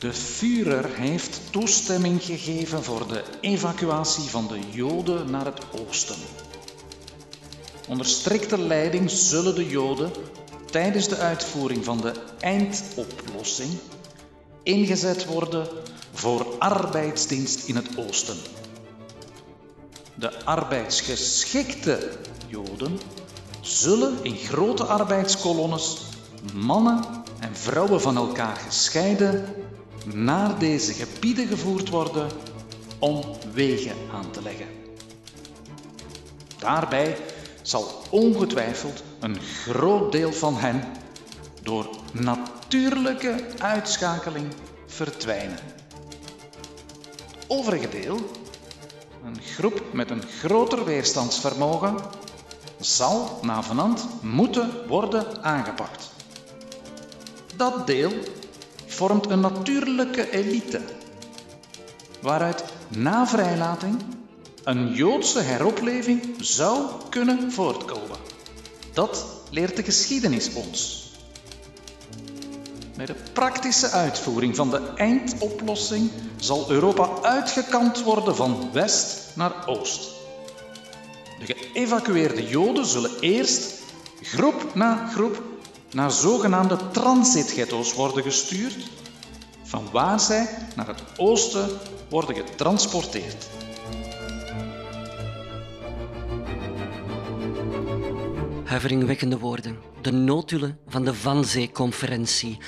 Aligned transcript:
De 0.00 0.12
Führer 0.12 0.88
heeft 0.94 1.40
toestemming 1.50 2.22
gegeven 2.22 2.84
voor 2.84 3.08
de 3.08 3.22
evacuatie 3.40 4.22
van 4.22 4.46
de 4.46 4.58
Joden 4.70 5.30
naar 5.30 5.44
het 5.44 5.60
oosten. 5.80 6.16
Onder 7.88 8.06
strikte 8.06 8.58
leiding 8.58 9.10
zullen 9.10 9.54
de 9.54 9.68
Joden 9.68 10.10
tijdens 10.70 11.08
de 11.08 11.16
uitvoering 11.16 11.84
van 11.84 12.00
de 12.00 12.12
eindoplossing 12.38 13.70
ingezet 14.62 15.26
worden 15.26 15.68
voor 16.12 16.46
arbeidsdienst 16.58 17.68
in 17.68 17.76
het 17.76 17.98
oosten. 17.98 18.36
De 20.14 20.44
arbeidsgeschikte 20.44 22.12
Joden 22.46 23.00
zullen 23.60 24.18
in 24.22 24.36
grote 24.36 24.84
arbeidskolonnes, 24.84 25.96
mannen 26.54 27.19
en 27.40 27.56
vrouwen 27.56 28.00
van 28.00 28.16
elkaar 28.16 28.56
gescheiden, 28.56 29.54
naar 30.04 30.58
deze 30.58 30.92
gebieden 30.92 31.46
gevoerd 31.46 31.88
worden 31.88 32.28
om 32.98 33.24
wegen 33.52 33.96
aan 34.12 34.30
te 34.30 34.42
leggen. 34.42 34.66
Daarbij 36.58 37.16
zal 37.62 38.02
ongetwijfeld 38.10 39.02
een 39.20 39.40
groot 39.40 40.12
deel 40.12 40.32
van 40.32 40.56
hen 40.56 40.82
door 41.62 41.88
natuurlijke 42.12 43.44
uitschakeling 43.58 44.46
verdwijnen. 44.86 45.58
Het 47.36 47.44
overige 47.46 47.88
deel, 47.88 48.30
een 49.24 49.40
groep 49.42 49.82
met 49.92 50.10
een 50.10 50.22
groter 50.22 50.84
weerstandsvermogen, 50.84 51.96
zal 52.80 53.38
navenant 53.42 54.06
moeten 54.22 54.86
worden 54.88 55.42
aangepakt. 55.42 56.09
Dat 57.60 57.86
deel 57.86 58.12
vormt 58.86 59.30
een 59.30 59.40
natuurlijke 59.40 60.30
elite, 60.30 60.80
waaruit 62.20 62.64
na 62.88 63.26
vrijlating 63.26 64.02
een 64.64 64.92
Joodse 64.92 65.40
heropleving 65.40 66.34
zou 66.38 66.86
kunnen 67.08 67.52
voortkomen. 67.52 68.16
Dat 68.92 69.26
leert 69.50 69.76
de 69.76 69.82
geschiedenis 69.82 70.52
ons. 70.52 71.10
Bij 72.96 73.06
de 73.06 73.16
praktische 73.32 73.90
uitvoering 73.90 74.56
van 74.56 74.70
de 74.70 74.92
eindoplossing 74.94 76.10
zal 76.36 76.70
Europa 76.70 77.08
uitgekant 77.22 78.02
worden 78.02 78.36
van 78.36 78.72
west 78.72 79.36
naar 79.36 79.68
oost. 79.68 80.10
De 81.38 81.54
geëvacueerde 81.54 82.48
Joden 82.48 82.86
zullen 82.86 83.18
eerst 83.20 83.82
groep 84.22 84.74
na 84.74 85.06
groep 85.06 85.49
naar 85.92 86.10
zogenaamde 86.10 86.90
transitghetto's 86.90 87.94
worden 87.94 88.22
gestuurd, 88.22 88.90
van 89.62 89.90
waar 89.92 90.20
zij 90.20 90.48
naar 90.76 90.86
het 90.86 91.02
oosten 91.16 91.68
worden 92.08 92.34
getransporteerd. 92.34 93.48
Huiveringwekkende 98.64 99.38
woorden. 99.38 99.78
De 100.00 100.12
notulen 100.12 100.78
van 100.86 101.04
de 101.04 101.22
Wannsee-conferentie. 101.22 102.58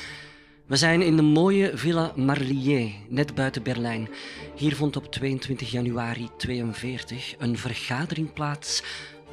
We 0.67 0.77
zijn 0.77 1.03
in 1.03 1.17
de 1.17 1.23
mooie 1.23 1.70
Villa 1.75 2.12
Marlier, 2.17 2.92
net 3.09 3.34
buiten 3.34 3.62
Berlijn. 3.62 4.09
Hier 4.55 4.77
vond 4.77 4.97
op 4.97 5.12
22 5.12 5.70
januari 5.70 6.29
1942 6.36 7.34
een 7.39 7.59
vergadering 7.59 8.33
plaats 8.33 8.83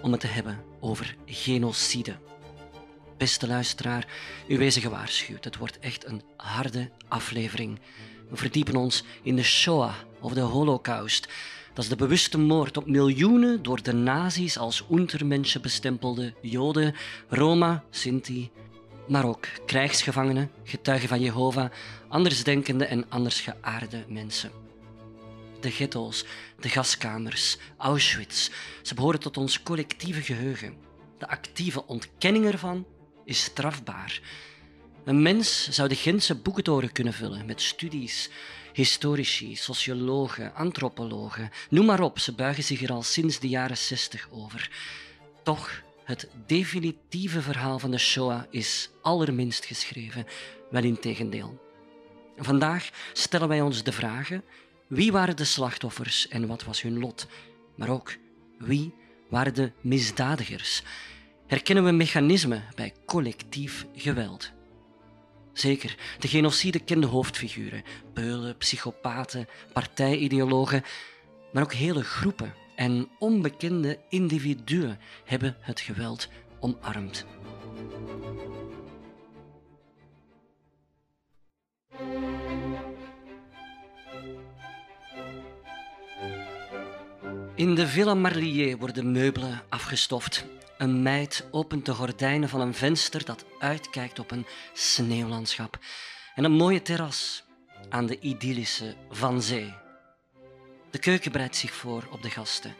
om 0.01 0.11
het 0.11 0.21
te 0.21 0.27
hebben 0.27 0.59
over 0.79 1.15
genocide. 1.25 2.15
Beste 3.19 3.47
luisteraar, 3.47 4.07
u 4.47 4.57
wees 4.57 4.77
gewaarschuwd. 4.77 5.43
Het 5.43 5.57
wordt 5.57 5.79
echt 5.79 6.05
een 6.05 6.21
harde 6.37 6.89
aflevering. 7.07 7.79
We 8.29 8.35
verdiepen 8.35 8.75
ons 8.75 9.03
in 9.23 9.35
de 9.35 9.43
Shoah 9.43 9.93
of 10.19 10.33
de 10.33 10.39
Holocaust. 10.39 11.27
Dat 11.73 11.83
is 11.83 11.89
de 11.89 11.95
bewuste 11.95 12.37
moord 12.37 12.77
op 12.77 12.87
miljoenen 12.87 13.63
door 13.63 13.83
de 13.83 13.93
nazi's 13.93 14.57
als 14.57 14.85
untermenschen 14.91 15.61
bestempelde 15.61 16.33
Joden, 16.41 16.95
Roma, 17.27 17.83
Sinti, 17.89 18.51
maar 19.07 19.25
ook 19.25 19.47
krijgsgevangenen, 19.65 20.51
getuigen 20.63 21.09
van 21.09 21.21
Jehovah, 21.21 21.71
andersdenkende 22.07 22.85
en 22.85 23.09
andersgeaarde 23.09 24.05
mensen. 24.07 24.51
De 25.59 25.71
ghetto's, 25.71 26.25
de 26.59 26.69
gaskamers, 26.69 27.57
Auschwitz, 27.77 28.49
ze 28.81 28.93
behoren 28.93 29.19
tot 29.19 29.37
ons 29.37 29.63
collectieve 29.63 30.21
geheugen. 30.21 30.73
De 31.17 31.27
actieve 31.27 31.87
ontkenning 31.87 32.45
ervan 32.45 32.85
is 33.29 33.43
strafbaar. 33.43 34.21
Een 35.05 35.21
mens 35.21 35.69
zou 35.69 35.87
de 35.87 35.95
Gentse 35.95 36.35
boekentoren 36.35 36.91
kunnen 36.91 37.13
vullen 37.13 37.45
met 37.45 37.61
studies, 37.61 38.29
historici, 38.73 39.55
sociologen, 39.55 40.53
antropologen, 40.55 41.49
noem 41.69 41.85
maar 41.85 42.01
op, 42.01 42.19
ze 42.19 42.33
buigen 42.33 42.63
zich 42.63 42.81
er 42.81 42.91
al 42.91 43.03
sinds 43.03 43.39
de 43.39 43.47
jaren 43.47 43.77
zestig 43.77 44.27
over. 44.31 44.69
Toch, 45.43 45.81
het 46.03 46.27
definitieve 46.45 47.41
verhaal 47.41 47.79
van 47.79 47.91
de 47.91 47.97
Shoah 47.97 48.43
is 48.49 48.89
allerminst 49.01 49.65
geschreven, 49.65 50.25
wel 50.69 50.83
in 50.83 50.99
tegendeel. 50.99 51.67
Vandaag 52.37 52.89
stellen 53.13 53.47
wij 53.47 53.61
ons 53.61 53.83
de 53.83 53.91
vragen: 53.91 54.43
wie 54.87 55.11
waren 55.11 55.35
de 55.35 55.43
slachtoffers 55.43 56.27
en 56.27 56.47
wat 56.47 56.63
was 56.63 56.81
hun 56.81 56.99
lot? 56.99 57.27
Maar 57.75 57.89
ook 57.89 58.15
wie 58.57 58.93
waren 59.29 59.53
de 59.53 59.71
misdadigers? 59.81 60.83
Herkennen 61.49 61.83
we 61.83 61.91
mechanismen 61.91 62.63
bij 62.75 62.93
collectief 63.05 63.85
geweld? 63.95 64.51
Zeker, 65.53 65.95
de 66.19 66.27
genocide 66.27 66.79
kende 66.79 67.07
hoofdfiguren, 67.07 67.83
beulen, 68.13 68.57
psychopaten, 68.57 69.47
partijideologen, 69.73 70.83
maar 71.51 71.63
ook 71.63 71.73
hele 71.73 72.03
groepen 72.03 72.53
en 72.75 73.09
onbekende 73.19 73.99
individuen 74.09 74.99
hebben 75.25 75.57
het 75.59 75.79
geweld 75.79 76.29
omarmd. 76.59 77.25
In 87.55 87.75
de 87.75 87.87
Villa 87.87 88.13
Marlier 88.13 88.77
worden 88.77 89.11
meubelen 89.11 89.61
afgestoft. 89.69 90.45
Een 90.79 91.01
meid 91.01 91.47
opent 91.51 91.85
de 91.85 91.93
gordijnen 91.93 92.49
van 92.49 92.61
een 92.61 92.73
venster 92.73 93.25
dat 93.25 93.45
uitkijkt 93.59 94.19
op 94.19 94.31
een 94.31 94.45
sneeuwlandschap 94.73 95.79
en 96.35 96.43
een 96.43 96.51
mooie 96.51 96.81
terras 96.81 97.43
aan 97.89 98.05
de 98.05 98.19
idyllische 98.19 98.95
Van 99.09 99.41
Zee. 99.41 99.73
De 100.91 100.99
keuken 100.99 101.31
breidt 101.31 101.55
zich 101.55 101.73
voor 101.73 102.07
op 102.11 102.23
de 102.23 102.29
gasten. 102.29 102.75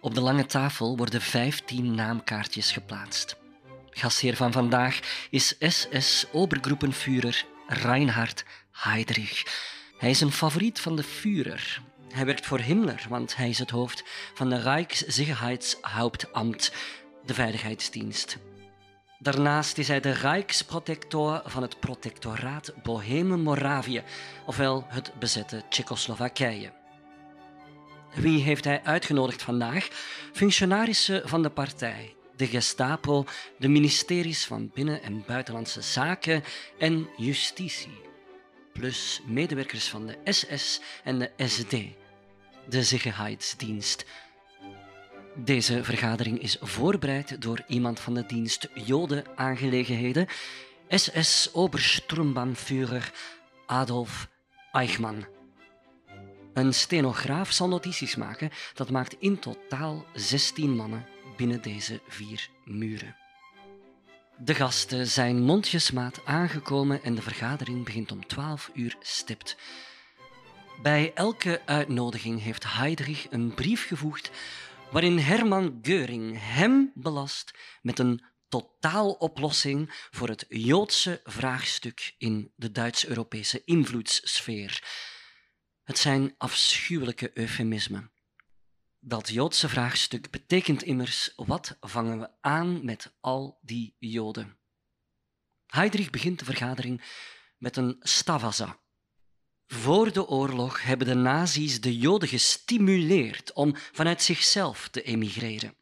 Op 0.00 0.14
de 0.14 0.20
lange 0.20 0.46
tafel 0.46 0.96
worden 0.96 1.20
vijftien 1.20 1.94
naamkaartjes 1.94 2.72
geplaatst. 2.72 3.36
Gastheer 3.90 4.36
van 4.36 4.52
vandaag 4.52 5.00
is 5.30 5.54
SS-Obergruppenführer 5.58 7.44
Reinhard 7.66 8.44
Heydrich. 8.72 9.42
Hij 9.98 10.10
is 10.10 10.20
een 10.20 10.32
favoriet 10.32 10.80
van 10.80 10.96
de 10.96 11.02
Führer. 11.02 11.82
Hij 12.12 12.24
werkt 12.24 12.46
voor 12.46 12.60
Himmler, 12.60 13.06
want 13.08 13.36
hij 13.36 13.48
is 13.48 13.58
het 13.58 13.70
hoofd 13.70 14.04
van 14.34 14.48
de 14.48 14.60
Rijkssicherheidshauptamt, 14.60 16.72
de 17.30 17.36
veiligheidsdienst. 17.36 18.38
Daarnaast 19.18 19.78
is 19.78 19.88
hij 19.88 20.00
de 20.00 20.10
Rijksprotector 20.10 21.42
van 21.44 21.62
het 21.62 21.80
protectoraat 21.80 22.72
Bohemen-Moravië, 22.82 24.02
ofwel 24.46 24.84
het 24.88 25.12
bezette 25.18 25.62
Tsjechoslowakije. 25.68 26.72
Wie 28.14 28.42
heeft 28.42 28.64
hij 28.64 28.82
uitgenodigd 28.82 29.42
vandaag? 29.42 29.88
Functionarissen 30.32 31.28
van 31.28 31.42
de 31.42 31.50
partij, 31.50 32.14
de 32.36 32.46
Gestapo, 32.46 33.24
de 33.58 33.68
ministeries 33.68 34.44
van 34.44 34.70
Binnen- 34.74 35.02
en 35.02 35.24
Buitenlandse 35.26 35.80
Zaken 35.80 36.44
en 36.78 37.08
Justitie, 37.16 38.00
plus 38.72 39.20
medewerkers 39.26 39.88
van 39.88 40.06
de 40.06 40.18
SS 40.24 40.80
en 41.04 41.18
de 41.18 41.30
SD, 41.36 41.74
de 42.68 42.82
Sicherheidsdienst. 42.82 44.04
Deze 45.34 45.84
vergadering 45.84 46.42
is 46.42 46.56
voorbereid 46.60 47.42
door 47.42 47.62
iemand 47.66 48.00
van 48.00 48.14
de 48.14 48.26
dienst 48.26 48.68
Jodenaangelegenheden, 48.74 50.26
SS-Obersturmbannführer 50.88 53.12
Adolf 53.66 54.28
Eichmann. 54.72 55.26
Een 56.54 56.74
stenograaf 56.74 57.50
zal 57.50 57.68
notities 57.68 58.16
maken. 58.16 58.50
Dat 58.74 58.90
maakt 58.90 59.16
in 59.18 59.38
totaal 59.38 60.04
16 60.14 60.76
mannen 60.76 61.06
binnen 61.36 61.62
deze 61.62 62.00
vier 62.08 62.48
muren. 62.64 63.16
De 64.38 64.54
gasten 64.54 65.06
zijn 65.06 65.42
mondjesmaat 65.42 66.20
aangekomen 66.24 67.02
en 67.02 67.14
de 67.14 67.22
vergadering 67.22 67.84
begint 67.84 68.12
om 68.12 68.26
12 68.26 68.70
uur 68.74 68.96
stipt. 69.00 69.56
Bij 70.82 71.12
elke 71.14 71.60
uitnodiging 71.64 72.42
heeft 72.42 72.72
Heydrich 72.72 73.26
een 73.30 73.54
brief 73.54 73.86
gevoegd 73.86 74.30
waarin 74.90 75.18
Hermann 75.18 75.78
Göring 75.82 76.38
hem 76.38 76.92
belast 76.94 77.50
met 77.82 77.98
een 77.98 78.24
totaaloplossing 78.48 80.08
voor 80.10 80.28
het 80.28 80.44
Joodse 80.48 81.20
vraagstuk 81.24 82.14
in 82.18 82.52
de 82.56 82.72
Duits-Europese 82.72 83.62
invloedssfeer. 83.64 84.84
Het 85.84 85.98
zijn 85.98 86.34
afschuwelijke 86.38 87.30
eufemismen. 87.34 88.12
Dat 88.98 89.28
Joodse 89.28 89.68
vraagstuk 89.68 90.30
betekent 90.30 90.82
immers: 90.82 91.32
wat 91.36 91.76
vangen 91.80 92.18
we 92.18 92.30
aan 92.40 92.84
met 92.84 93.12
al 93.20 93.58
die 93.62 93.96
Joden? 93.98 94.58
Heydrich 95.66 96.10
begint 96.10 96.38
de 96.38 96.44
vergadering 96.44 97.02
met 97.58 97.76
een 97.76 97.96
stavaza. 98.00 98.79
Voor 99.72 100.12
de 100.12 100.26
oorlog 100.26 100.82
hebben 100.82 101.06
de 101.06 101.14
nazi's 101.14 101.80
de 101.80 101.98
Joden 101.98 102.28
gestimuleerd 102.28 103.52
om 103.52 103.74
vanuit 103.92 104.22
zichzelf 104.22 104.88
te 104.88 105.02
emigreren. 105.02 105.74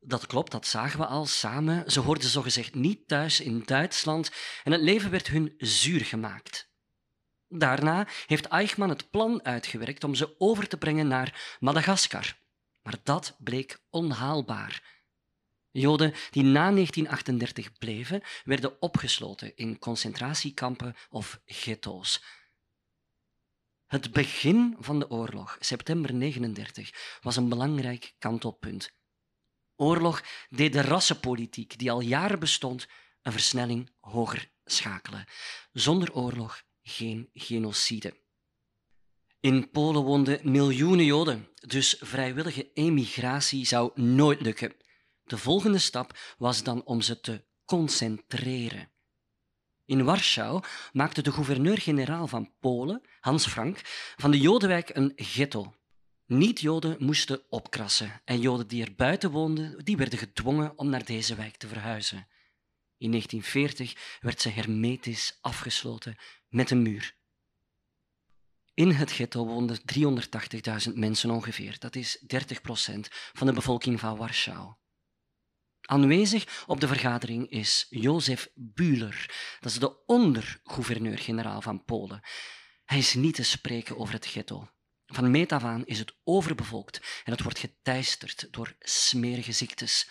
Dat 0.00 0.26
klopt, 0.26 0.50
dat 0.50 0.66
zagen 0.66 0.98
we 0.98 1.06
al 1.06 1.26
samen. 1.26 1.90
Ze 1.90 2.00
hoorden 2.00 2.28
zogezegd 2.28 2.74
niet 2.74 3.08
thuis 3.08 3.40
in 3.40 3.62
Duitsland 3.64 4.30
en 4.64 4.72
het 4.72 4.80
leven 4.80 5.10
werd 5.10 5.26
hun 5.26 5.54
zuur 5.58 6.00
gemaakt. 6.00 6.70
Daarna 7.48 8.06
heeft 8.26 8.44
Eichmann 8.44 8.90
het 8.90 9.10
plan 9.10 9.44
uitgewerkt 9.44 10.04
om 10.04 10.14
ze 10.14 10.34
over 10.38 10.68
te 10.68 10.76
brengen 10.76 11.08
naar 11.08 11.56
Madagaskar. 11.58 12.36
Maar 12.82 12.96
dat 13.02 13.36
bleek 13.38 13.80
onhaalbaar. 13.90 14.98
Joden 15.70 16.14
die 16.30 16.42
na 16.42 16.70
1938 16.70 17.78
bleven, 17.78 18.22
werden 18.44 18.82
opgesloten 18.82 19.56
in 19.56 19.78
concentratiekampen 19.78 20.96
of 21.10 21.40
ghetto's. 21.44 22.22
Het 23.90 24.12
begin 24.12 24.76
van 24.78 24.98
de 24.98 25.10
oorlog, 25.10 25.56
september 25.60 26.18
1939, 26.18 27.18
was 27.20 27.36
een 27.36 27.48
belangrijk 27.48 28.14
kantelpunt. 28.18 28.92
Oorlog 29.76 30.22
deed 30.48 30.72
de 30.72 30.80
rassenpolitiek, 30.80 31.78
die 31.78 31.90
al 31.90 32.00
jaren 32.00 32.38
bestond, 32.38 32.88
een 33.22 33.32
versnelling 33.32 33.90
hoger 34.00 34.50
schakelen. 34.64 35.24
Zonder 35.72 36.14
oorlog 36.14 36.62
geen 36.82 37.30
genocide. 37.32 38.20
In 39.40 39.70
Polen 39.70 40.02
woonden 40.02 40.50
miljoenen 40.50 41.04
Joden, 41.04 41.48
dus 41.54 41.96
vrijwillige 42.00 42.72
emigratie 42.72 43.66
zou 43.66 44.00
nooit 44.00 44.40
lukken. 44.40 44.76
De 45.24 45.38
volgende 45.38 45.78
stap 45.78 46.18
was 46.38 46.62
dan 46.62 46.84
om 46.84 47.00
ze 47.00 47.20
te 47.20 47.44
concentreren. 47.64 48.92
In 49.90 50.04
Warschau 50.04 50.62
maakte 50.92 51.22
de 51.22 51.32
gouverneur-generaal 51.32 52.26
van 52.26 52.52
Polen, 52.60 53.02
Hans 53.20 53.46
Frank, 53.46 53.80
van 54.16 54.30
de 54.30 54.38
Jodenwijk 54.40 54.96
een 54.96 55.12
ghetto. 55.16 55.74
Niet-Joden 56.26 56.96
moesten 56.98 57.42
opkrassen 57.48 58.20
en 58.24 58.40
Joden 58.40 58.66
die 58.66 58.84
er 58.84 58.94
buiten 58.94 59.30
woonden, 59.30 59.84
die 59.84 59.96
werden 59.96 60.18
gedwongen 60.18 60.78
om 60.78 60.88
naar 60.88 61.04
deze 61.04 61.34
wijk 61.34 61.56
te 61.56 61.68
verhuizen. 61.68 62.28
In 62.98 63.10
1940 63.10 64.18
werd 64.20 64.40
ze 64.40 64.48
hermetisch 64.48 65.38
afgesloten 65.40 66.16
met 66.48 66.70
een 66.70 66.82
muur. 66.82 67.16
In 68.74 68.90
het 68.90 69.12
ghetto 69.12 69.46
woonden 69.46 69.80
380.000 70.88 70.94
mensen 70.94 71.30
ongeveer. 71.30 71.76
Dat 71.78 71.96
is 71.96 72.18
30 72.26 72.60
procent 72.60 73.08
van 73.10 73.46
de 73.46 73.52
bevolking 73.52 74.00
van 74.00 74.16
Warschau. 74.16 74.72
Aanwezig 75.90 76.64
op 76.66 76.80
de 76.80 76.86
vergadering 76.86 77.48
is 77.48 77.86
Jozef 77.88 78.48
Bühler, 78.54 79.26
dat 79.60 79.72
is 79.72 79.78
de 79.78 80.04
ondergouverneur-generaal 80.06 81.62
van 81.62 81.84
Polen. 81.84 82.20
Hij 82.84 82.98
is 82.98 83.14
niet 83.14 83.34
te 83.34 83.42
spreken 83.42 83.98
over 83.98 84.14
het 84.14 84.26
ghetto. 84.26 84.68
Van 85.06 85.30
meet 85.30 85.52
af 85.52 85.64
aan 85.64 85.84
is 85.84 85.98
het 85.98 86.14
overbevolkt 86.24 87.22
en 87.24 87.32
het 87.32 87.42
wordt 87.42 87.58
geteisterd 87.58 88.48
door 88.50 88.74
smerige 88.78 89.52
ziektes. 89.52 90.10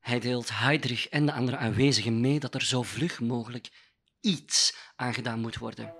Hij 0.00 0.20
deelt 0.20 0.58
Heydrich 0.58 1.08
en 1.08 1.26
de 1.26 1.32
andere 1.32 1.56
aanwezigen 1.56 2.20
mee 2.20 2.40
dat 2.40 2.54
er 2.54 2.62
zo 2.62 2.82
vlug 2.82 3.20
mogelijk 3.20 3.68
iets 4.20 4.76
aan 4.94 5.14
gedaan 5.14 5.40
moet 5.40 5.58
worden. 5.58 5.94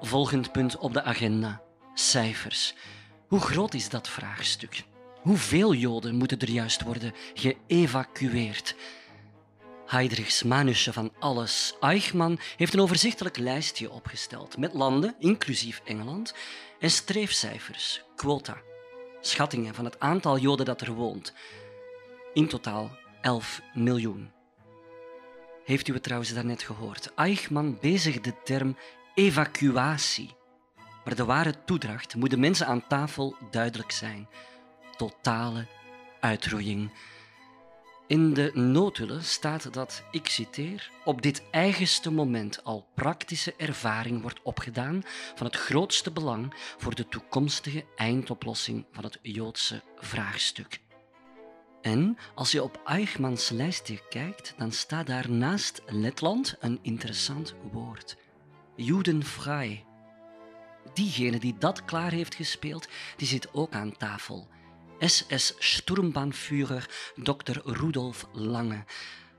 Volgend 0.00 0.52
punt 0.52 0.76
op 0.76 0.92
de 0.92 1.02
agenda: 1.02 1.64
cijfers. 1.98 2.74
Hoe 3.28 3.40
groot 3.40 3.74
is 3.74 3.88
dat 3.88 4.08
vraagstuk? 4.08 4.82
Hoeveel 5.22 5.74
Joden 5.74 6.14
moeten 6.14 6.38
er 6.38 6.50
juist 6.50 6.82
worden 6.82 7.14
geëvacueerd? 7.34 8.74
Heydrichs 9.86 10.42
manusje 10.42 10.92
van 10.92 11.12
alles. 11.18 11.74
Eichmann 11.80 12.38
heeft 12.56 12.74
een 12.74 12.80
overzichtelijk 12.80 13.36
lijstje 13.36 13.90
opgesteld 13.90 14.58
met 14.58 14.74
landen, 14.74 15.14
inclusief 15.18 15.80
Engeland, 15.84 16.34
en 16.80 16.90
streefcijfers, 16.90 18.02
quota, 18.16 18.56
schattingen 19.20 19.74
van 19.74 19.84
het 19.84 20.00
aantal 20.00 20.38
Joden 20.38 20.66
dat 20.66 20.80
er 20.80 20.92
woont. 20.92 21.32
In 22.32 22.48
totaal 22.48 22.90
11 23.20 23.60
miljoen. 23.74 24.30
Heeft 25.64 25.88
u 25.88 25.92
het 25.92 26.02
trouwens 26.02 26.32
daarnet 26.32 26.62
gehoord? 26.62 27.14
Eichmann 27.14 27.78
bezigt 27.80 28.24
de 28.24 28.34
term 28.44 28.76
evacuatie. 29.14 30.34
Maar 31.06 31.16
de 31.16 31.24
ware 31.24 31.54
toedracht 31.64 32.14
moet 32.14 32.30
de 32.30 32.36
mensen 32.36 32.66
aan 32.66 32.86
tafel 32.86 33.36
duidelijk 33.50 33.90
zijn. 33.90 34.28
Totale 34.96 35.66
uitroeiing. 36.20 36.90
In 38.06 38.34
de 38.34 38.50
notulen 38.54 39.24
staat 39.24 39.72
dat, 39.72 40.02
ik 40.10 40.26
citeer, 40.26 40.90
op 41.04 41.22
dit 41.22 41.42
eigenste 41.50 42.10
moment 42.12 42.64
al 42.64 42.86
praktische 42.94 43.54
ervaring 43.56 44.22
wordt 44.22 44.42
opgedaan 44.42 45.02
van 45.34 45.46
het 45.46 45.56
grootste 45.56 46.10
belang 46.10 46.54
voor 46.78 46.94
de 46.94 47.08
toekomstige 47.08 47.84
eindoplossing 47.96 48.86
van 48.92 49.04
het 49.04 49.18
Joodse 49.22 49.82
vraagstuk. 49.96 50.80
En 51.82 52.18
als 52.34 52.52
je 52.52 52.62
op 52.62 52.80
Eichmanns 52.84 53.48
lijstje 53.48 54.02
kijkt, 54.08 54.54
dan 54.56 54.72
staat 54.72 55.06
daar 55.06 55.30
naast 55.30 55.82
Letland 55.86 56.56
een 56.60 56.78
interessant 56.82 57.54
woord. 57.72 58.16
Judenvrij. 58.76 59.85
Diegene 60.96 61.38
die 61.38 61.54
dat 61.58 61.84
klaar 61.84 62.10
heeft 62.10 62.34
gespeeld, 62.34 62.88
die 63.16 63.26
zit 63.26 63.54
ook 63.54 63.72
aan 63.72 63.96
tafel. 63.96 64.48
SS-Sturmbannführer 64.98 67.12
Dr. 67.22 67.58
Rudolf 67.64 68.26
Lange, 68.32 68.84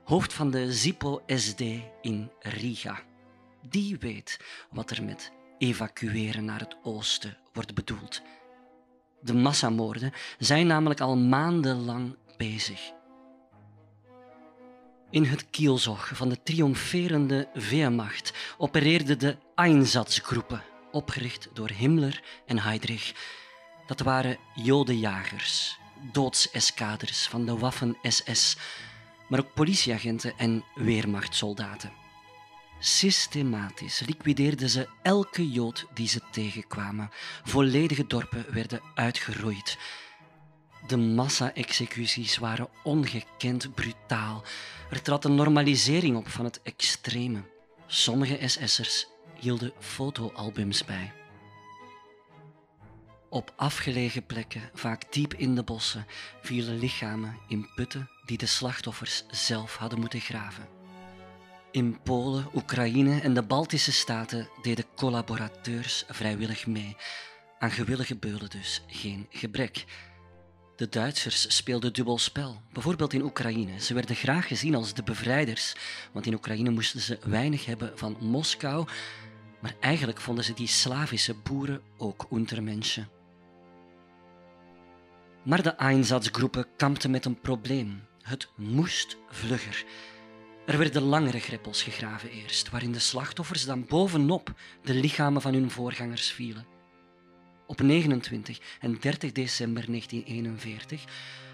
hoofd 0.04 0.32
van 0.32 0.50
de 0.50 0.72
ZIPO-SD 0.72 1.60
in 2.00 2.30
Riga. 2.40 3.02
Die 3.68 3.96
weet 3.98 4.40
wat 4.70 4.90
er 4.90 5.04
met 5.04 5.32
evacueren 5.58 6.44
naar 6.44 6.60
het 6.60 6.76
oosten 6.82 7.36
wordt 7.52 7.74
bedoeld. 7.74 8.22
De 9.20 9.34
massamoorden 9.34 10.12
zijn 10.38 10.66
namelijk 10.66 11.00
al 11.00 11.16
maandenlang 11.16 12.16
bezig. 12.36 12.92
In 15.10 15.24
het 15.24 15.50
kielzog 15.50 16.10
van 16.14 16.28
de 16.28 16.42
triomferende 16.42 17.48
Wehrmacht 17.70 18.32
opereerden 18.58 19.18
de 19.18 19.36
Einsatzgroepen, 19.54 20.62
opgericht 20.92 21.48
door 21.52 21.70
Himmler 21.70 22.22
en 22.46 22.58
Heydrich. 22.58 23.14
Dat 23.86 24.00
waren 24.00 24.38
jodenjagers, 24.54 25.78
doodseskaders 26.12 27.26
van 27.26 27.46
de 27.46 27.58
Waffen-SS, 27.58 28.56
maar 29.28 29.38
ook 29.38 29.54
politieagenten 29.54 30.32
en 30.36 30.64
Wehrmachtsoldaten. 30.74 31.92
Systematisch 32.80 34.00
liquideerden 34.06 34.68
ze 34.68 34.88
elke 35.02 35.50
Jood 35.50 35.86
die 35.94 36.08
ze 36.08 36.20
tegenkwamen. 36.30 37.10
Volledige 37.44 38.06
dorpen 38.06 38.46
werden 38.48 38.80
uitgeroeid. 38.94 39.78
De 40.86 40.96
massa-executies 40.96 42.38
waren 42.38 42.68
ongekend 42.82 43.74
brutaal. 43.74 44.44
Er 44.90 45.02
trad 45.02 45.24
een 45.24 45.34
normalisering 45.34 46.16
op 46.16 46.28
van 46.28 46.44
het 46.44 46.62
extreme. 46.62 47.42
Sommige 47.86 48.48
SS'ers 48.48 49.06
hielden 49.40 49.72
fotoalbums 49.78 50.84
bij. 50.84 51.12
Op 53.30 53.52
afgelegen 53.56 54.26
plekken, 54.26 54.70
vaak 54.74 55.12
diep 55.12 55.34
in 55.34 55.54
de 55.54 55.62
bossen, 55.62 56.06
vielen 56.42 56.78
lichamen 56.78 57.38
in 57.48 57.68
putten 57.74 58.10
die 58.24 58.38
de 58.38 58.46
slachtoffers 58.46 59.24
zelf 59.30 59.76
hadden 59.76 60.00
moeten 60.00 60.20
graven. 60.20 60.68
In 61.70 62.02
Polen, 62.02 62.46
Oekraïne 62.54 63.20
en 63.20 63.34
de 63.34 63.42
Baltische 63.42 63.92
staten 63.92 64.48
deden 64.62 64.84
collaborateurs 64.96 66.04
vrijwillig 66.08 66.66
mee. 66.66 66.96
Aan 67.58 67.70
gewillige 67.70 68.16
beulen 68.16 68.50
dus 68.50 68.82
geen 68.86 69.26
gebrek. 69.30 69.84
De 70.76 70.88
Duitsers 70.88 71.56
speelden 71.56 71.92
dubbel 71.92 72.18
spel, 72.18 72.62
bijvoorbeeld 72.72 73.12
in 73.12 73.22
Oekraïne. 73.22 73.80
Ze 73.80 73.94
werden 73.94 74.16
graag 74.16 74.46
gezien 74.46 74.74
als 74.74 74.94
de 74.94 75.02
bevrijders, 75.02 75.74
want 76.12 76.26
in 76.26 76.34
Oekraïne 76.34 76.70
moesten 76.70 77.00
ze 77.00 77.18
weinig 77.22 77.64
hebben 77.64 77.92
van 77.94 78.16
Moskou, 78.20 78.86
maar 79.60 79.74
eigenlijk 79.80 80.20
vonden 80.20 80.44
ze 80.44 80.54
die 80.54 80.66
Slavische 80.66 81.34
boeren 81.34 81.82
ook 81.96 82.26
untermenschen. 82.32 83.08
Maar 85.44 85.62
de 85.62 85.74
Einsatzgroepen 85.74 86.66
kampten 86.76 87.10
met 87.10 87.24
een 87.24 87.40
probleem. 87.40 88.02
Het 88.22 88.48
moest 88.56 89.16
vlugger. 89.28 89.84
Er 90.66 90.78
werden 90.78 91.02
langere 91.02 91.38
greppels 91.38 91.82
gegraven 91.82 92.30
eerst, 92.30 92.70
waarin 92.70 92.92
de 92.92 92.98
slachtoffers 92.98 93.64
dan 93.64 93.86
bovenop 93.86 94.54
de 94.82 94.94
lichamen 94.94 95.42
van 95.42 95.52
hun 95.52 95.70
voorgangers 95.70 96.32
vielen. 96.32 96.66
op 97.66 97.80
29 97.80 98.60
en 98.80 98.98
30 99.00 99.32
december 99.32 99.86
1941 99.86 101.04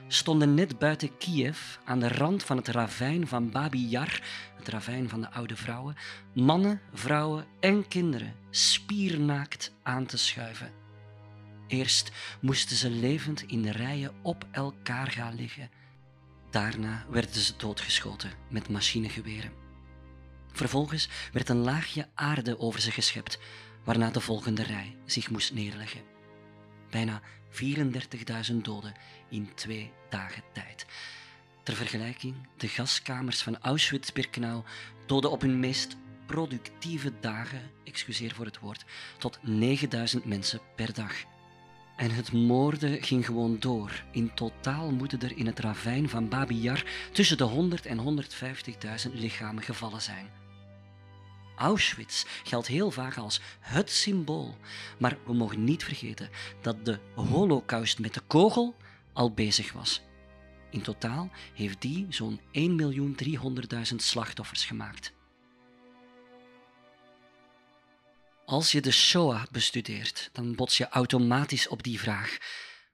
stonden 0.09 0.55
net 0.55 0.79
buiten 0.79 1.17
Kiev, 1.19 1.77
aan 1.85 2.01
de 2.01 2.09
rand 2.09 2.45
van 2.45 2.57
het 2.57 2.69
ravijn 2.69 3.27
van 3.27 3.51
Babi 3.51 3.89
Yar, 3.89 4.23
het 4.57 4.69
ravijn 4.69 5.09
van 5.09 5.21
de 5.21 5.31
oude 5.31 5.57
vrouwen, 5.57 5.97
mannen, 6.33 6.81
vrouwen 6.93 7.47
en 7.61 7.89
kinderen 7.89 8.35
spiernaakt 8.51 9.73
aan 9.83 10.07
te 10.07 10.17
schuiven. 10.17 10.73
Eerst 11.67 12.13
moesten 12.41 12.77
ze 12.77 12.91
levend 12.91 13.43
in 13.43 13.69
rijen 13.69 14.15
op 14.23 14.47
elkaar 14.51 15.11
gaan 15.11 15.35
liggen. 15.35 15.71
Daarna 16.51 17.05
werden 17.11 17.41
ze 17.41 17.57
doodgeschoten 17.57 18.31
met 18.51 18.69
machinegeweren. 18.69 19.53
Vervolgens 20.53 21.09
werd 21.33 21.49
een 21.49 21.57
laagje 21.57 22.09
aarde 22.15 22.59
over 22.59 22.81
ze 22.81 22.91
geschept, 22.91 23.39
waarna 23.85 24.11
de 24.11 24.21
volgende 24.21 24.63
rij 24.63 24.97
zich 25.05 25.31
moest 25.31 25.53
neerleggen. 25.53 26.03
Bijna 26.91 27.23
34.000 27.51 28.57
doden 28.63 28.95
in 29.35 29.51
twee 29.55 29.93
dagen 30.09 30.43
tijd. 30.53 30.87
Ter 31.63 31.75
vergelijking, 31.75 32.35
de 32.57 32.69
gaskamers 32.69 33.43
van 33.43 33.59
Auschwitz-Birkenau 33.59 34.63
doden 35.07 35.31
op 35.31 35.41
hun 35.41 35.61
meest 35.61 35.97
productieve 36.27 37.13
dagen, 37.21 37.71
excuseer 37.85 38.35
voor 38.35 38.45
het 38.45 38.59
woord, 38.59 38.85
tot 39.19 39.39
9000 39.43 40.25
mensen 40.25 40.61
per 40.77 40.93
dag. 40.93 41.13
En 41.97 42.11
het 42.11 42.33
moorden 42.33 43.03
ging 43.03 43.27
gewoon 43.27 43.57
door. 43.59 44.05
In 44.11 44.35
totaal 44.35 44.91
moeten 44.91 45.21
er 45.21 45.37
in 45.37 45.47
het 45.47 45.59
ravijn 45.59 46.09
van 46.09 46.29
Babi 46.29 46.61
Yar 46.61 46.85
tussen 47.13 47.37
de 47.37 47.45
100 47.45 47.87
en 47.87 48.25
150.000 49.07 49.13
lichamen 49.13 49.63
gevallen 49.63 50.03
zijn. 50.03 50.31
Auschwitz 51.57 52.25
geldt 52.45 52.67
heel 52.67 52.91
vaak 52.91 53.17
als 53.17 53.41
het 53.61 53.91
symbool, 53.91 54.57
maar 54.99 55.17
we 55.27 55.35
mogen 55.35 55.65
niet 55.65 55.85
vergeten 55.85 56.31
dat 56.61 56.85
de 56.85 56.99
holocaust 57.15 57.99
met 57.99 58.15
de 58.15 58.23
kogel 58.27 58.75
al 59.15 59.33
bezig 59.33 59.73
was. 59.73 60.03
In 60.71 60.83
totaal 60.83 61.31
heeft 61.55 61.81
die 61.81 62.07
zo'n 62.09 62.41
1.300.000 62.41 63.95
slachtoffers 63.97 64.65
gemaakt. 64.65 65.13
Als 68.45 68.73
je 68.73 68.81
de 68.81 68.91
Shoah 68.91 69.45
bestudeert, 69.51 70.29
dan 70.33 70.55
bots 70.55 70.77
je 70.77 70.89
automatisch 70.89 71.69
op 71.69 71.83
die 71.83 72.01
vraag: 72.01 72.39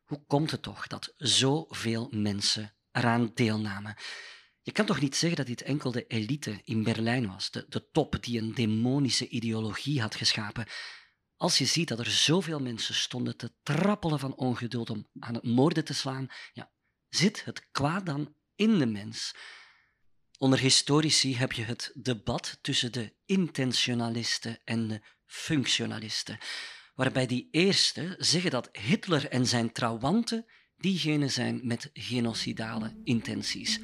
hoe 0.05 0.23
komt 0.27 0.51
het 0.51 0.63
toch 0.63 0.87
dat 0.87 1.15
zoveel 1.17 2.09
mensen 2.11 2.75
eraan 2.93 3.31
deelnamen? 3.35 3.97
Je 4.63 4.73
kan 4.73 4.87
toch 4.87 5.01
niet 5.01 5.17
zeggen 5.17 5.39
dat 5.39 5.47
dit 5.47 5.63
enkel 5.63 5.91
de 5.91 6.07
elite 6.07 6.61
in 6.65 6.83
Berlijn 6.83 7.27
was, 7.27 7.51
de, 7.51 7.67
de 7.69 7.91
top 7.91 8.23
die 8.23 8.41
een 8.41 8.55
demonische 8.55 9.29
ideologie 9.29 10.01
had 10.01 10.15
geschapen. 10.15 10.67
Als 11.41 11.59
je 11.59 11.65
ziet 11.65 11.89
dat 11.89 11.99
er 11.99 12.11
zoveel 12.11 12.61
mensen 12.61 12.95
stonden 12.95 13.37
te 13.37 13.53
trappelen 13.63 14.19
van 14.19 14.35
ongeduld 14.35 14.91
om 14.91 15.07
aan 15.19 15.35
het 15.35 15.45
moorden 15.45 15.85
te 15.85 15.95
slaan, 15.95 16.29
ja, 16.53 16.71
zit 17.09 17.45
het 17.45 17.69
kwaad 17.71 18.07
dan 18.07 18.35
in 18.55 18.79
de 18.79 18.87
mens? 18.87 19.35
Onder 20.39 20.59
historici 20.59 21.37
heb 21.37 21.53
je 21.53 21.63
het 21.63 21.93
debat 21.95 22.59
tussen 22.63 22.93
de 22.93 23.15
intentionalisten 23.25 24.59
en 24.65 24.89
de 24.89 25.01
functionalisten, 25.27 26.39
waarbij 26.95 27.27
die 27.27 27.49
eerste 27.51 28.15
zeggen 28.19 28.51
dat 28.51 28.69
Hitler 28.73 29.29
en 29.29 29.47
zijn 29.47 29.73
trouwanten 29.73 30.47
diegenen 30.77 31.31
zijn 31.31 31.61
met 31.63 31.91
genocidale 31.93 33.01
intenties. 33.05 33.81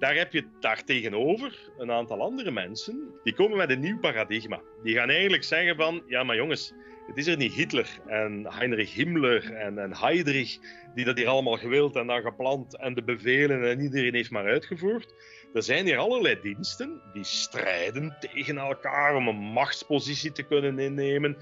Daar 0.00 0.14
heb 0.14 0.32
je 0.32 0.44
daar 0.60 0.84
tegenover 0.84 1.70
een 1.78 1.90
aantal 1.90 2.20
andere 2.20 2.50
mensen 2.50 3.14
die 3.22 3.34
komen 3.34 3.56
met 3.56 3.70
een 3.70 3.80
nieuw 3.80 3.98
paradigma. 3.98 4.60
Die 4.82 4.94
gaan 4.94 5.08
eigenlijk 5.08 5.44
zeggen 5.44 5.76
van, 5.76 6.02
ja 6.06 6.22
maar 6.22 6.36
jongens, 6.36 6.72
het 7.06 7.16
is 7.16 7.26
er 7.26 7.36
niet 7.36 7.52
Hitler 7.52 7.88
en 8.06 8.46
Heinrich 8.48 8.94
Himmler 8.94 9.52
en, 9.52 9.78
en 9.78 9.96
Heydrich 9.96 10.58
die 10.94 11.04
dat 11.04 11.16
hier 11.16 11.26
allemaal 11.26 11.56
gewild 11.56 11.96
en 11.96 12.06
dan 12.06 12.22
gepland 12.22 12.76
en 12.76 12.94
de 12.94 13.02
bevelen 13.02 13.70
en 13.70 13.80
iedereen 13.80 14.14
heeft 14.14 14.30
maar 14.30 14.46
uitgevoerd. 14.46 15.14
Er 15.54 15.62
zijn 15.62 15.84
hier 15.84 15.96
allerlei 15.96 16.40
diensten 16.42 17.00
die 17.12 17.24
strijden 17.24 18.16
tegen 18.20 18.58
elkaar 18.58 19.14
om 19.14 19.28
een 19.28 19.36
machtspositie 19.36 20.32
te 20.32 20.42
kunnen 20.42 20.78
innemen. 20.78 21.36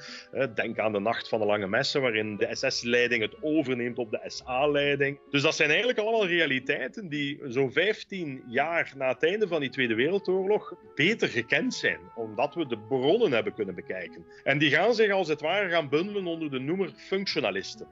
Denk 0.55 0.79
aan 0.79 0.93
de 0.93 1.01
Nacht 1.01 1.29
van 1.29 1.41
de 1.41 1.47
Lange 1.47 1.69
Messen, 1.69 2.01
waarin 2.01 2.37
de 2.37 2.49
SS-leiding 2.51 3.23
het 3.23 3.35
overneemt 3.41 3.99
op 3.99 4.11
de 4.11 4.21
SA-leiding. 4.27 5.19
Dus 5.31 5.43
dat 5.43 5.55
zijn 5.55 5.69
eigenlijk 5.69 5.99
allemaal 5.99 6.27
realiteiten 6.27 7.09
die 7.09 7.41
zo'n 7.49 7.73
15 7.73 8.43
jaar 8.47 8.93
na 8.97 9.09
het 9.09 9.25
einde 9.25 9.49
van 9.49 9.61
die 9.61 9.71
Tweede 9.71 9.95
Wereldoorlog 9.95 10.75
beter 10.95 11.29
gekend 11.29 11.75
zijn, 11.75 12.01
omdat 12.15 12.55
we 12.55 12.67
de 12.67 12.79
bronnen 12.79 13.33
hebben 13.33 13.55
kunnen 13.55 13.75
bekijken. 13.75 14.25
En 14.45 14.59
die 14.59 14.71
gaan 14.71 14.95
zich 14.95 15.11
als 15.11 15.29
het 15.29 15.41
ware 15.41 15.69
gaan 15.69 15.89
bundelen 15.89 16.27
onder 16.27 16.51
de 16.51 16.59
noemer 16.59 16.93
functionalisten. 16.97 17.87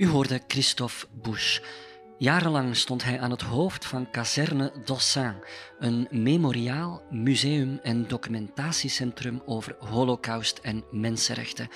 U 0.00 0.08
hoorde 0.08 0.40
Christophe 0.46 1.06
Busch. 1.22 1.60
Jarenlang 2.18 2.76
stond 2.76 3.04
hij 3.04 3.20
aan 3.20 3.30
het 3.30 3.42
hoofd 3.42 3.84
van 3.84 4.10
Caserne 4.10 4.72
Dossin, 4.84 5.34
een 5.78 6.08
memoriaal, 6.10 7.02
museum 7.10 7.78
en 7.82 8.08
documentatiecentrum 8.08 9.42
over 9.46 9.76
holocaust 9.78 10.58
en 10.58 10.84
mensenrechten. 10.90 11.68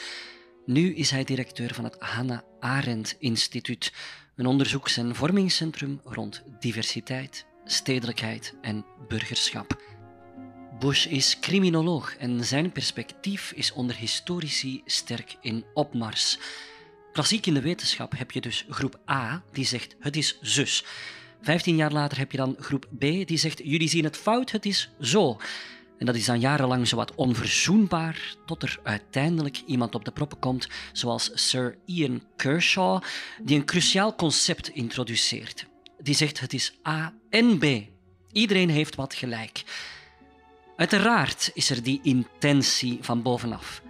Nu 0.66 0.94
is 0.94 1.10
hij 1.10 1.24
directeur 1.24 1.74
van 1.74 1.84
het 1.84 1.96
Hannah 1.98 2.40
Arendt 2.60 3.16
Instituut, 3.18 3.92
een 4.36 4.46
onderzoeks- 4.46 4.96
en 4.96 5.14
vormingscentrum 5.14 6.00
rond 6.04 6.42
diversiteit, 6.60 7.46
stedelijkheid 7.64 8.54
en 8.60 8.86
burgerschap. 9.08 9.82
Bush 10.78 11.06
is 11.06 11.38
criminoloog 11.40 12.16
en 12.16 12.44
zijn 12.44 12.72
perspectief 12.72 13.52
is 13.52 13.72
onder 13.72 13.96
historici 13.96 14.82
sterk 14.84 15.36
in 15.40 15.64
opmars. 15.74 16.38
Klassiek 17.14 17.46
in 17.46 17.54
de 17.54 17.60
wetenschap 17.60 18.16
heb 18.16 18.30
je 18.30 18.40
dus 18.40 18.64
groep 18.68 19.00
A 19.10 19.42
die 19.52 19.64
zegt 19.64 19.96
het 20.00 20.16
is 20.16 20.38
zus. 20.40 20.84
Vijftien 21.42 21.76
jaar 21.76 21.92
later 21.92 22.18
heb 22.18 22.30
je 22.30 22.36
dan 22.36 22.56
groep 22.58 22.86
B 22.98 23.00
die 23.00 23.36
zegt 23.36 23.60
jullie 23.64 23.88
zien 23.88 24.04
het 24.04 24.16
fout, 24.16 24.50
het 24.50 24.66
is 24.66 24.90
zo. 25.00 25.36
En 25.98 26.06
dat 26.06 26.14
is 26.14 26.24
dan 26.24 26.40
jarenlang 26.40 26.88
zowat 26.88 27.14
onverzoenbaar, 27.14 28.34
tot 28.46 28.62
er 28.62 28.78
uiteindelijk 28.82 29.62
iemand 29.66 29.94
op 29.94 30.04
de 30.04 30.10
proppen 30.10 30.38
komt, 30.38 30.68
zoals 30.92 31.30
Sir 31.34 31.78
Ian 31.84 32.22
Kershaw, 32.36 33.02
die 33.42 33.58
een 33.58 33.64
cruciaal 33.64 34.14
concept 34.14 34.68
introduceert. 34.68 35.66
Die 35.98 36.14
zegt 36.14 36.40
het 36.40 36.52
is 36.52 36.78
A 36.88 37.14
en 37.30 37.58
B. 37.58 37.64
Iedereen 38.32 38.70
heeft 38.70 38.94
wat 38.94 39.14
gelijk. 39.14 39.64
Uiteraard 40.76 41.50
is 41.52 41.70
er 41.70 41.82
die 41.82 42.00
intentie 42.02 42.98
van 43.00 43.22
bovenaf. 43.22 43.83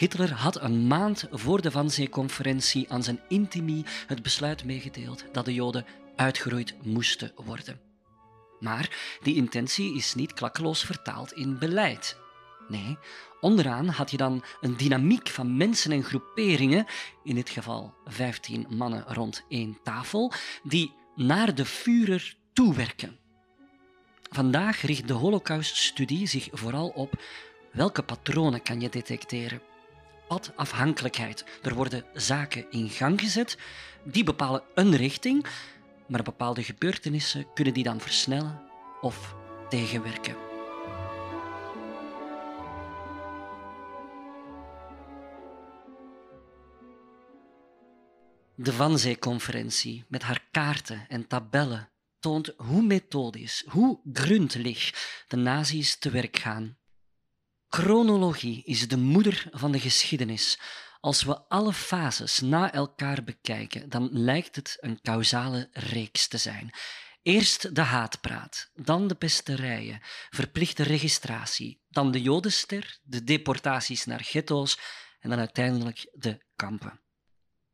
Hitler 0.00 0.32
had 0.32 0.60
een 0.60 0.86
maand 0.86 1.26
voor 1.30 1.60
de 1.60 1.70
Wannsee-conferentie 1.70 2.92
aan 2.92 3.02
zijn 3.02 3.20
intimi 3.28 3.84
het 4.06 4.22
besluit 4.22 4.64
meegedeeld 4.64 5.24
dat 5.32 5.44
de 5.44 5.54
Joden 5.54 5.86
uitgeroeid 6.16 6.74
moesten 6.82 7.32
worden. 7.34 7.80
Maar 8.60 9.18
die 9.22 9.34
intentie 9.34 9.96
is 9.96 10.14
niet 10.14 10.32
klakkeloos 10.32 10.84
vertaald 10.84 11.32
in 11.32 11.58
beleid. 11.58 12.16
Nee, 12.68 12.98
onderaan 13.40 13.88
had 13.88 14.10
je 14.10 14.16
dan 14.16 14.44
een 14.60 14.76
dynamiek 14.76 15.28
van 15.28 15.56
mensen 15.56 15.92
en 15.92 16.04
groeperingen, 16.04 16.86
in 17.24 17.34
dit 17.34 17.50
geval 17.50 17.94
15 18.04 18.66
mannen 18.68 19.04
rond 19.06 19.44
één 19.48 19.78
tafel, 19.82 20.32
die 20.62 20.94
naar 21.14 21.54
de 21.54 21.64
Führer 21.64 22.36
toewerken. 22.52 23.18
Vandaag 24.30 24.82
richt 24.82 25.08
de 25.08 25.14
Holocauststudie 25.14 26.26
zich 26.26 26.48
vooral 26.52 26.88
op 26.88 27.22
welke 27.72 28.02
patronen 28.02 28.62
kan 28.62 28.80
je 28.80 28.88
detecteren 28.88 29.68
padafhankelijkheid. 30.30 31.44
Er 31.62 31.74
worden 31.74 32.04
zaken 32.12 32.70
in 32.70 32.88
gang 32.88 33.20
gezet, 33.20 33.58
die 34.04 34.24
bepalen 34.24 34.62
een 34.74 34.96
richting, 34.96 35.46
maar 36.08 36.22
bepaalde 36.22 36.62
gebeurtenissen 36.62 37.46
kunnen 37.54 37.74
die 37.74 37.84
dan 37.84 38.00
versnellen 38.00 38.60
of 39.00 39.34
tegenwerken. 39.68 40.36
De 48.54 48.76
Wannsee-conferentie 48.76 50.04
met 50.08 50.22
haar 50.22 50.46
kaarten 50.50 51.04
en 51.08 51.26
tabellen 51.26 51.90
toont 52.18 52.52
hoe 52.56 52.82
methodisch, 52.82 53.64
hoe 53.68 54.00
gründlich 54.12 54.92
de 55.28 55.36
nazi's 55.36 55.98
te 55.98 56.10
werk 56.10 56.36
gaan. 56.38 56.79
Chronologie 57.70 58.62
is 58.64 58.88
de 58.88 58.96
moeder 58.96 59.46
van 59.50 59.72
de 59.72 59.80
geschiedenis. 59.80 60.58
Als 61.00 61.22
we 61.22 61.38
alle 61.48 61.72
fases 61.72 62.40
na 62.40 62.72
elkaar 62.72 63.24
bekijken, 63.24 63.88
dan 63.88 64.08
lijkt 64.12 64.56
het 64.56 64.76
een 64.80 65.00
causale 65.02 65.68
reeks 65.72 66.28
te 66.28 66.38
zijn. 66.38 66.70
Eerst 67.22 67.74
de 67.74 67.80
haatpraat, 67.80 68.70
dan 68.74 69.08
de 69.08 69.14
pesterijen, 69.14 70.00
verplichte 70.30 70.82
registratie, 70.82 71.82
dan 71.88 72.10
de 72.10 72.22
jodenster, 72.22 72.98
de 73.02 73.24
deportaties 73.24 74.04
naar 74.04 74.24
ghetto's 74.24 74.78
en 75.20 75.30
dan 75.30 75.38
uiteindelijk 75.38 76.10
de 76.12 76.44
kampen. 76.56 77.00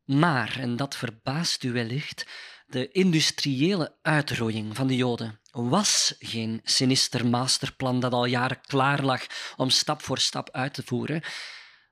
Maar, 0.05 0.59
en 0.59 0.76
dat 0.76 0.97
verbaast 0.97 1.62
u 1.62 1.73
wellicht, 1.73 2.26
De 2.67 2.93
industriële 2.93 3.97
uitroeiing 4.03 4.77
van 4.77 4.87
de 4.87 4.97
Joden 4.97 5.41
was 5.51 6.15
geen 6.19 6.61
sinister 6.63 7.27
masterplan 7.27 8.01
dat 8.01 8.13
al 8.13 8.25
jaren 8.25 8.61
klaar 8.61 9.03
lag 9.03 9.27
om 9.57 9.71
stap 9.71 10.03
voor 10.03 10.19
stap 10.19 10.51
uit 10.51 10.75
te 10.75 10.83
voeren. 10.85 11.23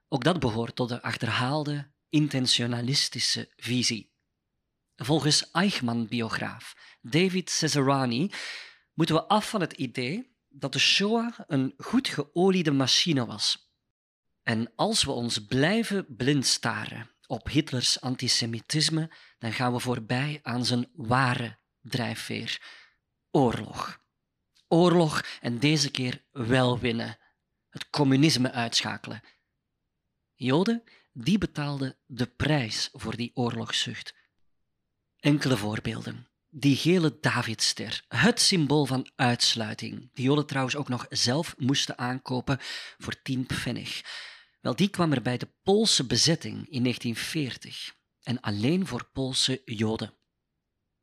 Ook 0.09 0.25
dat 0.25 0.41
behoort 0.41 0.77
tot 0.77 0.89
de 0.89 1.03
achterhaalde, 1.03 1.91
intentionalistische 2.09 3.53
visie. 3.57 4.13
Volgens 4.97 5.51
Eichmann-biograaf 5.51 6.99
David 7.01 7.51
Cesarani 7.51 8.31
moeten 8.95 9.15
we 9.15 9.25
af 9.25 9.49
van 9.49 9.61
het 9.61 9.73
idee 9.73 10.37
dat 10.49 10.73
de 10.73 10.79
Shoah 10.79 11.39
een 11.47 11.75
goed 11.77 12.09
geoliede 12.09 12.73
machine 12.73 13.27
was. 13.27 13.73
En 14.43 14.73
als 14.77 15.05
we 15.05 15.11
ons 15.11 15.45
blijven 15.45 16.07
blind 16.17 16.47
staren 16.47 17.14
op 17.27 17.49
Hitlers 17.49 18.01
antisemitisme, 18.01 19.11
dan 19.39 19.53
gaan 19.53 19.73
we 19.73 19.79
voorbij 19.79 20.41
aan 20.43 20.65
zijn 20.65 20.89
ware 20.95 21.59
drijfveer: 21.81 22.61
oorlog. 23.31 24.03
Oorlog 24.69 25.25
en 25.41 25.59
deze 25.59 25.91
keer 25.91 26.25
wel 26.31 26.79
winnen. 26.79 27.19
Het 27.71 27.91
communisme 27.91 28.53
uitschakelen. 28.53 29.23
Joden, 30.35 30.83
die 31.13 31.39
betaalden 31.39 31.97
de 32.07 32.27
prijs 32.27 32.89
voor 32.93 33.17
die 33.17 33.31
oorlogszucht. 33.35 34.15
Enkele 35.17 35.57
voorbeelden. 35.57 36.29
Die 36.49 36.77
gele 36.77 37.19
Davidster, 37.21 38.05
het 38.09 38.41
symbool 38.41 38.87
van 38.87 39.11
uitsluiting, 39.17 40.11
die 40.13 40.25
Joden 40.25 40.47
trouwens 40.47 40.77
ook 40.77 40.89
nog 40.89 41.07
zelf 41.09 41.55
moesten 41.59 41.99
aankopen 41.99 42.59
voor 42.99 43.23
10 43.23 43.47
pfennig. 43.47 44.03
Wel, 44.65 44.77
die 44.77 44.89
kwam 44.89 45.13
er 45.13 45.23
bij 45.23 45.37
de 45.37 45.49
Poolse 45.63 46.07
bezetting 46.07 46.55
in 46.55 46.83
1940 46.83 47.95
en 48.23 48.41
alleen 48.41 48.87
voor 48.87 49.09
Poolse 49.13 49.63
Joden. 49.65 50.15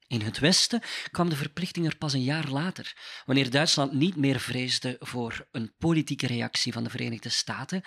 In 0.08 0.22
het 0.22 0.39
Westen 0.39 0.82
kwam 1.12 1.30
de 1.30 1.36
verplichting 1.36 1.86
er 1.86 1.98
pas 1.98 2.13
een 2.13 2.24
jaar 2.24 2.50
later, 2.50 2.98
wanneer 3.25 3.50
Duitsland 3.50 3.94
niet 3.94 4.15
meer 4.15 4.39
vreesde 4.39 4.96
voor 5.00 5.48
een 5.51 5.74
politieke 5.77 6.27
reactie 6.27 6.74
van 6.74 6.84
de 6.84 6.89
Verenigde 6.89 7.30
Staten 7.30 7.84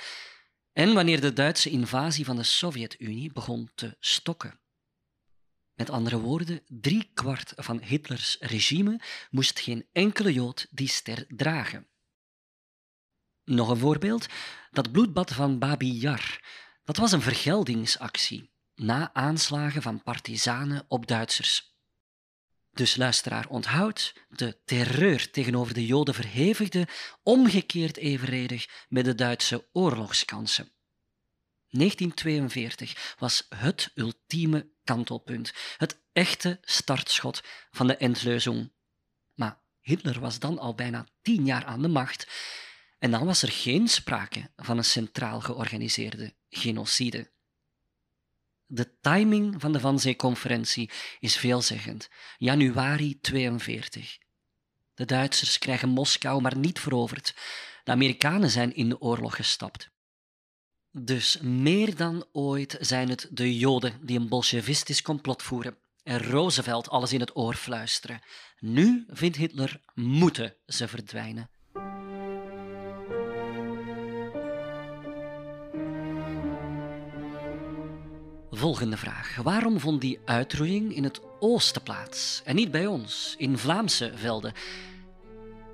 en 0.72 0.94
wanneer 0.94 1.20
de 1.20 1.32
Duitse 1.32 1.70
invasie 1.70 2.24
van 2.24 2.36
de 2.36 2.42
Sovjet-Unie 2.42 3.32
begon 3.32 3.70
te 3.74 3.96
stokken. 4.00 4.60
Met 5.74 5.90
andere 5.90 6.18
woorden, 6.18 6.62
drie 6.66 7.10
kwart 7.14 7.52
van 7.56 7.82
Hitlers 7.82 8.36
regime 8.40 9.00
moest 9.30 9.60
geen 9.60 9.88
enkele 9.92 10.32
Jood 10.32 10.66
die 10.70 10.88
ster 10.88 11.24
dragen. 11.28 11.88
Nog 13.44 13.68
een 13.68 13.76
voorbeeld, 13.76 14.26
dat 14.70 14.92
bloedbad 14.92 15.32
van 15.32 15.58
Babi 15.58 15.92
Yar. 15.92 16.40
Dat 16.84 16.96
was 16.96 17.12
een 17.12 17.22
vergeldingsactie 17.22 18.50
na 18.74 19.14
aanslagen 19.14 19.82
van 19.82 20.02
partizanen 20.02 20.84
op 20.88 21.06
Duitsers. 21.06 21.74
Dus 22.72 22.96
luisteraar, 22.96 23.48
onthoud, 23.48 24.14
de 24.28 24.58
terreur 24.64 25.30
tegenover 25.30 25.74
de 25.74 25.86
Joden 25.86 26.14
verhevigde 26.14 26.88
omgekeerd 27.22 27.96
evenredig 27.96 28.84
met 28.88 29.04
de 29.04 29.14
Duitse 29.14 29.68
oorlogskansen. 29.72 30.72
1942 31.68 33.14
was 33.18 33.46
het 33.48 33.90
ultieme 33.94 34.68
kantelpunt, 34.84 35.52
het 35.76 36.02
echte 36.12 36.58
startschot 36.62 37.42
van 37.70 37.86
de 37.86 37.96
Endlösung. 37.96 38.72
Maar 39.34 39.60
Hitler 39.80 40.20
was 40.20 40.38
dan 40.38 40.58
al 40.58 40.74
bijna 40.74 41.06
tien 41.22 41.44
jaar 41.44 41.64
aan 41.64 41.82
de 41.82 41.88
macht 41.88 42.26
en 43.04 43.10
dan 43.10 43.24
was 43.24 43.42
er 43.42 43.50
geen 43.50 43.88
sprake 43.88 44.50
van 44.56 44.78
een 44.78 44.84
centraal 44.84 45.40
georganiseerde 45.40 46.34
genocide. 46.48 47.30
De 48.66 48.98
timing 49.00 49.60
van 49.60 49.72
de 49.72 49.80
Wannsee-conferentie 49.80 50.90
is 51.20 51.36
veelzeggend. 51.36 52.08
Januari 52.38 53.20
42. 53.20 54.18
De 54.94 55.04
Duitsers 55.04 55.58
krijgen 55.58 55.88
Moskou 55.88 56.40
maar 56.40 56.56
niet 56.56 56.80
veroverd. 56.80 57.34
De 57.82 57.90
Amerikanen 57.90 58.50
zijn 58.50 58.74
in 58.74 58.88
de 58.88 59.00
oorlog 59.00 59.36
gestapt. 59.36 59.90
Dus 60.90 61.38
meer 61.40 61.96
dan 61.96 62.26
ooit 62.32 62.76
zijn 62.80 63.08
het 63.08 63.28
de 63.30 63.58
Joden 63.58 64.06
die 64.06 64.18
een 64.18 64.28
bolsjevistisch 64.28 65.02
complot 65.02 65.42
voeren 65.42 65.78
en 66.02 66.22
Roosevelt 66.22 66.88
alles 66.88 67.12
in 67.12 67.20
het 67.20 67.36
oor 67.36 67.54
fluisteren. 67.54 68.20
Nu, 68.58 69.04
vindt 69.08 69.36
Hitler, 69.36 69.80
moeten 69.94 70.56
ze 70.66 70.88
verdwijnen. 70.88 71.48
Volgende 78.64 78.96
vraag. 78.96 79.36
Waarom 79.42 79.80
vond 79.80 80.00
die 80.00 80.18
uitroeiing 80.24 80.94
in 80.96 81.04
het 81.04 81.20
oosten 81.40 81.82
plaats 81.82 82.42
en 82.44 82.54
niet 82.54 82.70
bij 82.70 82.86
ons, 82.86 83.34
in 83.38 83.58
Vlaamse 83.58 84.12
velden? 84.14 84.52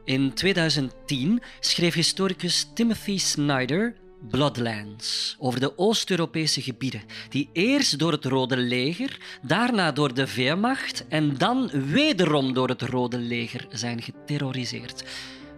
In 0.04 0.34
2010 0.34 1.42
schreef 1.60 1.94
historicus 1.94 2.68
Timothy 2.74 3.18
Snyder 3.18 3.96
Bloodlands 4.28 5.36
over 5.38 5.60
de 5.60 5.78
Oost-Europese 5.78 6.62
gebieden, 6.62 7.02
die 7.28 7.48
eerst 7.52 7.98
door 7.98 8.12
het 8.12 8.24
Rode 8.24 8.56
Leger, 8.56 9.38
daarna 9.42 9.92
door 9.92 10.14
de 10.14 10.34
Wehrmacht 10.34 11.04
en 11.08 11.38
dan 11.38 11.70
wederom 11.70 12.52
door 12.52 12.68
het 12.68 12.82
Rode 12.82 13.18
Leger 13.18 13.66
zijn 13.68 14.02
geterroriseerd. 14.02 15.04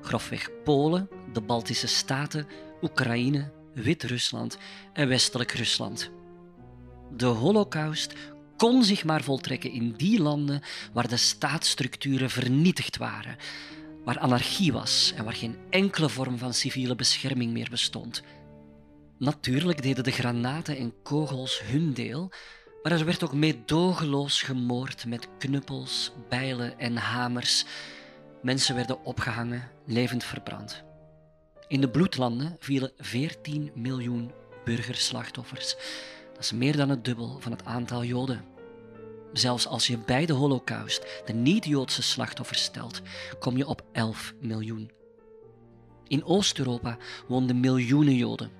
Grofweg 0.02 0.50
Polen, 0.64 1.08
de 1.32 1.40
Baltische 1.40 1.86
Staten, 1.88 2.46
Oekraïne, 2.82 3.50
Wit-Rusland 3.74 4.58
en 4.92 5.08
Westelijk 5.08 5.52
Rusland. 5.52 6.10
De 7.16 7.26
Holocaust 7.26 8.12
kon 8.56 8.84
zich 8.84 9.04
maar 9.04 9.22
voltrekken 9.22 9.70
in 9.70 9.92
die 9.96 10.20
landen 10.20 10.62
waar 10.92 11.08
de 11.08 11.16
staatsstructuren 11.16 12.30
vernietigd 12.30 12.96
waren, 12.96 13.36
waar 14.04 14.18
anarchie 14.18 14.72
was 14.72 15.12
en 15.16 15.24
waar 15.24 15.32
geen 15.34 15.56
enkele 15.70 16.08
vorm 16.08 16.38
van 16.38 16.54
civiele 16.54 16.94
bescherming 16.94 17.52
meer 17.52 17.68
bestond. 17.70 18.22
Natuurlijk 19.18 19.82
deden 19.82 20.04
de 20.04 20.10
granaten 20.10 20.76
en 20.76 20.94
kogels 21.02 21.62
hun 21.64 21.92
deel, 21.92 22.32
maar 22.82 22.92
er 22.92 23.04
werd 23.04 23.24
ook 23.24 23.32
meedogenloos 23.32 24.42
gemoord 24.42 25.06
met 25.06 25.28
knuppels, 25.38 26.12
bijlen 26.28 26.78
en 26.78 26.96
hamers. 26.96 27.64
Mensen 28.42 28.74
werden 28.74 29.04
opgehangen, 29.04 29.70
levend 29.86 30.24
verbrand. 30.24 30.84
In 31.68 31.80
de 31.80 31.88
bloedlanden 31.90 32.56
vielen 32.58 32.92
14 32.96 33.70
miljoen 33.74 34.32
burgerslachtoffers. 34.64 35.76
Is 36.42 36.52
meer 36.52 36.76
dan 36.76 36.88
het 36.88 37.04
dubbel 37.04 37.36
van 37.40 37.52
het 37.52 37.64
aantal 37.64 38.04
Joden. 38.04 38.44
Zelfs 39.32 39.66
als 39.66 39.86
je 39.86 39.98
bij 39.98 40.26
de 40.26 40.32
Holocaust 40.32 41.22
de 41.24 41.32
niet-Joodse 41.32 42.02
slachtoffers 42.02 42.62
stelt, 42.62 43.00
kom 43.38 43.56
je 43.56 43.66
op 43.66 43.82
11 43.92 44.34
miljoen. 44.40 44.90
In 46.06 46.24
Oost-Europa 46.24 46.96
woonden 47.28 47.60
miljoenen 47.60 48.16
Joden. 48.16 48.50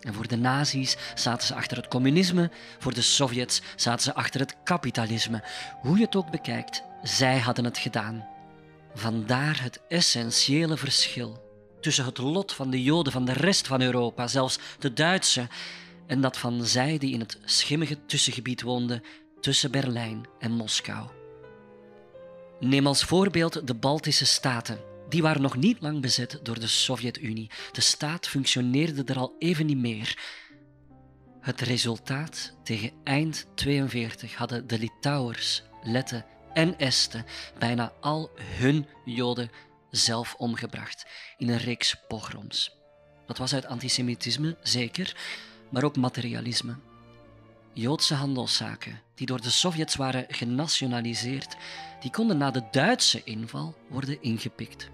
En 0.00 0.14
voor 0.14 0.26
de 0.28 0.36
nazi's 0.36 0.96
zaten 1.14 1.46
ze 1.46 1.54
achter 1.54 1.76
het 1.76 1.88
communisme, 1.88 2.50
voor 2.78 2.94
de 2.94 3.02
Sovjets 3.02 3.62
zaten 3.76 4.02
ze 4.02 4.14
achter 4.14 4.40
het 4.40 4.56
kapitalisme. 4.64 5.44
Hoe 5.80 5.98
je 5.98 6.04
het 6.04 6.16
ook 6.16 6.30
bekijkt, 6.30 6.82
zij 7.02 7.38
hadden 7.38 7.64
het 7.64 7.78
gedaan. 7.78 8.26
Vandaar 8.94 9.62
het 9.62 9.80
essentiële 9.88 10.76
verschil 10.76 11.42
tussen 11.80 12.04
het 12.04 12.18
lot 12.18 12.52
van 12.52 12.70
de 12.70 12.82
Joden 12.82 13.12
van 13.12 13.24
de 13.24 13.32
rest 13.32 13.66
van 13.66 13.82
Europa, 13.82 14.26
zelfs 14.26 14.58
de 14.78 14.92
Duitse, 14.92 15.48
en 16.08 16.20
dat 16.20 16.38
van 16.38 16.64
zij 16.64 16.98
die 16.98 17.12
in 17.12 17.20
het 17.20 17.38
schimmige 17.44 17.98
tussengebied 18.06 18.62
woonden 18.62 19.02
tussen 19.40 19.70
Berlijn 19.70 20.26
en 20.38 20.52
Moskou. 20.52 21.08
Neem 22.60 22.86
als 22.86 23.04
voorbeeld 23.04 23.66
de 23.66 23.74
Baltische 23.74 24.26
Staten. 24.26 24.80
Die 25.08 25.22
waren 25.22 25.42
nog 25.42 25.56
niet 25.56 25.80
lang 25.80 26.00
bezet 26.00 26.40
door 26.42 26.60
de 26.60 26.66
Sovjet-Unie. 26.66 27.50
De 27.72 27.80
staat 27.80 28.28
functioneerde 28.28 29.04
er 29.04 29.18
al 29.18 29.34
even 29.38 29.66
niet 29.66 29.78
meer. 29.78 30.18
Het 31.40 31.60
resultaat 31.60 32.54
tegen 32.62 32.90
eind 33.04 33.46
42 33.54 34.34
hadden 34.34 34.66
de 34.66 34.78
Litouwers, 34.78 35.62
Letten 35.82 36.24
en 36.52 36.78
Esten 36.78 37.24
bijna 37.58 37.92
al 38.00 38.30
hun 38.38 38.86
Joden 39.04 39.50
zelf 39.90 40.34
omgebracht 40.34 41.06
in 41.36 41.48
een 41.48 41.58
reeks 41.58 41.96
pogroms. 42.08 42.76
Dat 43.26 43.38
was 43.38 43.54
uit 43.54 43.66
antisemitisme, 43.66 44.56
zeker, 44.62 45.16
maar 45.70 45.84
ook 45.84 45.96
materialisme. 45.96 46.76
Joodse 47.72 48.14
handelszaken, 48.14 49.02
die 49.14 49.26
door 49.26 49.40
de 49.40 49.50
Sovjets 49.50 49.96
waren 49.96 50.24
genationaliseerd, 50.28 51.56
die 52.00 52.10
konden 52.10 52.38
na 52.38 52.50
de 52.50 52.68
Duitse 52.70 53.24
inval 53.24 53.76
worden 53.88 54.22
ingepikt. 54.22 54.90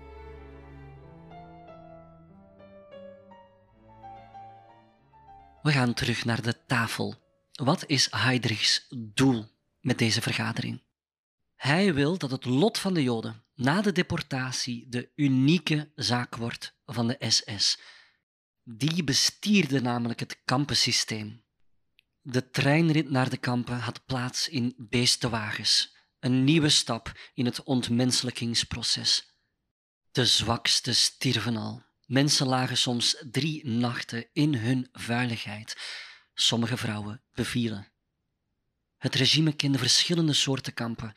We 5.63 5.73
gaan 5.73 5.95
terug 5.95 6.25
naar 6.25 6.43
de 6.43 6.65
tafel. 6.67 7.15
Wat 7.53 7.85
is 7.87 8.09
Heydrichs 8.11 8.87
doel 8.97 9.47
met 9.81 9.99
deze 9.99 10.23
vergadering? 10.23 10.83
Hij 11.57 11.95
wil 11.95 12.19
dat 12.19 12.31
het 12.31 12.45
lot 12.45 12.79
van 12.79 12.95
de 12.95 13.03
Joden 13.03 13.43
na 13.55 13.83
de 13.83 13.93
deportatie 13.93 14.87
de 14.89 15.11
unieke 15.15 15.91
zaak 15.95 16.37
wordt 16.37 16.75
van 16.87 17.07
de 17.07 17.17
SS. 17.29 17.79
Die 18.67 19.05
bestierde 19.05 19.81
namelijk 19.81 20.21
het 20.21 20.41
kampensysteem. 20.45 21.45
De 22.21 22.51
treinrit 22.51 23.11
naar 23.11 23.31
de 23.31 23.37
kampen 23.37 23.79
had 23.79 24.05
plaats 24.05 24.49
in 24.49 24.75
beestenwagens. 24.77 25.93
een 26.21 26.45
nieuwe 26.45 26.69
stap 26.69 27.13
in 27.35 27.45
het 27.45 27.63
ontmenselijkingsproces. 27.63 29.37
De 30.11 30.27
zwakste 30.27 30.93
stierven 30.93 31.57
al. 31.57 31.83
Mensen 32.07 32.47
lagen 32.47 32.77
soms 32.77 33.17
drie 33.31 33.67
nachten 33.67 34.29
in 34.33 34.55
hun 34.55 34.89
vuiligheid. 34.93 35.77
Sommige 36.35 36.77
vrouwen 36.77 37.23
bevielen. 37.33 37.93
Het 38.97 39.15
regime 39.15 39.53
kende 39.53 39.79
verschillende 39.79 40.33
soorten 40.33 40.75
kampen. 40.75 41.15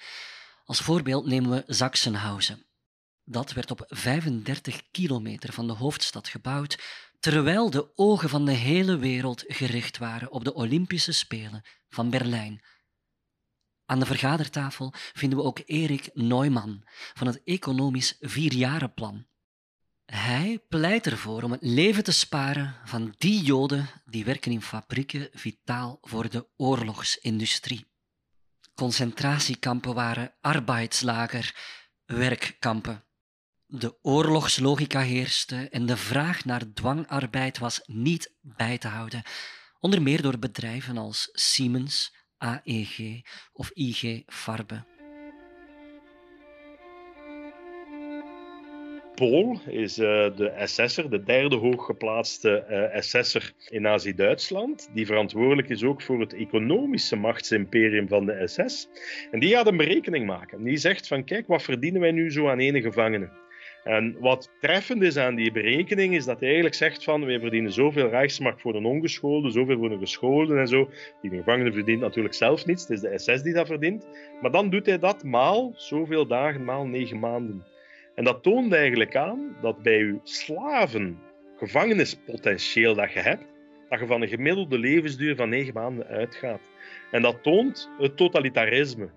Als 0.65 0.79
voorbeeld 0.79 1.25
nemen 1.25 1.49
we 1.49 1.73
Sachsenhausen. 1.73 2.65
Dat 3.23 3.53
werd 3.53 3.71
op 3.71 3.86
35 3.88 4.81
kilometer 4.91 5.53
van 5.53 5.67
de 5.67 5.73
hoofdstad 5.73 6.27
gebouwd, 6.27 6.77
terwijl 7.19 7.69
de 7.69 7.97
ogen 7.97 8.30
van 8.30 8.45
de 8.45 8.51
hele 8.51 8.97
wereld 8.97 9.43
gericht 9.47 9.97
waren 9.97 10.32
op 10.32 10.43
de 10.43 10.53
Olympische 10.53 11.12
Spelen 11.12 11.65
van 11.89 12.10
Berlijn. 12.10 12.62
Aan 13.86 13.99
de 13.99 14.06
vergadertafel 14.06 14.93
vinden 14.93 15.39
we 15.39 15.45
ook 15.45 15.62
Erik 15.65 16.10
Neumann 16.13 16.84
van 17.13 17.27
het 17.27 17.43
Economisch 17.43 18.17
Vierjarenplan. 18.19 19.27
Hij 20.06 20.60
pleit 20.69 21.06
ervoor 21.06 21.43
om 21.43 21.51
het 21.51 21.62
leven 21.62 22.03
te 22.03 22.12
sparen 22.12 22.75
van 22.86 23.13
die 23.17 23.43
Joden 23.43 23.89
die 24.06 24.25
werken 24.25 24.51
in 24.51 24.62
fabrieken 24.62 25.30
vitaal 25.34 25.97
voor 26.01 26.30
de 26.30 26.47
oorlogsindustrie. 26.58 27.86
Concentratiekampen 28.75 29.93
waren 29.93 30.34
arbeidslager, 30.41 31.56
werkkampen. 32.06 33.06
De 33.69 33.97
oorlogslogica 34.01 34.99
heerste 34.99 35.67
en 35.69 35.86
de 35.86 35.97
vraag 35.97 36.45
naar 36.45 36.73
dwangarbeid 36.73 37.58
was 37.58 37.82
niet 37.86 38.34
bij 38.41 38.77
te 38.77 38.88
houden, 38.88 39.23
onder 39.80 40.01
meer 40.01 40.21
door 40.21 40.39
bedrijven 40.39 40.97
als 40.97 41.30
Siemens, 41.32 42.15
AEG 42.38 43.21
of 43.53 43.71
IG 43.73 44.23
Farbe. 44.25 44.86
Pool 49.15 49.60
is 49.65 49.97
uh, 49.97 50.06
de 50.36 50.53
SS'er, 50.63 51.10
de 51.10 51.23
derde 51.23 51.56
hooggeplaatste 51.56 52.65
uh, 52.93 53.01
SS'er 53.01 53.53
in 53.69 53.82
Nazi-Duitsland. 53.82 54.89
Die 54.93 55.06
verantwoordelijk 55.06 55.69
is 55.69 55.84
ook 55.84 56.01
voor 56.01 56.19
het 56.19 56.34
economische 56.34 57.15
machtsimperium 57.15 58.08
van 58.08 58.25
de 58.25 58.47
SS. 58.47 58.88
En 59.32 59.39
die 59.39 59.53
gaat 59.53 59.67
een 59.67 59.77
berekening 59.77 60.25
maken. 60.25 60.63
Die 60.63 60.77
zegt 60.77 61.08
van 61.08 61.23
kijk, 61.23 61.47
wat 61.47 61.63
verdienen 61.63 62.01
wij 62.01 62.12
nu 62.12 62.32
zo 62.32 62.49
aan 62.49 62.60
ene 62.60 62.82
gevangene? 62.82 63.45
En 63.88 64.15
wat 64.19 64.52
treffend 64.60 65.02
is 65.02 65.17
aan 65.17 65.36
die 65.36 65.52
berekening, 65.52 66.15
is 66.15 66.26
dat 66.26 66.36
hij 66.36 66.45
eigenlijk 66.47 66.76
zegt 66.76 67.04
van 67.04 67.26
wij 67.26 67.39
verdienen 67.39 67.71
zoveel 67.73 68.10
Rijksmark 68.10 68.60
voor 68.60 68.76
een 68.76 68.86
ongeschoolde, 68.86 69.52
zoveel 69.52 69.78
voor 69.78 69.91
een 69.91 70.00
geschoolde 70.00 70.58
en 70.58 70.67
zo. 70.67 70.89
Die 71.21 71.32
gevangene 71.32 71.71
verdient 71.71 72.02
natuurlijk 72.02 72.34
zelf 72.34 72.65
niets, 72.65 72.88
het 72.88 72.91
is 72.91 73.02
de 73.02 73.19
SS 73.19 73.43
die 73.43 73.54
dat 73.54 73.67
verdient. 73.67 74.08
Maar 74.41 74.52
dan 74.52 74.69
doet 74.69 74.86
hij 74.86 75.00
dat 75.00 75.23
maal 75.23 75.73
zoveel 75.76 76.28
dagen, 76.28 76.63
maal 76.63 76.86
negen 76.86 77.19
maanden. 77.19 77.65
En 78.15 78.23
dat 78.23 78.43
toont 78.43 78.73
eigenlijk 78.73 79.15
aan 79.15 79.56
dat 79.62 79.82
bij 79.84 79.97
je 79.97 80.19
slaven 80.23 81.19
gevangenispotentieel 81.58 82.95
dat 82.95 83.12
je 83.12 83.19
hebt, 83.19 83.45
dat 83.89 84.00
je 84.00 84.06
van 84.06 84.21
een 84.21 84.28
gemiddelde 84.28 84.80
levensduur 84.80 85.36
van 85.36 85.50
negen 85.50 85.73
maanden 85.73 86.08
uitgaat. 86.08 86.62
En 87.12 87.21
dat 87.21 87.43
toont 87.43 87.89
het 87.97 88.17
totalitarisme. 88.17 89.10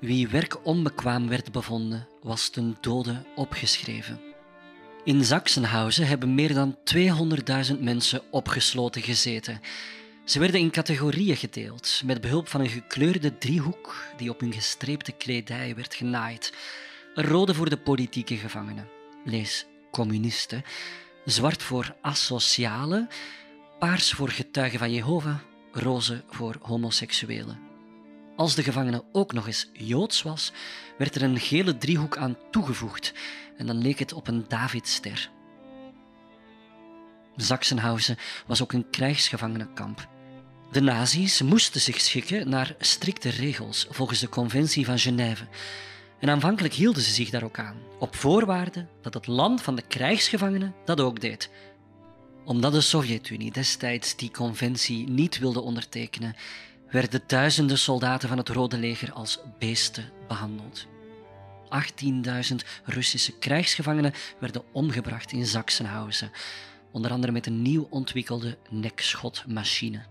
Wie 0.00 0.28
werk 0.28 0.66
onbekwaam 0.66 1.28
werd 1.28 1.52
bevonden, 1.52 2.08
was 2.22 2.48
ten 2.48 2.76
dode 2.80 3.22
opgeschreven. 3.34 4.20
In 5.04 5.24
Sachsenhausen 5.24 6.06
hebben 6.06 6.34
meer 6.34 6.54
dan 6.54 6.76
200.000 7.72 7.80
mensen 7.80 8.22
opgesloten 8.30 9.02
gezeten. 9.02 9.60
Ze 10.24 10.38
werden 10.38 10.60
in 10.60 10.70
categorieën 10.70 11.36
gedeeld, 11.36 12.02
met 12.04 12.20
behulp 12.20 12.48
van 12.48 12.60
een 12.60 12.68
gekleurde 12.68 13.38
driehoek 13.38 13.94
die 14.16 14.30
op 14.30 14.40
hun 14.40 14.52
gestreepte 14.52 15.12
kledij 15.12 15.74
werd 15.74 15.94
genaaid. 15.94 16.52
Rode 17.14 17.54
voor 17.54 17.70
de 17.70 17.78
politieke 17.78 18.36
gevangenen, 18.36 18.88
lees 19.24 19.66
communisten, 19.90 20.64
zwart 21.24 21.62
voor 21.62 21.94
asocialen, 22.00 23.08
paars 23.78 24.12
voor 24.12 24.28
getuigen 24.28 24.78
van 24.78 24.92
Jehovah, 24.92 25.38
roze 25.72 26.24
voor 26.28 26.56
homoseksuelen. 26.60 27.65
Als 28.36 28.54
de 28.54 28.62
gevangene 28.62 29.04
ook 29.12 29.32
nog 29.32 29.46
eens 29.46 29.70
joods 29.72 30.22
was, 30.22 30.52
werd 30.98 31.14
er 31.14 31.22
een 31.22 31.40
gele 31.40 31.78
driehoek 31.78 32.16
aan 32.16 32.36
toegevoegd 32.50 33.12
en 33.56 33.66
dan 33.66 33.78
leek 33.78 33.98
het 33.98 34.12
op 34.12 34.28
een 34.28 34.44
Davidster. 34.48 35.30
Sachsenhausen 37.36 38.16
was 38.46 38.62
ook 38.62 38.72
een 38.72 38.90
krijgsgevangenenkamp. 38.90 40.08
De 40.70 40.80
nazi's 40.80 41.42
moesten 41.42 41.80
zich 41.80 42.00
schikken 42.00 42.48
naar 42.48 42.74
strikte 42.78 43.28
regels 43.28 43.86
volgens 43.90 44.20
de 44.20 44.28
Conventie 44.28 44.84
van 44.84 44.98
Genève. 44.98 45.46
En 46.20 46.30
aanvankelijk 46.30 46.74
hielden 46.74 47.02
ze 47.02 47.10
zich 47.10 47.30
daar 47.30 47.44
ook 47.44 47.58
aan, 47.58 47.76
op 47.98 48.14
voorwaarde 48.14 48.86
dat 49.02 49.14
het 49.14 49.26
land 49.26 49.62
van 49.62 49.74
de 49.74 49.82
krijgsgevangenen 49.82 50.74
dat 50.84 51.00
ook 51.00 51.20
deed. 51.20 51.50
Omdat 52.44 52.72
de 52.72 52.80
Sovjet-Unie 52.80 53.52
destijds 53.52 54.16
die 54.16 54.30
conventie 54.30 55.08
niet 55.08 55.38
wilde 55.38 55.60
ondertekenen, 55.60 56.36
werden 56.90 57.22
duizenden 57.26 57.78
soldaten 57.78 58.28
van 58.28 58.38
het 58.38 58.48
Rode 58.48 58.78
Leger 58.78 59.12
als 59.12 59.40
beesten 59.58 60.12
behandeld. 60.28 60.86
18.000 62.04 62.54
Russische 62.84 63.38
krijgsgevangenen 63.38 64.12
werden 64.40 64.62
omgebracht 64.72 65.32
in 65.32 65.46
Sachsenhausen, 65.46 66.30
onder 66.90 67.10
andere 67.10 67.32
met 67.32 67.46
een 67.46 67.62
nieuw 67.62 67.86
ontwikkelde 67.90 68.58
nekschotmachine. 68.70 70.04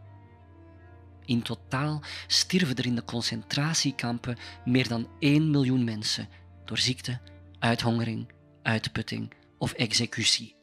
In 1.25 1.41
totaal 1.41 2.01
stierven 2.27 2.75
er 2.75 2.85
in 2.85 2.95
de 2.95 3.03
concentratiekampen 3.03 4.37
meer 4.65 4.87
dan 4.87 5.07
1 5.19 5.49
miljoen 5.49 5.83
mensen 5.83 6.29
door 6.65 6.77
ziekte, 6.77 7.19
uithongering, 7.59 8.31
uitputting 8.63 9.33
of 9.57 9.71
executie. 9.71 10.55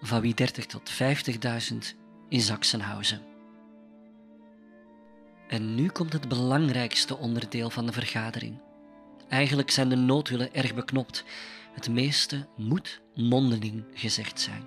Van 0.00 0.20
wie 0.20 0.34
30 0.34 0.66
tot 0.66 0.92
50.000 1.72 1.76
in 2.28 2.40
Sachsenhausen. 2.40 3.37
En 5.48 5.74
nu 5.74 5.88
komt 5.88 6.12
het 6.12 6.28
belangrijkste 6.28 7.16
onderdeel 7.16 7.70
van 7.70 7.86
de 7.86 7.92
vergadering. 7.92 8.60
Eigenlijk 9.28 9.70
zijn 9.70 9.88
de 9.88 9.96
noodhullen 9.96 10.54
erg 10.54 10.74
beknopt. 10.74 11.24
Het 11.72 11.88
meeste 11.88 12.46
moet 12.56 13.00
mondeling 13.14 13.84
gezegd 13.94 14.40
zijn. 14.40 14.62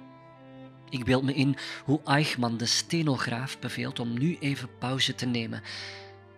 Ik 0.89 1.06
beeld 1.06 1.24
me 1.24 1.34
in 1.34 1.58
hoe 1.86 2.02
Eichmann 2.04 2.58
de 2.58 2.65
stenograaf 2.65 3.60
beveelt 3.60 4.00
om 4.00 4.20
nu 4.20 4.38
even 4.39 4.78
pauze 4.78 5.15
te 5.15 5.26
nemen, 5.26 5.62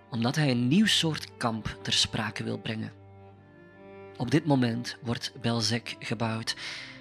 omdat 0.10 0.36
hij 0.36 0.52
een 0.52 0.68
nieuw 0.68 0.86
soort 0.86 1.38
kamp 1.38 1.78
ter 1.82 1.94
sprake 1.94 2.44
wil 2.44 2.58
brengen. 2.58 2.94
Op 4.18 4.32
dit 4.32 4.46
moment 4.46 4.98
wordt 5.02 5.34
Belzec 5.42 5.96
gebouwd 6.00 6.56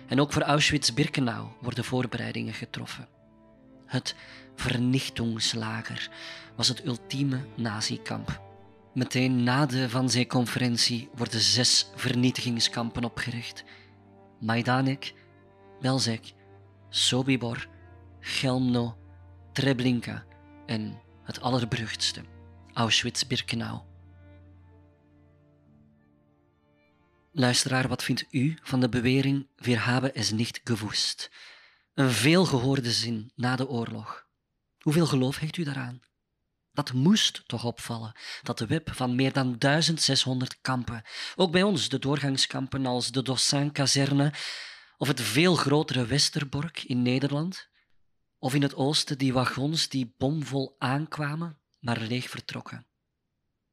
en 0.06 0.20
ook 0.20 0.32
voor 0.32 0.42
Auschwitz-Birkenau 0.42 1.46
worden 1.60 1.84
voorbereidingen 1.84 2.54
getroffen. 2.54 3.08
Het 3.92 4.14
vernichtingslager 4.54 6.10
was 6.56 6.68
het 6.68 6.84
ultieme 6.84 7.40
nazi-kamp. 7.56 8.40
Meteen 8.94 9.42
na 9.42 9.66
de 9.66 9.88
Van 9.90 10.10
Zee-conferentie 10.10 11.08
worden 11.14 11.40
zes 11.40 11.90
vernietigingskampen 11.94 13.04
opgericht. 13.04 13.64
Majdanek, 14.40 15.14
Belzec, 15.80 16.32
Sobibor, 16.88 17.68
Chelmno, 18.20 18.96
Treblinka 19.52 20.24
en 20.66 21.00
het 21.24 21.40
allerberuchtste, 21.40 22.22
Auschwitz-Birkenau. 22.72 23.80
Luisteraar, 27.32 27.88
wat 27.88 28.02
vindt 28.02 28.26
u 28.30 28.56
van 28.62 28.80
de 28.80 28.88
bewering 28.88 29.46
Wir 29.56 29.78
haben 29.78 30.14
es 30.14 30.30
nicht? 30.30 30.60
Een 31.94 32.10
veelgehoorde 32.10 32.92
zin 32.92 33.32
na 33.34 33.56
de 33.56 33.68
oorlog. 33.68 34.26
Hoeveel 34.78 35.06
geloof 35.06 35.38
heeft 35.38 35.56
u 35.56 35.64
daaraan? 35.64 36.00
Dat 36.72 36.92
moest 36.92 37.42
toch 37.46 37.64
opvallen, 37.64 38.16
dat 38.42 38.58
de 38.58 38.66
web 38.66 38.94
van 38.94 39.14
meer 39.14 39.32
dan 39.32 39.58
1600 39.58 40.60
kampen, 40.60 41.04
ook 41.36 41.52
bij 41.52 41.62
ons 41.62 41.88
de 41.88 41.98
doorgangskampen 41.98 42.86
als 42.86 43.10
de 43.10 43.22
Dossin-kazerne 43.22 44.32
of 44.96 45.08
het 45.08 45.20
veel 45.20 45.54
grotere 45.54 46.06
Westerbork 46.06 46.82
in 46.82 47.02
Nederland, 47.02 47.68
of 48.38 48.54
in 48.54 48.62
het 48.62 48.74
oosten 48.74 49.18
die 49.18 49.32
wagons 49.32 49.88
die 49.88 50.14
bomvol 50.18 50.76
aankwamen, 50.78 51.60
maar 51.78 52.00
leeg 52.00 52.30
vertrokken. 52.30 52.86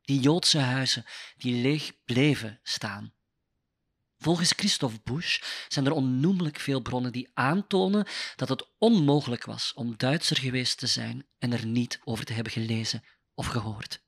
Die 0.01 0.19
Joodse 0.19 0.59
huizen 0.59 1.05
die 1.37 1.61
leeg 1.61 2.03
bleven 2.05 2.59
staan. 2.63 3.13
Volgens 4.21 4.53
Christophe 4.55 4.99
Busch 5.03 5.41
zijn 5.67 5.85
er 5.85 5.91
onnoemelijk 5.91 6.59
veel 6.59 6.81
bronnen 6.81 7.11
die 7.11 7.29
aantonen 7.33 8.07
dat 8.35 8.49
het 8.49 8.67
onmogelijk 8.77 9.45
was 9.45 9.73
om 9.73 9.97
Duitser 9.97 10.37
geweest 10.37 10.77
te 10.77 10.87
zijn 10.87 11.27
en 11.37 11.53
er 11.53 11.65
niet 11.65 11.99
over 12.03 12.25
te 12.25 12.33
hebben 12.33 12.53
gelezen 12.53 13.03
of 13.33 13.47
gehoord. 13.47 14.01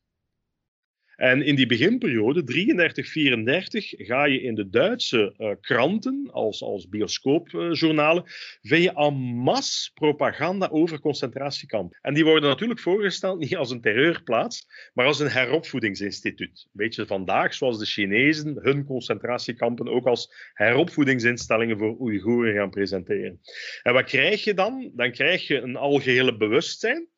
En 1.22 1.42
in 1.42 1.56
die 1.56 1.66
beginperiode, 1.66 2.44
33, 2.44 3.08
34, 3.08 3.94
ga 3.98 4.26
je 4.26 4.42
in 4.42 4.56
de 4.56 4.70
Duitse 4.70 5.34
uh, 5.38 5.52
kranten, 5.62 6.30
als, 6.32 6.62
als 6.62 6.90
bioscoopjournalen, 6.90 8.24
vind 8.62 8.84
je 8.84 8.94
en 8.94 9.92
propaganda 9.94 10.70
over 10.72 11.00
concentratiekampen. 11.00 11.98
En 12.02 12.14
die 12.14 12.26
worden 12.26 12.50
natuurlijk 12.50 12.80
voorgesteld 12.80 13.40
niet 13.40 13.56
als 13.56 13.72
een 13.72 13.82
terreurplaats, 13.82 14.68
maar 14.94 15.06
als 15.06 15.20
een 15.20 15.30
heropvoedingsinstituut. 15.30 16.64
Een 16.66 16.70
beetje 16.72 17.06
vandaag, 17.06 17.54
zoals 17.54 17.80
de 17.80 17.86
Chinezen 17.86 18.60
hun 18.62 18.86
concentratiekampen 18.86 19.88
ook 19.88 20.06
als 20.06 20.34
heropvoedingsinstellingen 20.54 21.78
voor 21.78 22.00
Oeigoeren 22.00 22.56
gaan 22.56 22.70
presenteren. 22.70 23.40
En 23.84 23.94
wat 23.94 24.06
krijg 24.06 24.44
je 24.44 24.54
dan? 24.54 24.92
Dan 24.96 25.12
krijg 25.12 25.48
je 25.48 25.62
een 25.62 25.76
algehele 25.76 26.38
bewustzijn 26.38 27.11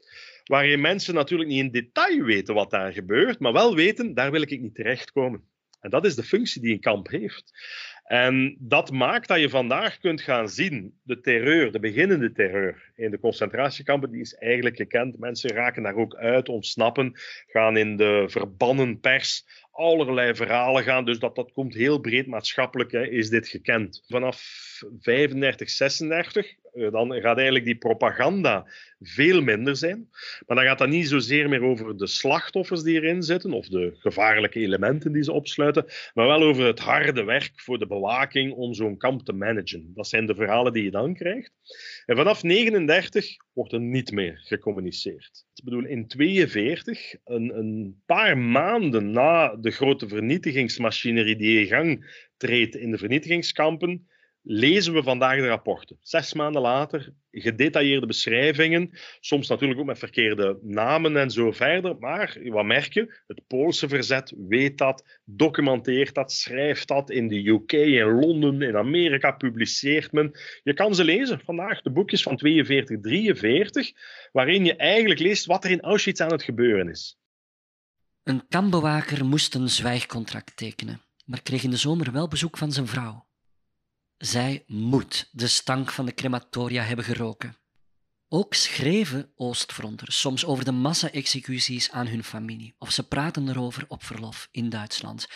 waarin 0.44 0.82
mensen 0.82 1.14
natuurlijk 1.14 1.50
niet 1.50 1.60
in 1.60 1.72
detail 1.72 2.24
weten 2.24 2.54
wat 2.54 2.72
daar 2.72 2.94
gebeurt, 2.94 3.40
maar 3.40 3.54
wel 3.54 3.76
weten, 3.76 4.14
daar 4.14 4.32
wil 4.32 4.42
ik 4.42 4.62
niet 4.62 4.76
terechtkomen. 4.76 5.44
En 5.80 5.90
dat 5.90 6.06
is 6.06 6.16
de 6.16 6.24
functie 6.24 6.62
die 6.62 6.74
een 6.74 6.80
kamp 6.80 7.10
heeft. 7.10 7.52
En 8.04 8.56
dat 8.60 8.92
maakt 8.92 9.28
dat 9.28 9.40
je 9.40 9.50
vandaag 9.50 9.98
kunt 9.98 10.22
gaan 10.22 10.50
zien, 10.50 11.00
de 11.04 11.20
terreur, 11.20 11.72
de 11.72 11.80
beginnende 11.80 12.32
terreur 12.32 12.92
in 12.96 13.12
de 13.12 13.20
concentratiekampen, 13.20 14.12
die 14.12 14.22
is 14.22 14.34
eigenlijk 14.34 14.76
gekend. 14.76 15.20
Mensen 15.20 15.50
raken 15.50 15.84
daar 15.84 15.96
ook 15.96 16.16
uit, 16.16 16.50
ontsnappen, 16.50 17.12
gaan 17.48 17.78
in 17.78 17.98
de 17.98 18.24
verbannen 18.28 19.00
pers 19.00 19.46
allerlei 19.74 20.36
verhalen 20.36 20.84
gaan. 20.84 21.06
Dus 21.06 21.20
dat, 21.20 21.36
dat 21.36 21.52
komt 21.52 21.74
heel 21.74 22.00
breed 22.00 22.28
maatschappelijk, 22.28 22.92
hè, 22.92 23.08
is 23.08 23.30
dit 23.30 23.48
gekend. 23.48 24.04
Vanaf 24.08 24.42
35, 25.00 25.70
36 25.70 26.56
eh, 26.74 26.92
dan 26.92 27.14
gaat 27.14 27.36
eigenlijk 27.36 27.66
die 27.66 27.76
propaganda 27.76 28.66
veel 29.00 29.42
minder 29.42 29.76
zijn. 29.76 30.10
Maar 30.48 30.58
dan 30.58 30.66
gaat 30.66 30.78
dat 30.78 30.90
niet 30.90 31.08
zozeer 31.08 31.50
meer 31.50 31.62
over 31.62 31.98
de 31.98 32.08
slachtoffers 32.08 32.84
die 32.84 32.96
erin 32.96 33.24
zitten 33.24 33.54
of 33.54 33.68
de 33.68 33.96
gevaarlijke 34.00 34.60
elementen 34.60 35.12
die 35.12 35.24
ze 35.24 35.32
opsluiten, 35.32 35.86
maar 36.14 36.28
wel 36.28 36.42
over 36.42 36.66
het 36.66 36.80
harde 36.80 37.24
werk 37.24 37.52
voor 37.56 37.80
de 37.80 37.88
bewaking 37.88 38.54
om 38.54 38.74
zo'n 38.74 38.98
kamp 38.98 39.22
te 39.22 39.34
managen. 39.34 39.92
Dat 39.96 40.08
zijn 40.08 40.26
de 40.26 40.36
verhalen 40.36 40.74
die 40.74 40.84
je 40.84 40.92
dan 40.92 41.14
krijgt. 41.14 41.52
En 42.06 42.16
vanaf 42.16 42.44
39 42.44 43.36
wordt 43.54 43.74
er 43.74 43.80
niet 43.80 44.12
meer 44.12 44.42
gecommuniceerd. 44.44 45.46
Ik 45.54 45.64
bedoel, 45.64 45.86
in 45.86 46.08
42, 46.08 47.16
een, 47.24 47.58
een 47.58 48.02
paar 48.06 48.38
maanden 48.38 49.12
na 49.12 49.56
de 49.64 49.72
grote 49.72 50.08
vernietigingsmachinerie 50.08 51.36
die 51.36 51.60
in 51.60 51.68
gang 51.68 52.22
treedt 52.38 52.76
in 52.76 52.92
de 52.92 52.98
vernietigingskampen, 52.98 54.08
lezen 54.42 54.94
we 54.94 55.04
vandaag 55.04 55.40
de 55.40 55.48
rapporten. 55.48 55.98
Zes 56.02 56.34
maanden 56.34 56.62
later, 56.62 57.14
gedetailleerde 57.32 58.06
beschrijvingen, 58.06 58.90
soms 59.20 59.48
natuurlijk 59.48 59.80
ook 59.80 59.86
met 59.86 60.00
verkeerde 60.00 60.60
namen 60.62 61.18
en 61.18 61.30
zo 61.30 61.52
verder. 61.52 61.98
Maar 62.00 62.38
wat 62.44 62.66
merk 62.66 62.94
je? 62.94 63.16
Het 63.28 63.42
Poolse 63.48 63.88
verzet 63.88 64.34
weet 64.38 64.78
dat, 64.78 65.20
documenteert 65.26 66.14
dat, 66.14 66.32
schrijft 66.32 66.88
dat. 66.88 67.10
In 67.10 67.28
de 67.28 67.48
UK, 67.48 67.72
in 67.72 68.20
Londen, 68.20 68.62
in 68.62 68.78
Amerika 68.78 69.32
publiceert 69.32 70.12
men. 70.12 70.32
Je 70.64 70.74
kan 70.74 70.96
ze 70.96 71.04
lezen 71.04 71.40
vandaag, 71.40 71.82
de 71.82 71.92
boekjes 71.92 72.24
van 72.24 72.38
42, 72.38 73.00
43, 73.00 73.92
waarin 74.32 74.66
je 74.66 74.76
eigenlijk 74.76 75.20
leest 75.20 75.46
wat 75.46 75.64
er 75.64 75.72
in 75.72 75.82
Auschwitz 75.82 76.22
aan 76.22 76.32
het 76.32 76.44
gebeuren 76.44 76.90
is. 76.90 77.18
Een 78.24 78.48
kampbewaker 78.48 79.26
moest 79.26 79.56
een 79.56 79.70
zwijgcontract 79.70 80.58
tekenen, 80.58 81.02
maar 81.26 81.42
kreeg 81.42 81.64
in 81.64 81.70
de 81.70 81.78
zomer 81.78 82.12
wel 82.12 82.28
bezoek 82.28 82.58
van 82.58 82.72
zijn 82.72 82.88
vrouw. 82.88 83.28
Zij 84.18 84.64
moet 84.68 85.30
de 85.32 85.48
stank 85.48 85.92
van 85.92 86.06
de 86.06 86.14
crematoria 86.14 86.84
hebben 86.84 87.06
geroken. 87.06 87.58
Ook 88.28 88.54
schreven 88.54 89.32
Oostfronters 89.36 90.20
soms 90.20 90.46
over 90.46 90.66
de 90.66 90.72
massa-executies 90.72 91.92
aan 91.92 92.08
hun 92.08 92.24
familie, 92.24 92.76
of 92.78 92.92
ze 92.92 93.08
praten 93.08 93.50
erover 93.50 93.86
op 93.88 94.04
verlof 94.04 94.48
in 94.52 94.70
Duitsland. 94.70 95.28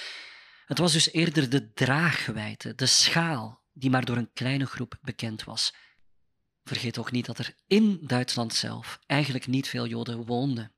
Het 0.65 0.78
was 0.78 0.93
dus 0.93 1.12
eerder 1.12 1.50
de 1.50 1.73
draagwijte, 1.73 2.76
de 2.76 2.86
schaal, 2.86 3.62
die 3.73 3.89
maar 3.89 4.06
door 4.06 4.17
een 4.17 4.34
kleine 4.34 4.65
groep 4.65 4.97
bekend 5.02 5.43
was. 5.43 5.73
Vergeet 6.63 6.97
ook 6.97 7.12
niet 7.12 7.26
dat 7.26 7.38
er 7.38 7.56
in 7.67 8.00
Duitsland 8.02 8.54
zelf 8.54 9.00
eigenlijk 9.06 9.47
niet 9.47 9.67
veel 9.67 9.88
Joden 9.88 10.26
woonden. 10.26 10.71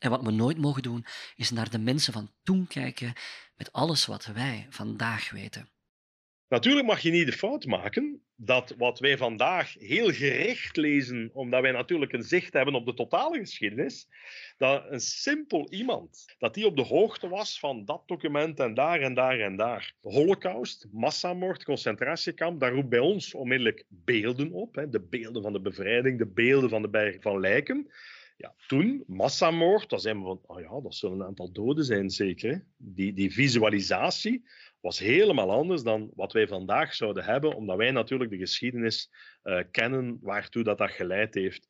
En 0.00 0.10
wat 0.10 0.22
we 0.22 0.30
nooit 0.30 0.58
mogen 0.58 0.82
doen, 0.82 1.04
is 1.36 1.50
naar 1.50 1.70
de 1.70 1.78
mensen 1.78 2.12
van 2.12 2.30
toen 2.42 2.66
kijken 2.66 3.12
met 3.56 3.72
alles 3.72 4.06
wat 4.06 4.26
wij 4.26 4.66
vandaag 4.70 5.30
weten. 5.30 5.70
Natuurlijk 6.48 6.86
mag 6.86 7.00
je 7.00 7.10
niet 7.10 7.26
de 7.26 7.32
fout 7.32 7.66
maken 7.66 8.22
dat 8.36 8.74
wat 8.78 8.98
wij 8.98 9.16
vandaag 9.16 9.74
heel 9.78 10.12
gericht 10.12 10.76
lezen, 10.76 11.30
omdat 11.32 11.62
wij 11.62 11.72
natuurlijk 11.72 12.12
een 12.12 12.22
zicht 12.22 12.52
hebben 12.52 12.74
op 12.74 12.86
de 12.86 12.94
totale 12.94 13.38
geschiedenis, 13.38 14.08
dat 14.56 14.84
een 14.88 15.00
simpel 15.00 15.70
iemand, 15.72 16.34
dat 16.38 16.54
die 16.54 16.66
op 16.66 16.76
de 16.76 16.82
hoogte 16.82 17.28
was 17.28 17.58
van 17.58 17.84
dat 17.84 18.02
document 18.06 18.60
en 18.60 18.74
daar 18.74 19.00
en 19.00 19.14
daar 19.14 19.40
en 19.40 19.56
daar. 19.56 19.94
Holocaust, 20.00 20.86
massamoord, 20.92 21.64
concentratiekamp, 21.64 22.60
daar 22.60 22.72
roept 22.72 22.88
bij 22.88 22.98
ons 22.98 23.34
onmiddellijk 23.34 23.84
beelden 23.88 24.52
op. 24.52 24.74
Hè? 24.74 24.88
De 24.88 25.00
beelden 25.00 25.42
van 25.42 25.52
de 25.52 25.60
bevrijding, 25.60 26.18
de 26.18 26.26
beelden 26.26 26.70
van 26.70 26.82
de 26.82 26.90
berg 26.90 27.16
van 27.20 27.40
lijken. 27.40 27.90
Ja, 28.40 28.54
toen, 28.66 29.04
massamoord, 29.06 29.90
dan 29.90 30.00
zijn 30.00 30.18
we 30.18 30.24
van, 30.24 30.40
oh 30.46 30.60
ja, 30.60 30.80
dat 30.80 30.94
zullen 30.94 31.20
een 31.20 31.26
aantal 31.26 31.52
doden 31.52 31.84
zijn 31.84 32.10
zeker. 32.10 32.64
Die, 32.76 33.12
die 33.12 33.32
visualisatie 33.32 34.48
was 34.80 34.98
helemaal 34.98 35.50
anders 35.50 35.82
dan 35.82 36.10
wat 36.14 36.32
wij 36.32 36.48
vandaag 36.48 36.94
zouden 36.94 37.24
hebben, 37.24 37.54
omdat 37.54 37.76
wij 37.76 37.90
natuurlijk 37.90 38.30
de 38.30 38.36
geschiedenis 38.36 39.10
uh, 39.44 39.62
kennen 39.70 40.18
waartoe 40.20 40.62
dat, 40.62 40.78
dat 40.78 40.90
geleid 40.90 41.34
heeft. 41.34 41.68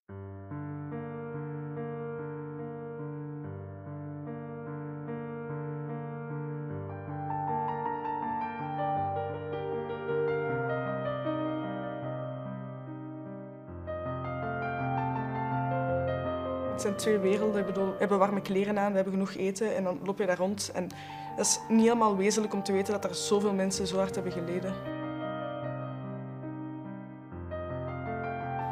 Twee 17.01 17.19
werelden. 17.19 17.61
Ik 17.61 17.67
bedoel, 17.67 17.87
we 17.87 17.99
hebben 17.99 18.19
warme 18.19 18.41
kleren 18.41 18.79
aan, 18.79 18.89
we 18.89 18.95
hebben 18.95 19.13
genoeg 19.13 19.35
eten 19.35 19.77
en 19.77 19.85
dan 19.85 20.01
loop 20.05 20.19
je 20.19 20.27
daar 20.27 20.37
rond. 20.37 20.71
En 20.75 20.89
dat 21.37 21.47
is 21.47 21.61
niet 21.69 21.83
helemaal 21.83 22.17
wezenlijk 22.17 22.53
om 22.53 22.63
te 22.63 22.73
weten 22.73 22.93
dat 22.93 23.05
er 23.05 23.15
zoveel 23.15 23.53
mensen 23.53 23.87
zo 23.87 23.97
hard 23.97 24.15
hebben 24.15 24.33
geleden. 24.33 24.75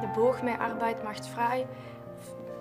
De 0.01 0.09
boog 0.15 0.43
met 0.43 0.59
arbeid 0.59 1.03
macht 1.03 1.27
vrij. 1.27 1.67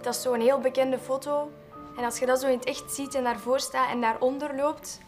Dat 0.01 0.15
is 0.15 0.21
zo'n 0.21 0.39
heel 0.39 0.59
bekende 0.59 0.97
foto. 0.97 1.51
En 1.97 2.03
als 2.03 2.19
je 2.19 2.25
dat 2.25 2.39
zo 2.39 2.47
in 2.47 2.57
het 2.57 2.67
echt 2.67 2.93
ziet 2.93 3.15
en 3.15 3.23
daarvoor 3.23 3.59
staat 3.59 3.89
en 3.89 4.01
daaronder 4.01 4.55
loopt, 4.55 4.99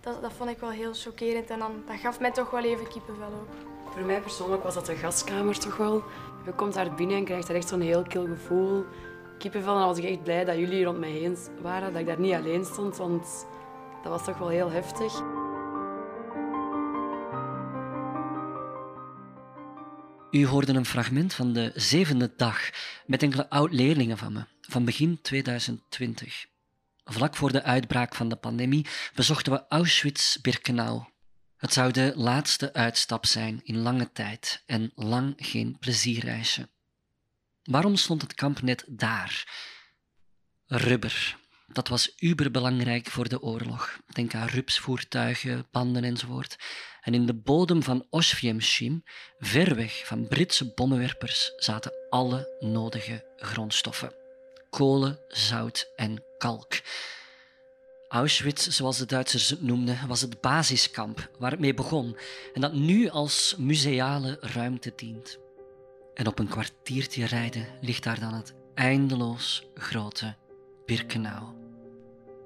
dat, 0.00 0.22
dat 0.22 0.32
vond 0.32 0.50
ik 0.50 0.58
wel 0.58 0.70
heel 0.70 0.92
chockerend. 0.94 1.50
En 1.50 1.58
dan, 1.58 1.72
dat 1.86 1.96
gaf 1.96 2.20
mij 2.20 2.32
toch 2.32 2.50
wel 2.50 2.64
even 2.64 2.88
kippenvel 2.88 3.26
ook. 3.26 3.48
Voor 3.92 4.04
mij 4.04 4.20
persoonlijk 4.20 4.62
was 4.62 4.74
dat 4.74 4.88
een 4.88 4.96
gaskamer 4.96 5.58
toch 5.58 5.76
wel. 5.76 6.02
Je 6.44 6.52
komt 6.52 6.74
daar 6.74 6.94
binnen 6.94 7.16
en 7.16 7.24
krijgt 7.24 7.50
echt 7.50 7.68
zo'n 7.68 7.80
heel 7.80 8.02
kil 8.02 8.26
gevoel. 8.26 8.84
Kippenvel. 9.38 9.78
En 9.78 9.86
was 9.86 9.98
ik 9.98 10.04
echt 10.04 10.22
blij 10.22 10.44
dat 10.44 10.56
jullie 10.56 10.84
rond 10.84 10.98
mij 10.98 11.10
heen 11.10 11.36
waren, 11.62 11.92
dat 11.92 12.00
ik 12.00 12.06
daar 12.06 12.20
niet 12.20 12.34
alleen 12.34 12.64
stond. 12.64 12.96
Want 12.96 13.46
dat 14.02 14.12
was 14.12 14.24
toch 14.24 14.38
wel 14.38 14.48
heel 14.48 14.70
heftig. 14.70 15.22
U 20.30 20.46
hoorde 20.46 20.72
een 20.72 20.86
fragment 20.86 21.34
van 21.34 21.52
de 21.52 21.72
zevende 21.74 22.32
dag 22.36 22.70
met 23.06 23.22
enkele 23.22 23.50
oud-leerlingen 23.50 24.18
van 24.18 24.32
me, 24.32 24.44
van 24.60 24.84
begin 24.84 25.18
2020. 25.22 26.46
Vlak 27.04 27.36
voor 27.36 27.52
de 27.52 27.62
uitbraak 27.62 28.14
van 28.14 28.28
de 28.28 28.36
pandemie 28.36 28.86
bezochten 29.14 29.52
we 29.52 29.64
Auschwitz-Birkenau. 29.68 31.02
Het 31.56 31.72
zou 31.72 31.92
de 31.92 32.12
laatste 32.14 32.72
uitstap 32.72 33.26
zijn 33.26 33.60
in 33.62 33.78
lange 33.78 34.12
tijd 34.12 34.62
en 34.66 34.92
lang 34.94 35.34
geen 35.36 35.76
plezierreisje. 35.78 36.68
Waarom 37.66 37.96
stond 37.96 38.22
het 38.22 38.34
kamp 38.34 38.62
net 38.62 38.84
daar? 38.88 39.44
Rubber, 40.66 41.36
dat 41.66 41.88
was 41.88 42.12
uberbelangrijk 42.18 43.06
voor 43.10 43.28
de 43.28 43.42
oorlog. 43.42 44.00
Denk 44.06 44.34
aan 44.34 44.46
rupsvoertuigen, 44.46 45.70
panden 45.70 46.04
enzovoort. 46.04 46.56
En 47.00 47.14
in 47.14 47.26
de 47.26 47.34
bodem 47.34 47.82
van 47.82 48.06
Oswiecim, 48.10 49.02
ver 49.38 49.74
weg 49.74 50.06
van 50.06 50.28
Britse 50.28 50.72
bommenwerpers, 50.74 51.52
zaten 51.56 51.92
alle 52.10 52.56
nodige 52.60 53.24
grondstoffen. 53.36 54.12
Kolen, 54.70 55.18
zout 55.28 55.92
en 55.96 56.22
kalk. 56.38 56.80
Auschwitz, 58.08 58.68
zoals 58.68 58.98
de 58.98 59.06
Duitsers 59.06 59.48
het 59.48 59.62
noemden, 59.62 60.08
was 60.08 60.20
het 60.20 60.40
basiskamp 60.40 61.30
waar 61.38 61.50
het 61.50 61.60
mee 61.60 61.74
begon 61.74 62.16
en 62.54 62.60
dat 62.60 62.72
nu 62.72 63.08
als 63.08 63.54
museale 63.58 64.38
ruimte 64.40 64.92
dient. 64.96 65.38
En 66.16 66.26
op 66.26 66.38
een 66.38 66.48
kwartiertje 66.48 67.26
rijden 67.26 67.66
ligt 67.80 68.02
daar 68.02 68.20
dan 68.20 68.34
het 68.34 68.54
eindeloos 68.74 69.66
grote 69.74 70.34
Birkenau. 70.86 71.44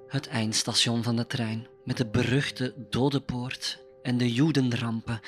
Het 0.09 0.29
eindstation 0.29 1.03
van 1.03 1.17
de 1.17 1.27
trein 1.27 1.69
met 1.85 1.97
de 1.97 2.07
beruchte 2.07 2.75
dodenpoort 2.89 3.83
en 4.03 4.19
de 4.19 4.33
Jodenrampen, 4.33 5.21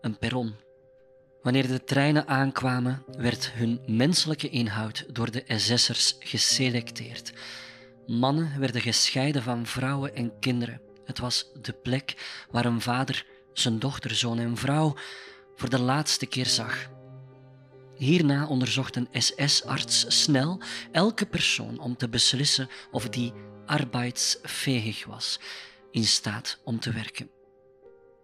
een 0.00 0.18
perron. 0.18 0.54
Wanneer 1.42 1.66
de 1.66 1.84
treinen 1.84 2.26
aankwamen, 2.26 3.04
werd 3.18 3.52
hun 3.52 3.80
menselijke 3.86 4.48
inhoud 4.48 5.04
door 5.12 5.30
de 5.30 5.44
SS'ers 5.46 6.16
geselecteerd. 6.18 7.32
Mannen 8.06 8.58
werden 8.58 8.80
gescheiden 8.80 9.42
van 9.42 9.66
vrouwen 9.66 10.14
en 10.14 10.38
kinderen. 10.38 10.80
Het 11.04 11.18
was 11.18 11.52
de 11.60 11.72
plek 11.72 12.44
waar 12.50 12.64
een 12.64 12.80
vader 12.80 13.26
zijn 13.52 13.78
dochter, 13.78 14.14
zoon 14.14 14.38
en 14.38 14.56
vrouw 14.56 14.94
voor 15.56 15.70
de 15.70 15.80
laatste 15.80 16.26
keer 16.26 16.46
zag. 16.46 16.96
Hierna 17.98 18.46
onderzocht 18.46 18.96
een 18.96 19.08
SS-arts 19.12 20.22
snel 20.22 20.60
elke 20.92 21.26
persoon 21.26 21.78
om 21.78 21.96
te 21.96 22.08
beslissen 22.08 22.68
of 22.90 23.08
die 23.08 23.32
arbeidsfähig 23.66 25.06
was, 25.06 25.40
in 25.90 26.04
staat 26.04 26.58
om 26.64 26.80
te 26.80 26.92
werken. 26.92 27.30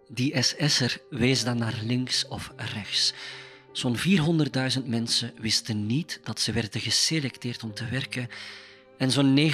Die 0.09 0.43
SS'er 0.43 1.03
wees 1.11 1.45
dan 1.45 1.59
naar 1.59 1.81
links 1.83 2.29
of 2.29 2.53
rechts. 2.57 3.13
Zo'n 3.73 3.97
400.000 4.79 4.85
mensen 4.85 5.33
wisten 5.39 5.87
niet 5.87 6.21
dat 6.25 6.41
ze 6.41 6.53
werden 6.53 6.81
geselecteerd 6.81 7.63
om 7.63 7.75
te 7.75 7.89
werken 7.89 8.29
en 8.99 9.11
zo'n 9.11 9.53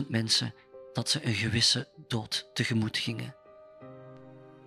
900.000 0.00 0.06
mensen 0.08 0.54
dat 0.92 1.10
ze 1.10 1.26
een 1.26 1.34
gewisse 1.34 1.88
dood 2.08 2.50
tegemoet 2.54 2.98
gingen. 2.98 3.34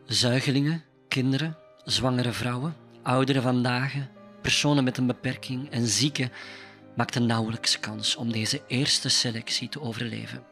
Zuigelingen, 0.06 0.84
kinderen, 1.08 1.58
zwangere 1.84 2.32
vrouwen, 2.32 2.76
ouderen 3.04 3.42
vandaag, 3.42 3.94
personen 4.42 4.84
met 4.84 4.98
een 4.98 5.08
beperking 5.08 5.70
en 5.70 5.88
zieken 5.88 6.32
maakten 6.96 7.26
nauwelijks 7.26 7.80
kans 7.80 8.16
om 8.16 8.32
deze 8.32 8.62
eerste 8.68 9.10
selectie 9.10 9.70
te 9.70 9.82
overleven. 9.82 10.44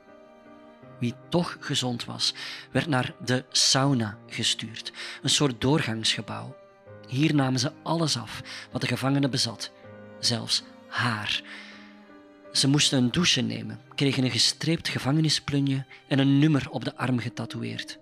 Wie 0.99 1.13
toch 1.29 1.57
gezond 1.59 2.05
was, 2.05 2.33
werd 2.71 2.87
naar 2.87 3.13
de 3.25 3.45
sauna 3.49 4.17
gestuurd, 4.27 4.91
een 5.21 5.29
soort 5.29 5.61
doorgangsgebouw. 5.61 6.55
Hier 7.07 7.35
namen 7.35 7.59
ze 7.59 7.71
alles 7.83 8.17
af 8.17 8.41
wat 8.71 8.81
de 8.81 8.87
gevangene 8.87 9.29
bezat, 9.29 9.71
zelfs 10.19 10.63
haar. 10.87 11.41
Ze 12.51 12.67
moesten 12.67 12.97
een 12.97 13.11
douche 13.11 13.41
nemen, 13.41 13.79
kregen 13.95 14.23
een 14.23 14.31
gestreept 14.31 14.87
gevangenisplunje 14.89 15.85
en 16.07 16.19
een 16.19 16.39
nummer 16.39 16.69
op 16.69 16.85
de 16.85 16.95
arm 16.95 17.19
getatoeëerd. 17.19 17.99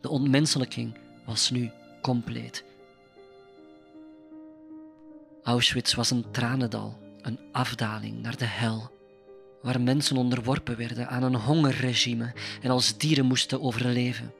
De 0.00 0.08
ontmenselijking 0.08 0.98
was 1.24 1.50
nu 1.50 1.70
compleet. 2.02 2.64
Auschwitz 5.50 5.94
was 5.94 6.10
een 6.10 6.30
tranendal, 6.30 6.98
een 7.20 7.38
afdaling 7.52 8.22
naar 8.22 8.36
de 8.36 8.44
hel, 8.44 8.90
waar 9.62 9.80
mensen 9.80 10.16
onderworpen 10.16 10.76
werden 10.76 11.08
aan 11.08 11.22
een 11.22 11.34
hongerregime 11.34 12.32
en 12.62 12.70
als 12.70 12.98
dieren 12.98 13.24
moesten 13.24 13.62
overleven. 13.62 14.32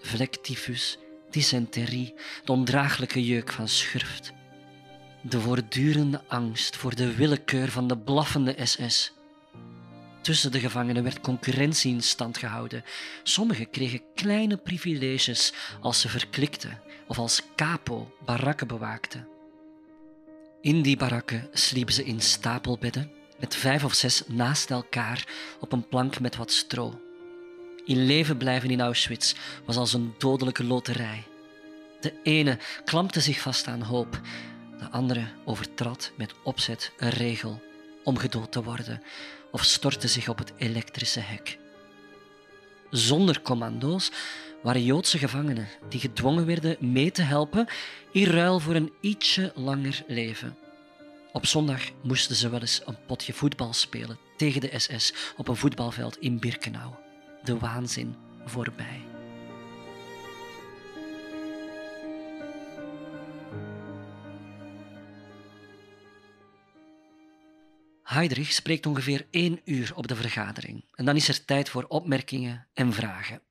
Vlektyfus, 0.00 0.98
dysenterie, 1.30 2.14
de 2.44 2.52
ondraaglijke 2.52 3.24
jeuk 3.24 3.52
van 3.52 3.68
schurft. 3.68 4.32
De 5.22 5.40
voortdurende 5.40 6.22
angst 6.28 6.76
voor 6.76 6.94
de 6.94 7.14
willekeur 7.14 7.70
van 7.70 7.88
de 7.88 7.98
blaffende 7.98 8.56
SS. 8.64 9.12
Tussen 10.22 10.52
de 10.52 10.60
gevangenen 10.60 11.02
werd 11.02 11.20
concurrentie 11.20 11.94
in 11.94 12.02
stand 12.02 12.38
gehouden. 12.38 12.84
Sommigen 13.22 13.70
kregen 13.70 14.02
kleine 14.14 14.56
privileges 14.56 15.52
als 15.80 16.00
ze 16.00 16.08
verklikten 16.08 16.80
of 17.06 17.18
als 17.18 17.42
capo 17.56 18.14
barakken 18.24 18.66
bewaakten. 18.66 19.29
In 20.62 20.82
die 20.82 20.96
barakken 20.96 21.48
sliepen 21.52 21.94
ze 21.94 22.04
in 22.04 22.20
stapelbedden 22.20 23.10
met 23.38 23.56
vijf 23.56 23.84
of 23.84 23.94
zes 23.94 24.22
naast 24.26 24.70
elkaar 24.70 25.26
op 25.60 25.72
een 25.72 25.88
plank 25.88 26.20
met 26.20 26.36
wat 26.36 26.52
stro. 26.52 27.00
In 27.84 28.06
leven 28.06 28.36
blijven 28.36 28.70
in 28.70 28.80
Auschwitz 28.80 29.34
was 29.64 29.76
als 29.76 29.92
een 29.92 30.14
dodelijke 30.18 30.64
loterij. 30.64 31.24
De 32.00 32.12
ene 32.22 32.58
klampte 32.84 33.20
zich 33.20 33.40
vast 33.40 33.66
aan 33.66 33.82
hoop, 33.82 34.20
de 34.78 34.90
andere 34.90 35.28
overtrad 35.44 36.12
met 36.16 36.34
opzet 36.42 36.92
een 36.98 37.10
regel 37.10 37.62
om 38.04 38.18
gedood 38.18 38.52
te 38.52 38.62
worden 38.62 39.02
of 39.50 39.64
stortte 39.64 40.08
zich 40.08 40.28
op 40.28 40.38
het 40.38 40.52
elektrische 40.56 41.20
hek. 41.20 41.58
Zonder 42.90 43.42
commando's 43.42 44.10
waren 44.62 44.84
Joodse 44.84 45.18
gevangenen 45.18 45.68
die 45.88 46.00
gedwongen 46.00 46.46
werden 46.46 46.76
mee 46.92 47.10
te 47.10 47.22
helpen 47.22 47.66
in 48.12 48.24
ruil 48.24 48.60
voor 48.60 48.74
een 48.74 48.92
ietsje 49.00 49.52
langer 49.54 50.04
leven. 50.06 50.56
Op 51.32 51.46
zondag 51.46 51.82
moesten 52.02 52.36
ze 52.36 52.48
wel 52.48 52.60
eens 52.60 52.82
een 52.84 53.04
potje 53.06 53.32
voetbal 53.32 53.72
spelen 53.72 54.18
tegen 54.36 54.60
de 54.60 54.78
SS 54.78 55.14
op 55.36 55.48
een 55.48 55.56
voetbalveld 55.56 56.18
in 56.18 56.38
Birkenau. 56.38 56.94
De 57.42 57.58
waanzin 57.58 58.14
voorbij. 58.44 59.00
Heydrich 68.02 68.52
spreekt 68.52 68.86
ongeveer 68.86 69.26
één 69.30 69.60
uur 69.64 69.92
op 69.94 70.08
de 70.08 70.16
vergadering 70.16 70.84
en 70.94 71.04
dan 71.04 71.16
is 71.16 71.28
er 71.28 71.44
tijd 71.44 71.68
voor 71.68 71.84
opmerkingen 71.88 72.66
en 72.74 72.92
vragen. 72.92 73.42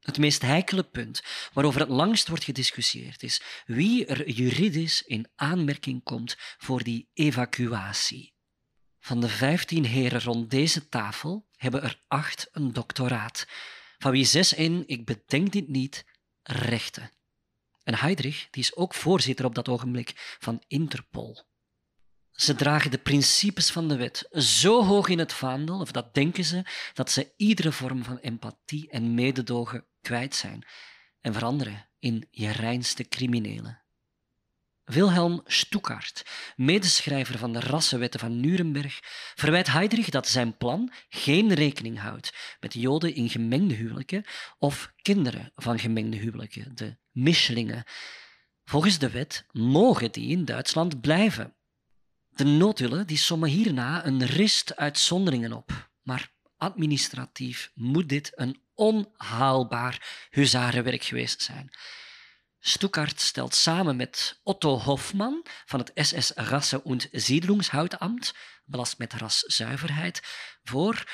Het 0.00 0.18
meest 0.18 0.42
heikele 0.42 0.82
punt 0.82 1.22
waarover 1.52 1.80
het 1.80 1.88
langst 1.88 2.28
wordt 2.28 2.44
gediscussieerd 2.44 3.22
is 3.22 3.42
wie 3.66 4.06
er 4.06 4.30
juridisch 4.30 5.02
in 5.02 5.28
aanmerking 5.34 6.02
komt 6.02 6.36
voor 6.38 6.82
die 6.82 7.08
evacuatie. 7.12 8.34
Van 9.00 9.20
de 9.20 9.28
vijftien 9.28 9.84
heren 9.84 10.22
rond 10.22 10.50
deze 10.50 10.88
tafel 10.88 11.46
hebben 11.56 11.82
er 11.82 12.02
acht 12.06 12.48
een 12.52 12.72
doctoraat, 12.72 13.46
van 13.98 14.10
wie 14.10 14.24
zes 14.24 14.52
in, 14.52 14.84
ik 14.86 15.04
bedenk 15.04 15.52
dit 15.52 15.68
niet, 15.68 16.04
rechten. 16.42 17.10
En 17.82 17.94
Heydrich 17.94 18.48
die 18.50 18.62
is 18.62 18.76
ook 18.76 18.94
voorzitter 18.94 19.44
op 19.44 19.54
dat 19.54 19.68
ogenblik 19.68 20.36
van 20.38 20.62
Interpol. 20.66 21.47
Ze 22.38 22.54
dragen 22.54 22.90
de 22.90 22.98
principes 22.98 23.70
van 23.70 23.88
de 23.88 23.96
wet 23.96 24.28
zo 24.32 24.84
hoog 24.84 25.08
in 25.08 25.18
het 25.18 25.32
vaandel, 25.32 25.80
of 25.80 25.92
dat 25.92 26.14
denken 26.14 26.44
ze, 26.44 26.64
dat 26.94 27.10
ze 27.10 27.32
iedere 27.36 27.72
vorm 27.72 28.04
van 28.04 28.18
empathie 28.18 28.90
en 28.90 29.14
mededogen 29.14 29.86
kwijt 30.02 30.34
zijn 30.34 30.66
en 31.20 31.32
veranderen 31.32 31.88
in 31.98 32.26
je 32.30 32.50
reinste 32.50 33.08
criminelen. 33.08 33.82
Wilhelm 34.84 35.42
Stuckart, 35.44 36.24
medeschrijver 36.56 37.38
van 37.38 37.52
de 37.52 37.60
rassenwetten 37.60 38.20
van 38.20 38.40
Nuremberg, 38.40 38.98
verwijt 39.34 39.66
Heydrich 39.66 40.08
dat 40.08 40.28
zijn 40.28 40.56
plan 40.56 40.92
geen 41.08 41.54
rekening 41.54 41.98
houdt 41.98 42.56
met 42.60 42.74
Joden 42.74 43.14
in 43.14 43.28
gemengde 43.28 43.74
huwelijken 43.74 44.24
of 44.58 44.92
kinderen 45.02 45.52
van 45.54 45.78
gemengde 45.78 46.16
huwelijken, 46.16 46.74
de 46.74 46.96
mischlingen. 47.10 47.84
Volgens 48.64 48.98
de 48.98 49.10
wet 49.10 49.46
mogen 49.52 50.12
die 50.12 50.30
in 50.30 50.44
Duitsland 50.44 51.00
blijven. 51.00 51.56
De 52.38 52.44
notulen 52.44 53.06
die 53.06 53.16
sommen 53.16 53.48
hierna 53.48 54.06
een 54.06 54.26
rist 54.26 54.76
uitzonderingen 54.76 55.52
op, 55.52 55.90
maar 56.02 56.32
administratief 56.56 57.70
moet 57.74 58.08
dit 58.08 58.32
een 58.34 58.62
onhaalbaar 58.74 60.26
huzarenwerk 60.30 61.02
geweest 61.02 61.42
zijn. 61.42 61.70
Stuckart 62.58 63.20
stelt 63.20 63.54
samen 63.54 63.96
met 63.96 64.40
Otto 64.42 64.78
Hofmann 64.78 65.46
van 65.66 65.78
het 65.78 65.90
SS 65.94 66.30
Rasse- 66.34 66.82
und 66.82 67.08
Siedlungshautamt, 67.12 68.34
belast 68.64 68.98
met 68.98 69.12
raszuiverheid, 69.12 70.20
voor 70.62 71.04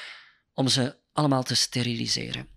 om 0.52 0.68
ze 0.68 0.98
allemaal 1.12 1.42
te 1.42 1.54
steriliseren. 1.54 2.48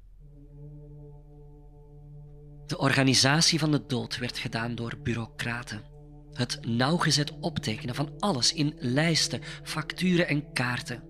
De 2.65 2.77
organisatie 2.77 3.59
van 3.59 3.71
de 3.71 3.85
dood 3.85 4.17
werd 4.17 4.37
gedaan 4.37 4.75
door 4.75 4.97
bureaucraten. 4.97 5.96
Het 6.37 6.59
nauwgezet 6.65 7.31
optekenen 7.39 7.95
van 7.95 8.11
alles 8.19 8.53
in 8.53 8.75
lijsten, 8.79 9.41
facturen 9.63 10.27
en 10.27 10.53
kaarten. 10.53 11.03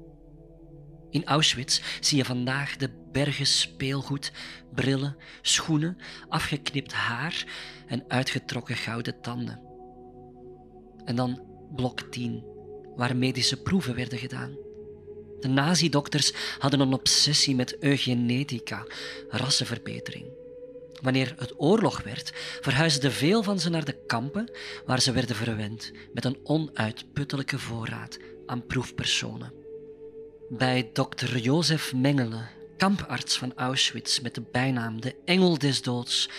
In 1.09 1.25
Auschwitz 1.25 1.81
zie 1.99 2.17
je 2.17 2.25
vandaag 2.25 2.75
de 2.75 2.89
bergen 3.11 3.45
speelgoed, 3.45 4.31
brillen, 4.73 5.15
schoenen, 5.41 5.97
afgeknipt 6.29 6.93
haar 6.93 7.45
en 7.87 8.03
uitgetrokken 8.07 8.75
gouden 8.75 9.21
tanden. 9.21 9.61
En 11.05 11.15
dan 11.15 11.41
blok 11.75 12.01
10, 12.01 12.43
waar 12.95 13.15
medische 13.15 13.61
proeven 13.61 13.95
werden 13.95 14.19
gedaan. 14.19 14.57
De 15.39 15.47
nazi-dokters 15.47 16.33
hadden 16.59 16.79
een 16.79 16.93
obsessie 16.93 17.55
met 17.55 17.77
eugenetica, 17.79 18.85
rassenverbetering. 19.29 20.25
Wanneer 21.01 21.33
het 21.37 21.53
oorlog 21.57 22.03
werd, 22.03 22.31
verhuisden 22.61 23.11
veel 23.11 23.43
van 23.43 23.59
ze 23.59 23.69
naar 23.69 23.85
de 23.85 24.03
kampen 24.05 24.51
waar 24.85 25.01
ze 25.01 25.11
werden 25.11 25.35
verwend 25.35 25.91
met 26.13 26.25
een 26.25 26.39
onuitputtelijke 26.43 27.59
voorraad 27.59 28.17
aan 28.45 28.65
proefpersonen. 28.65 29.53
Bij 30.49 30.89
dokter 30.93 31.37
Jozef 31.37 31.93
Mengele, 31.93 32.47
kamparts 32.77 33.37
van 33.37 33.53
Auschwitz 33.55 34.19
met 34.19 34.35
de 34.35 34.43
bijnaam 34.51 35.01
de 35.01 35.15
Engel 35.25 35.57
des 35.57 35.81
Doods, 35.81 36.29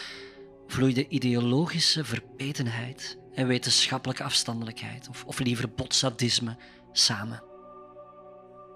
vloeide 0.67 1.09
ideologische 1.09 2.05
verbetenheid 2.05 3.19
en 3.35 3.47
wetenschappelijke 3.47 4.23
afstandelijkheid, 4.23 5.09
of, 5.09 5.25
of 5.25 5.39
liever 5.39 5.71
botsadisme, 5.71 6.57
samen. 6.93 7.48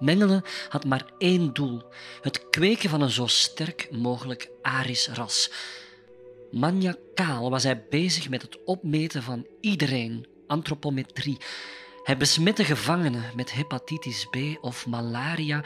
Mengele 0.03 0.45
had 0.69 0.85
maar 0.85 1.11
één 1.19 1.53
doel: 1.53 1.83
het 2.21 2.49
kweken 2.51 2.91
van 2.91 3.01
een 3.01 3.11
zo 3.11 3.27
sterk 3.27 3.89
mogelijk 3.91 4.51
Arisch 4.63 5.09
ras. 5.09 5.51
Maniacaal 6.51 7.51
was 7.51 7.63
hij 7.63 7.87
bezig 7.91 8.29
met 8.29 8.43
het 8.43 8.65
opmeten 8.65 9.23
van 9.23 9.47
iedereen, 9.61 10.27
antropometrie, 10.47 11.37
Hij 12.03 12.17
besmette 12.17 12.65
gevangenen 12.65 13.25
met 13.37 13.53
hepatitis 13.53 14.27
B 14.31 14.37
of 14.61 14.87
malaria, 14.87 15.65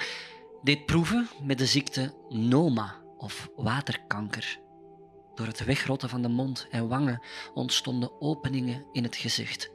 deed 0.62 0.86
proeven 0.86 1.28
met 1.42 1.58
de 1.58 1.66
ziekte 1.66 2.14
Noma 2.28 3.02
of 3.18 3.50
waterkanker. 3.56 4.58
Door 5.34 5.46
het 5.46 5.64
wegrotten 5.64 6.08
van 6.08 6.22
de 6.22 6.28
mond 6.28 6.66
en 6.70 6.88
wangen 6.88 7.22
ontstonden 7.54 8.20
openingen 8.20 8.86
in 8.92 9.02
het 9.02 9.16
gezicht. 9.16 9.70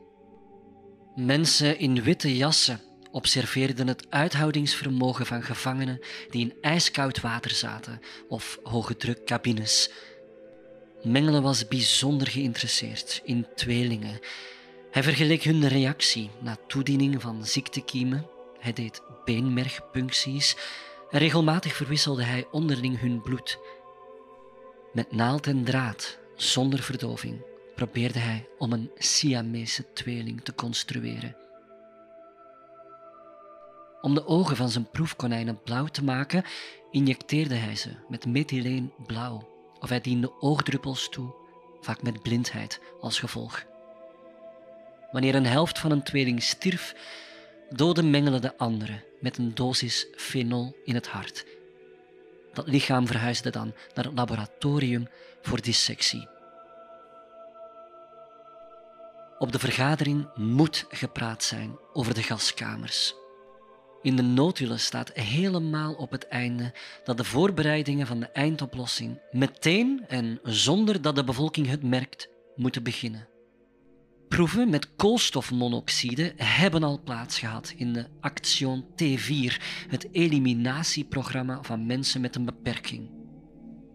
Mensen 1.15 1.79
in 1.79 2.03
witte 2.03 2.35
jassen 2.35 2.90
observeerden 3.11 3.87
het 3.87 4.05
uithoudingsvermogen 4.09 5.25
van 5.25 5.43
gevangenen 5.43 5.99
die 6.29 6.41
in 6.41 6.53
ijskoud 6.61 7.21
water 7.21 7.51
zaten 7.51 8.01
of 8.27 8.59
hoge 8.63 8.95
drukcabines. 8.95 9.89
Mengele 11.03 11.41
was 11.41 11.67
bijzonder 11.67 12.27
geïnteresseerd 12.27 13.21
in 13.23 13.47
tweelingen. 13.55 14.19
Hij 14.91 15.03
vergeleek 15.03 15.43
hun 15.43 15.67
reactie 15.67 16.29
na 16.41 16.57
toediening 16.67 17.21
van 17.21 17.45
ziektekiemen. 17.45 18.27
Hij 18.59 18.73
deed 18.73 19.01
beenmergpuncties 19.25 20.55
en 21.11 21.19
regelmatig 21.19 21.75
verwisselde 21.75 22.23
hij 22.23 22.47
onderling 22.51 22.99
hun 22.99 23.21
bloed. 23.21 23.59
Met 24.93 25.11
naald 25.11 25.47
en 25.47 25.63
draad, 25.63 26.19
zonder 26.35 26.79
verdoving, 26.79 27.41
probeerde 27.75 28.19
hij 28.19 28.47
om 28.57 28.73
een 28.73 28.91
Siamese 28.97 29.85
tweeling 29.93 30.43
te 30.43 30.55
construeren. 30.55 31.35
Om 34.01 34.13
de 34.13 34.25
ogen 34.25 34.55
van 34.55 34.69
zijn 34.69 34.89
proefkonijnen 34.89 35.61
blauw 35.63 35.85
te 35.85 36.03
maken, 36.03 36.43
injecteerde 36.91 37.55
hij 37.55 37.75
ze 37.75 37.89
met 38.07 38.25
methyleen 38.25 38.93
blauw 39.05 39.49
of 39.79 39.89
hij 39.89 40.01
diende 40.01 40.31
oogdruppels 40.39 41.09
toe, 41.09 41.33
vaak 41.81 42.01
met 42.01 42.21
blindheid 42.21 42.79
als 42.99 43.19
gevolg. 43.19 43.63
Wanneer 45.11 45.35
een 45.35 45.45
helft 45.45 45.79
van 45.79 45.91
een 45.91 46.03
tweeling 46.03 46.43
stierf, 46.43 46.95
doodde 47.69 48.03
Mengele 48.03 48.39
de 48.39 48.57
andere 48.57 49.03
met 49.19 49.37
een 49.37 49.55
dosis 49.55 50.07
fenol 50.15 50.75
in 50.83 50.95
het 50.95 51.07
hart. 51.07 51.45
Dat 52.53 52.67
lichaam 52.67 53.07
verhuisde 53.07 53.49
dan 53.49 53.73
naar 53.93 54.05
het 54.05 54.13
laboratorium 54.13 55.07
voor 55.41 55.61
dissectie. 55.61 56.27
Op 59.37 59.51
de 59.51 59.59
vergadering 59.59 60.35
moet 60.35 60.85
gepraat 60.89 61.43
zijn 61.43 61.77
over 61.93 62.13
de 62.13 62.23
gaskamers. 62.23 63.15
In 64.01 64.15
de 64.15 64.21
notulen 64.21 64.79
staat 64.79 65.13
helemaal 65.13 65.93
op 65.93 66.11
het 66.11 66.27
einde 66.27 66.73
dat 67.03 67.17
de 67.17 67.23
voorbereidingen 67.23 68.07
van 68.07 68.19
de 68.19 68.25
eindoplossing 68.25 69.19
meteen 69.31 70.03
en 70.07 70.39
zonder 70.43 71.01
dat 71.01 71.15
de 71.15 71.23
bevolking 71.23 71.67
het 71.67 71.83
merkt 71.83 72.29
moeten 72.55 72.83
beginnen. 72.83 73.27
Proeven 74.27 74.69
met 74.69 74.95
koolstofmonoxide 74.95 76.33
hebben 76.35 76.83
al 76.83 77.01
plaatsgehad 77.03 77.73
in 77.77 77.93
de 77.93 78.05
Action 78.19 78.85
T4, 78.85 79.61
het 79.87 80.07
eliminatieprogramma 80.11 81.59
van 81.61 81.85
mensen 81.85 82.21
met 82.21 82.35
een 82.35 82.45
beperking. 82.45 83.09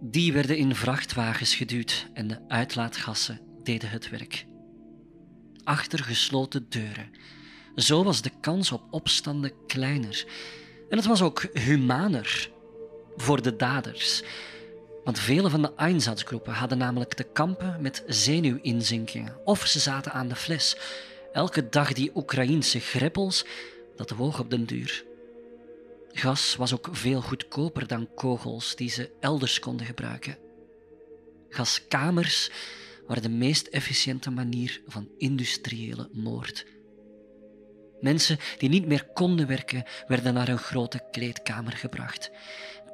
Die 0.01 0.33
werden 0.33 0.57
in 0.57 0.75
vrachtwagens 0.75 1.55
geduwd 1.55 2.09
en 2.13 2.27
de 2.27 2.49
uitlaatgassen 2.49 3.41
deden 3.63 3.91
het 3.91 4.11
werk. 4.11 4.47
Achter 5.65 5.99
gesloten 5.99 6.67
deuren. 6.69 7.11
Zo 7.77 8.05
was 8.05 8.23
de 8.23 8.31
kans 8.41 8.73
op 8.73 8.83
opstanden 8.91 9.53
kleiner. 9.67 10.25
En 10.89 10.97
het 10.97 11.07
was 11.07 11.23
ook 11.23 11.47
humaner 11.53 12.51
voor 13.17 13.43
de 13.43 13.57
daders. 13.57 14.23
Want 15.05 15.19
vele 15.19 15.51
van 15.51 15.63
de 15.63 15.75
Einsatzgroepen 15.77 16.53
hadden 16.53 16.79
namelijk 16.79 17.15
te 17.15 17.23
kampen 17.23 17.77
met 17.81 18.03
zenuwinzinkingen 18.07 19.37
of 19.45 19.67
ze 19.67 19.79
zaten 19.79 20.13
aan 20.13 20.29
de 20.29 20.37
fles. 20.37 20.77
Elke 21.33 21.69
dag 21.69 21.93
die 21.93 22.11
Oekraïense 22.15 22.81
greppels, 22.81 23.45
dat 23.97 24.11
woog 24.11 24.41
op 24.41 24.51
den 24.51 24.65
duur. 24.65 25.05
Gas 26.13 26.57
was 26.57 26.75
ook 26.75 26.89
veel 26.93 27.21
goedkoper 27.21 27.87
dan 27.87 28.09
kogels 28.15 28.77
die 28.77 28.91
ze 28.91 29.11
elders 29.21 29.59
konden 29.59 29.87
gebruiken. 29.87 30.39
Gaskamers 31.49 32.51
waren 33.07 33.23
de 33.23 33.29
meest 33.29 33.67
efficiënte 33.67 34.31
manier 34.31 34.81
van 34.87 35.09
industriële 35.19 36.09
moord. 36.13 36.67
Mensen 38.07 38.39
die 38.59 38.69
niet 38.69 38.87
meer 38.87 39.05
konden 39.05 39.47
werken, 39.47 39.85
werden 40.07 40.35
naar 40.35 40.49
een 40.49 40.59
grote 40.59 41.01
kleedkamer 41.11 41.73
gebracht. 41.73 42.31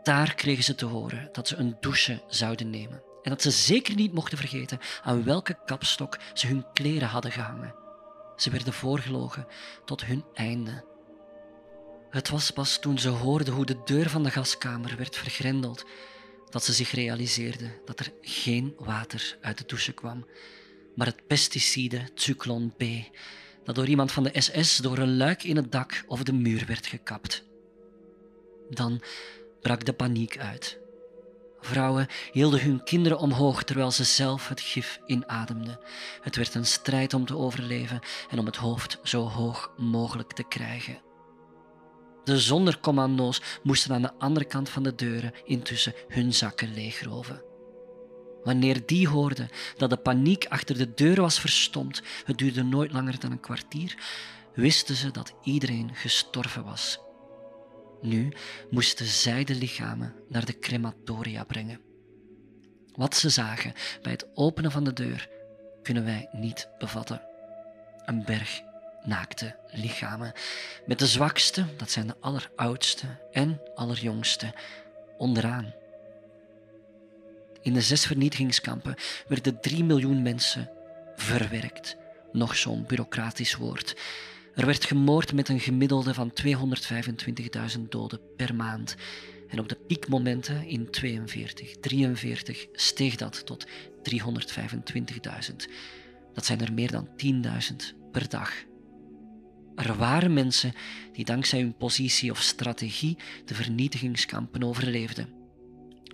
Daar 0.02 0.34
kregen 0.34 0.64
ze 0.64 0.74
te 0.74 0.84
horen 0.84 1.28
dat 1.32 1.48
ze 1.48 1.56
een 1.56 1.76
douche 1.80 2.22
zouden 2.28 2.70
nemen 2.70 3.02
en 3.22 3.30
dat 3.30 3.42
ze 3.42 3.50
zeker 3.50 3.94
niet 3.94 4.12
mochten 4.12 4.38
vergeten 4.38 4.78
aan 5.02 5.24
welke 5.24 5.58
kapstok 5.64 6.18
ze 6.32 6.46
hun 6.46 6.66
kleren 6.72 7.08
hadden 7.08 7.32
gehangen. 7.32 7.74
Ze 8.36 8.50
werden 8.50 8.72
voorgelogen 8.72 9.46
tot 9.84 10.04
hun 10.04 10.24
einde. 10.34 10.84
Het 12.10 12.28
was 12.28 12.50
pas 12.50 12.78
toen 12.78 12.98
ze 12.98 13.08
hoorden 13.08 13.54
hoe 13.54 13.66
de 13.66 13.80
deur 13.84 14.10
van 14.10 14.22
de 14.22 14.30
gaskamer 14.30 14.96
werd 14.96 15.16
vergrendeld 15.16 15.84
dat 16.50 16.64
ze 16.64 16.72
zich 16.72 16.90
realiseerden 16.90 17.72
dat 17.84 18.00
er 18.00 18.12
geen 18.20 18.74
water 18.78 19.38
uit 19.40 19.58
de 19.58 19.64
douche 19.66 19.92
kwam, 19.92 20.26
maar 20.94 21.06
het 21.06 21.26
pesticide 21.26 22.08
Zyklon 22.14 22.74
B, 22.76 22.82
dat 23.64 23.74
door 23.74 23.86
iemand 23.86 24.12
van 24.12 24.22
de 24.22 24.40
SS 24.40 24.76
door 24.76 24.98
een 24.98 25.16
luik 25.16 25.42
in 25.44 25.56
het 25.56 25.72
dak 25.72 26.04
of 26.06 26.22
de 26.22 26.32
muur 26.32 26.64
werd 26.66 26.86
gekapt. 26.86 27.44
Dan 28.70 29.02
brak 29.60 29.84
de 29.84 29.92
paniek 29.92 30.38
uit. 30.38 30.80
Vrouwen 31.60 32.06
hielden 32.32 32.62
hun 32.62 32.84
kinderen 32.84 33.18
omhoog 33.18 33.62
terwijl 33.62 33.90
ze 33.90 34.04
zelf 34.04 34.48
het 34.48 34.60
gif 34.60 35.00
inademden. 35.06 35.80
Het 36.20 36.36
werd 36.36 36.54
een 36.54 36.66
strijd 36.66 37.14
om 37.14 37.26
te 37.26 37.36
overleven 37.36 38.00
en 38.30 38.38
om 38.38 38.46
het 38.46 38.56
hoofd 38.56 38.98
zo 39.02 39.28
hoog 39.28 39.72
mogelijk 39.76 40.32
te 40.32 40.44
krijgen. 40.48 41.00
De 42.24 42.38
zondercommando's 42.38 43.42
moesten 43.62 43.94
aan 43.94 44.02
de 44.02 44.14
andere 44.18 44.44
kant 44.44 44.68
van 44.68 44.82
de 44.82 44.94
deuren 44.94 45.32
intussen 45.44 45.94
hun 46.08 46.34
zakken 46.34 46.74
leegroven. 46.74 47.51
Wanneer 48.44 48.86
die 48.86 49.08
hoorden 49.08 49.48
dat 49.76 49.90
de 49.90 49.96
paniek 49.96 50.46
achter 50.46 50.78
de 50.78 50.94
deur 50.94 51.20
was 51.20 51.40
verstomd, 51.40 52.02
het 52.24 52.38
duurde 52.38 52.62
nooit 52.62 52.92
langer 52.92 53.20
dan 53.20 53.30
een 53.30 53.40
kwartier, 53.40 53.96
wisten 54.54 54.94
ze 54.94 55.10
dat 55.10 55.32
iedereen 55.42 55.90
gestorven 55.94 56.64
was. 56.64 56.98
Nu 58.00 58.32
moesten 58.70 59.06
zij 59.06 59.44
de 59.44 59.54
lichamen 59.54 60.14
naar 60.28 60.44
de 60.44 60.58
crematoria 60.58 61.44
brengen. 61.44 61.80
Wat 62.94 63.16
ze 63.16 63.28
zagen 63.28 63.72
bij 64.02 64.12
het 64.12 64.26
openen 64.34 64.70
van 64.70 64.84
de 64.84 64.92
deur 64.92 65.28
kunnen 65.82 66.04
wij 66.04 66.28
niet 66.32 66.68
bevatten. 66.78 67.22
Een 68.04 68.24
berg 68.24 68.60
naakte 69.02 69.56
lichamen, 69.70 70.32
met 70.86 70.98
de 70.98 71.06
zwakste, 71.06 71.64
dat 71.76 71.90
zijn 71.90 72.06
de 72.06 72.16
alleroudste 72.20 73.06
en 73.32 73.60
allerjongste, 73.74 74.54
onderaan. 75.16 75.74
In 77.62 77.72
de 77.72 77.80
zes 77.80 78.06
vernietigingskampen 78.06 78.94
werden 79.28 79.60
drie 79.60 79.84
miljoen 79.84 80.22
mensen 80.22 80.70
verwerkt. 81.16 81.96
Nog 82.32 82.56
zo'n 82.56 82.84
bureaucratisch 82.86 83.54
woord. 83.54 83.96
Er 84.54 84.66
werd 84.66 84.84
gemoord 84.84 85.32
met 85.32 85.48
een 85.48 85.60
gemiddelde 85.60 86.14
van 86.14 86.32
225.000 87.76 87.80
doden 87.88 88.20
per 88.36 88.54
maand. 88.54 88.96
En 89.48 89.58
op 89.58 89.68
de 89.68 89.78
piekmomenten 89.86 90.66
in 90.66 90.90
42, 90.90 91.76
43 91.80 92.66
steeg 92.72 93.16
dat 93.16 93.46
tot 93.46 93.66
325.000. 93.66 93.70
Dat 96.34 96.44
zijn 96.44 96.60
er 96.60 96.72
meer 96.72 96.90
dan 96.90 97.08
10.000 97.08 97.76
per 98.12 98.28
dag. 98.28 98.52
Er 99.76 99.96
waren 99.96 100.32
mensen 100.32 100.72
die 101.12 101.24
dankzij 101.24 101.60
hun 101.60 101.76
positie 101.76 102.30
of 102.30 102.40
strategie 102.40 103.18
de 103.44 103.54
vernietigingskampen 103.54 104.62
overleefden. 104.62 105.41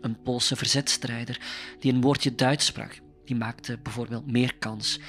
Een 0.00 0.22
Poolse 0.22 0.56
verzetstrijder 0.56 1.40
die 1.78 1.92
een 1.92 2.00
woordje 2.00 2.34
Duits 2.34 2.66
sprak, 2.66 3.00
die 3.24 3.36
maakte 3.36 3.78
bijvoorbeeld 3.78 4.30
meer 4.30 4.56
kans, 4.56 5.00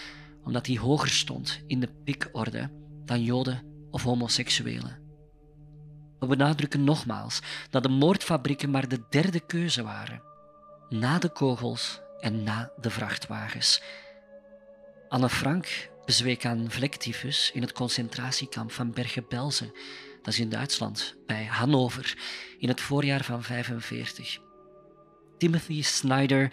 omdat 0.44 0.68
hij 0.68 0.78
hoger 0.78 1.10
stond 1.10 1.62
in 1.68 1.80
de 1.80 1.90
pikorde 2.04 2.70
dan 3.06 3.24
Joden 3.24 3.64
of 3.92 4.04
homoseksuelen. 4.04 5.00
We 6.20 6.26
benadrukken 6.26 6.84
nogmaals 6.84 7.40
dat 7.70 7.84
de 7.84 7.90
moordfabrieken 7.90 8.70
maar 8.70 8.88
de 8.88 9.04
derde 9.10 9.40
keuze 9.40 9.84
waren, 9.84 10.22
na 10.90 11.20
de 11.20 11.30
kogels 11.30 12.02
en 12.20 12.44
na 12.44 12.72
de 12.82 12.90
vrachtwagens. 12.90 13.82
Anne 15.08 15.30
Frank 15.30 15.90
bezweek 16.06 16.46
aan 16.46 16.72
vlektyfus 16.72 17.52
in 17.54 17.62
het 17.62 17.72
concentratiekamp 17.72 18.72
van 18.72 18.92
Bergen-Belsen, 18.92 19.72
dat 20.22 20.34
is 20.34 20.40
in 20.40 20.50
Duitsland, 20.50 21.16
bij 21.26 21.46
Hannover, 21.46 22.18
in 22.58 22.68
het 22.68 22.82
voorjaar 22.82 23.24
van 23.24 23.44
1945. 23.48 24.49
Timothy 25.40 25.82
Snyder 25.82 26.52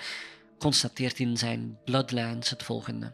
constateert 0.59 1.19
in 1.19 1.37
zijn 1.37 1.79
Bloodlines 1.85 2.51
het 2.51 2.63
volgende. 2.63 3.13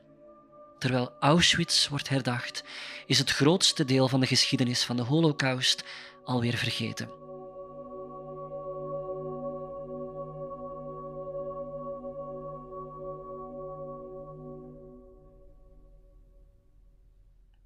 Terwijl 0.78 1.12
Auschwitz 1.20 1.88
wordt 1.88 2.08
herdacht, 2.08 2.64
is 3.06 3.18
het 3.18 3.30
grootste 3.30 3.84
deel 3.84 4.08
van 4.08 4.20
de 4.20 4.26
geschiedenis 4.26 4.84
van 4.84 4.96
de 4.96 5.02
Holocaust 5.02 5.84
alweer 6.24 6.56
vergeten. 6.56 7.10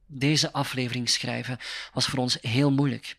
Deze 0.07 0.53
aflevering 0.53 1.09
schrijven 1.09 1.59
was 1.93 2.07
voor 2.07 2.19
ons 2.19 2.39
heel 2.41 2.71
moeilijk. 2.71 3.17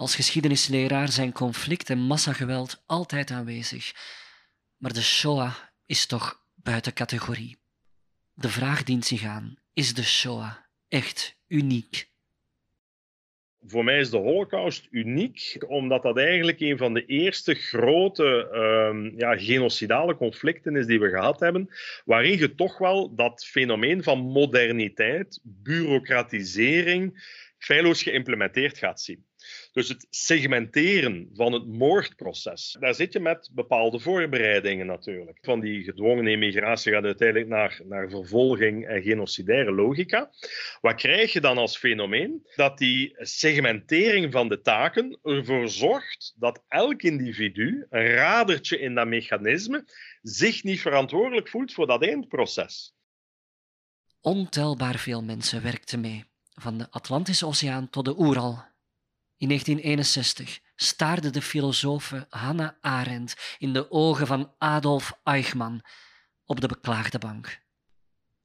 Als 0.00 0.14
geschiedenisleraar 0.14 1.08
zijn 1.08 1.32
conflict 1.32 1.90
en 1.90 1.98
massageweld 1.98 2.82
altijd 2.86 3.30
aanwezig. 3.30 3.92
Maar 4.76 4.92
de 4.92 5.02
Shoah 5.02 5.54
is 5.86 6.06
toch 6.06 6.42
buiten 6.54 6.92
categorie. 6.92 7.56
De 8.34 8.48
vraag 8.48 8.82
dient 8.82 9.04
zich 9.04 9.24
aan: 9.24 9.58
is 9.72 9.94
de 9.94 10.02
Shoah 10.02 10.56
echt 10.88 11.36
uniek? 11.48 12.08
Voor 13.66 13.84
mij 13.84 13.98
is 13.98 14.10
de 14.10 14.16
Holocaust 14.16 14.86
uniek, 14.90 15.64
omdat 15.68 16.02
dat 16.02 16.16
eigenlijk 16.18 16.60
een 16.60 16.78
van 16.78 16.94
de 16.94 17.04
eerste 17.04 17.54
grote 17.54 18.48
uh, 18.52 19.18
ja, 19.18 19.36
genocidale 19.36 20.16
conflicten 20.16 20.76
is 20.76 20.86
die 20.86 21.00
we 21.00 21.08
gehad 21.08 21.40
hebben, 21.40 21.68
waarin 22.04 22.38
je 22.38 22.54
toch 22.54 22.78
wel 22.78 23.14
dat 23.14 23.44
fenomeen 23.44 24.02
van 24.02 24.18
moderniteit, 24.18 25.40
bureaucratisering, 25.42 27.22
feilloos 27.58 28.02
geïmplementeerd 28.02 28.78
gaat 28.78 29.00
zien. 29.00 29.28
Dus 29.72 29.88
het 29.88 30.06
segmenteren 30.10 31.30
van 31.32 31.52
het 31.52 31.66
moordproces, 31.66 32.76
daar 32.80 32.94
zit 32.94 33.12
je 33.12 33.20
met 33.20 33.50
bepaalde 33.52 33.98
voorbereidingen 33.98 34.86
natuurlijk. 34.86 35.38
Van 35.40 35.60
die 35.60 35.84
gedwongen 35.84 36.26
immigratie 36.26 36.92
gaat 36.92 37.04
uiteindelijk 37.04 37.48
naar, 37.48 37.80
naar 37.84 38.10
vervolging 38.10 38.86
en 38.86 39.02
genocidaire 39.02 39.72
logica. 39.72 40.30
Wat 40.80 40.94
krijg 40.94 41.32
je 41.32 41.40
dan 41.40 41.58
als 41.58 41.76
fenomeen? 41.76 42.46
Dat 42.56 42.78
die 42.78 43.14
segmentering 43.18 44.32
van 44.32 44.48
de 44.48 44.60
taken 44.60 45.18
ervoor 45.22 45.68
zorgt 45.68 46.34
dat 46.36 46.64
elk 46.68 47.02
individu, 47.02 47.86
een 47.90 48.06
radertje 48.06 48.78
in 48.78 48.94
dat 48.94 49.06
mechanisme, 49.06 49.84
zich 50.22 50.62
niet 50.62 50.80
verantwoordelijk 50.80 51.48
voelt 51.48 51.72
voor 51.72 51.86
dat 51.86 52.04
eindproces. 52.04 52.94
Ontelbaar 54.20 54.98
veel 54.98 55.22
mensen 55.22 55.62
werkten 55.62 56.00
mee, 56.00 56.24
van 56.54 56.78
de 56.78 56.90
Atlantische 56.90 57.46
Oceaan 57.46 57.90
tot 57.90 58.04
de 58.04 58.18
Oeral 58.18 58.68
in 59.40 59.48
1961 59.48 60.60
staarde 60.76 61.30
de 61.30 61.42
filosofe 61.42 62.26
Hannah 62.28 62.72
Arendt 62.80 63.56
in 63.58 63.72
de 63.72 63.90
ogen 63.90 64.26
van 64.26 64.54
Adolf 64.58 65.12
Eichmann 65.24 65.82
op 66.44 66.60
de 66.60 66.66
beklaagde 66.66 67.18
bank. 67.18 67.60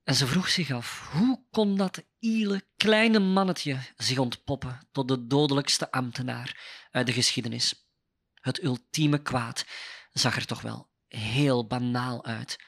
En 0.03 0.15
ze 0.15 0.27
vroeg 0.27 0.49
zich 0.49 0.71
af 0.71 1.09
hoe 1.11 1.43
kon 1.51 1.77
dat 1.77 2.03
iele 2.19 2.63
kleine 2.77 3.19
mannetje 3.19 3.77
zich 3.97 4.17
ontpoppen 4.17 4.79
tot 4.91 5.07
de 5.07 5.27
dodelijkste 5.27 5.91
ambtenaar 5.91 6.59
uit 6.91 7.05
de 7.05 7.13
geschiedenis. 7.13 7.87
Het 8.33 8.63
ultieme 8.63 9.21
kwaad 9.21 9.65
zag 10.11 10.35
er 10.35 10.45
toch 10.45 10.61
wel 10.61 10.89
heel 11.07 11.67
banaal 11.67 12.25
uit 12.25 12.59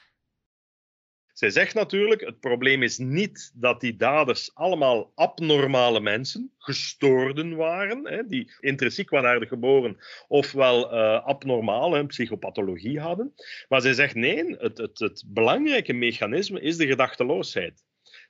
zij 1.38 1.50
zegt 1.50 1.74
natuurlijk, 1.74 2.20
het 2.20 2.40
probleem 2.40 2.82
is 2.82 2.98
niet 2.98 3.52
dat 3.54 3.80
die 3.80 3.96
daders 3.96 4.54
allemaal 4.54 5.12
abnormale 5.14 6.00
mensen, 6.00 6.52
gestoorden 6.58 7.56
waren, 7.56 8.06
hè, 8.08 8.26
die 8.26 8.52
intrinsiek 8.60 9.10
waren 9.10 9.46
geboren, 9.46 9.96
ofwel 10.28 10.94
uh, 10.94 11.24
abnormaal, 11.24 11.96
een 11.96 12.06
psychopathologie 12.06 13.00
hadden. 13.00 13.34
Maar 13.68 13.80
zij 13.80 13.92
zegt 13.92 14.14
nee, 14.14 14.56
het, 14.58 14.78
het, 14.78 14.98
het 14.98 15.24
belangrijke 15.26 15.92
mechanisme 15.92 16.60
is 16.60 16.76
de 16.76 16.86
gedachteloosheid. 16.86 17.84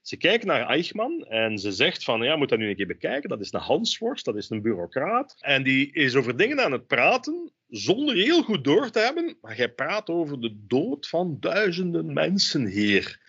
Ze 0.08 0.16
kijkt 0.16 0.44
naar 0.44 0.66
Eichmann 0.66 1.24
en 1.24 1.58
ze 1.58 1.72
zegt 1.72 2.04
van, 2.04 2.22
ja, 2.22 2.36
moet 2.36 2.48
dat 2.48 2.58
nu 2.58 2.68
een 2.68 2.76
keer 2.76 2.86
bekijken. 2.86 3.28
Dat 3.28 3.40
is 3.40 3.52
een 3.52 3.60
Hansworst, 3.60 4.24
dat 4.24 4.36
is 4.36 4.50
een 4.50 4.62
bureaucraat. 4.62 5.36
En 5.38 5.62
die 5.62 5.92
is 5.92 6.14
over 6.14 6.36
dingen 6.36 6.64
aan 6.64 6.72
het 6.72 6.86
praten 6.86 7.52
zonder 7.68 8.14
heel 8.14 8.42
goed 8.42 8.64
door 8.64 8.90
te 8.90 8.98
hebben. 8.98 9.36
Maar 9.40 9.56
jij 9.56 9.68
praat 9.68 10.08
over 10.08 10.40
de 10.40 10.56
dood 10.66 11.08
van 11.08 11.36
duizenden 11.40 12.12
mensen 12.12 12.66
hier. 12.66 13.20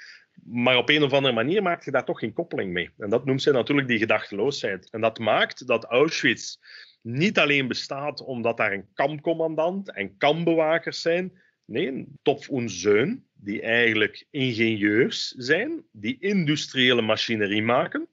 Maar 0.44 0.78
op 0.78 0.90
een 0.90 1.04
of 1.04 1.14
andere 1.14 1.34
manier 1.34 1.62
maakt 1.62 1.86
je 1.86 1.92
daar 1.92 2.06
toch 2.06 2.20
geen 2.20 2.34
koppeling 2.34 2.72
mee. 2.72 2.90
En 2.98 3.10
dat 3.10 3.26
noemt 3.26 3.42
zij 3.42 3.54
natuurlijk 3.54 3.88
die 3.88 4.00
gedachteloosheid. 4.00 4.90
En 4.90 5.02
dat 5.02 5.20
maakt 5.20 5.68
dat 5.68 5.86
Auschwitz 5.86 6.58
niet 7.02 7.40
alleen 7.40 7.68
bestaat 7.68 8.24
omdat 8.24 8.58
daar 8.58 8.74
een 8.74 8.90
kampcommandant 8.94 9.92
en 9.92 10.18
kampbewakers 10.18 11.02
zijn. 11.02 11.42
Nee, 11.66 12.08
Top 12.22 12.50
und 12.50 12.72
Zeun, 12.72 13.29
die 13.42 13.62
eigenlijk 13.62 14.26
ingenieurs 14.32 15.34
zijn, 15.38 15.84
die 15.92 16.18
industriële 16.20 17.02
machinerie 17.02 17.64
maken. 17.64 18.08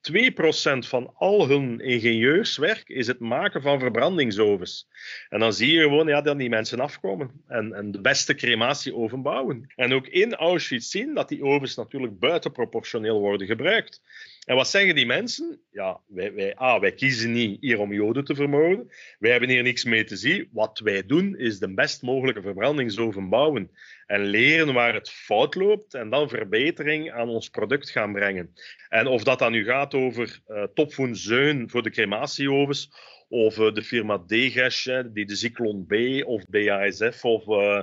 2% 0.00 0.78
van 0.78 1.12
al 1.14 1.48
hun 1.48 1.80
ingenieurswerk 1.80 2.88
is 2.88 3.06
het 3.06 3.18
maken 3.18 3.62
van 3.62 3.78
verbrandingsovens. 3.78 4.88
En 5.28 5.40
dan 5.40 5.52
zie 5.52 5.72
je 5.72 5.82
gewoon 5.82 6.06
ja, 6.06 6.20
dat 6.20 6.38
die 6.38 6.48
mensen 6.48 6.80
afkomen 6.80 7.30
en, 7.46 7.72
en 7.72 7.90
de 7.90 8.00
beste 8.00 8.34
crematieoven 8.34 9.22
bouwen. 9.22 9.72
En 9.76 9.92
ook 9.92 10.06
in 10.06 10.34
Auschwitz 10.34 10.90
zien 10.90 11.14
dat 11.14 11.28
die 11.28 11.44
ovens 11.44 11.74
natuurlijk 11.74 12.18
buitenproportioneel 12.18 13.20
worden 13.20 13.46
gebruikt. 13.46 14.02
En 14.48 14.56
wat 14.56 14.68
zeggen 14.68 14.94
die 14.94 15.06
mensen? 15.06 15.60
Ja, 15.70 16.00
wij, 16.06 16.32
wij, 16.32 16.54
ah, 16.54 16.80
wij 16.80 16.92
kiezen 16.92 17.32
niet 17.32 17.60
hier 17.60 17.78
om 17.78 17.92
Joden 17.92 18.24
te 18.24 18.34
vermoorden. 18.34 18.90
Wij 19.18 19.30
hebben 19.30 19.48
hier 19.48 19.62
niks 19.62 19.84
mee 19.84 20.04
te 20.04 20.16
zien. 20.16 20.48
Wat 20.52 20.78
wij 20.78 21.06
doen 21.06 21.36
is 21.38 21.58
de 21.58 21.74
best 21.74 22.02
mogelijke 22.02 22.42
verbrandingsoven 22.42 23.28
bouwen. 23.28 23.70
En 24.06 24.24
leren 24.24 24.74
waar 24.74 24.94
het 24.94 25.10
fout 25.10 25.54
loopt 25.54 25.94
en 25.94 26.10
dan 26.10 26.28
verbetering 26.28 27.12
aan 27.12 27.28
ons 27.28 27.48
product 27.48 27.90
gaan 27.90 28.12
brengen. 28.12 28.54
En 28.88 29.06
of 29.06 29.22
dat 29.22 29.38
dan 29.38 29.52
nu 29.52 29.64
gaat 29.64 29.94
over 29.94 30.40
uh, 30.48 30.62
Topfoen 30.74 31.16
Zeun 31.16 31.70
voor 31.70 31.82
de 31.82 31.90
crematieovens 31.90 32.90
of 33.28 33.58
uh, 33.58 33.72
de 33.72 33.82
firma 33.82 34.22
Degesh, 34.26 34.88
die 35.12 35.26
de 35.26 35.36
Zyklon 35.36 35.86
B 35.86 35.94
of 36.26 36.44
BASF 36.46 37.24
of 37.24 37.46
uh, 37.46 37.82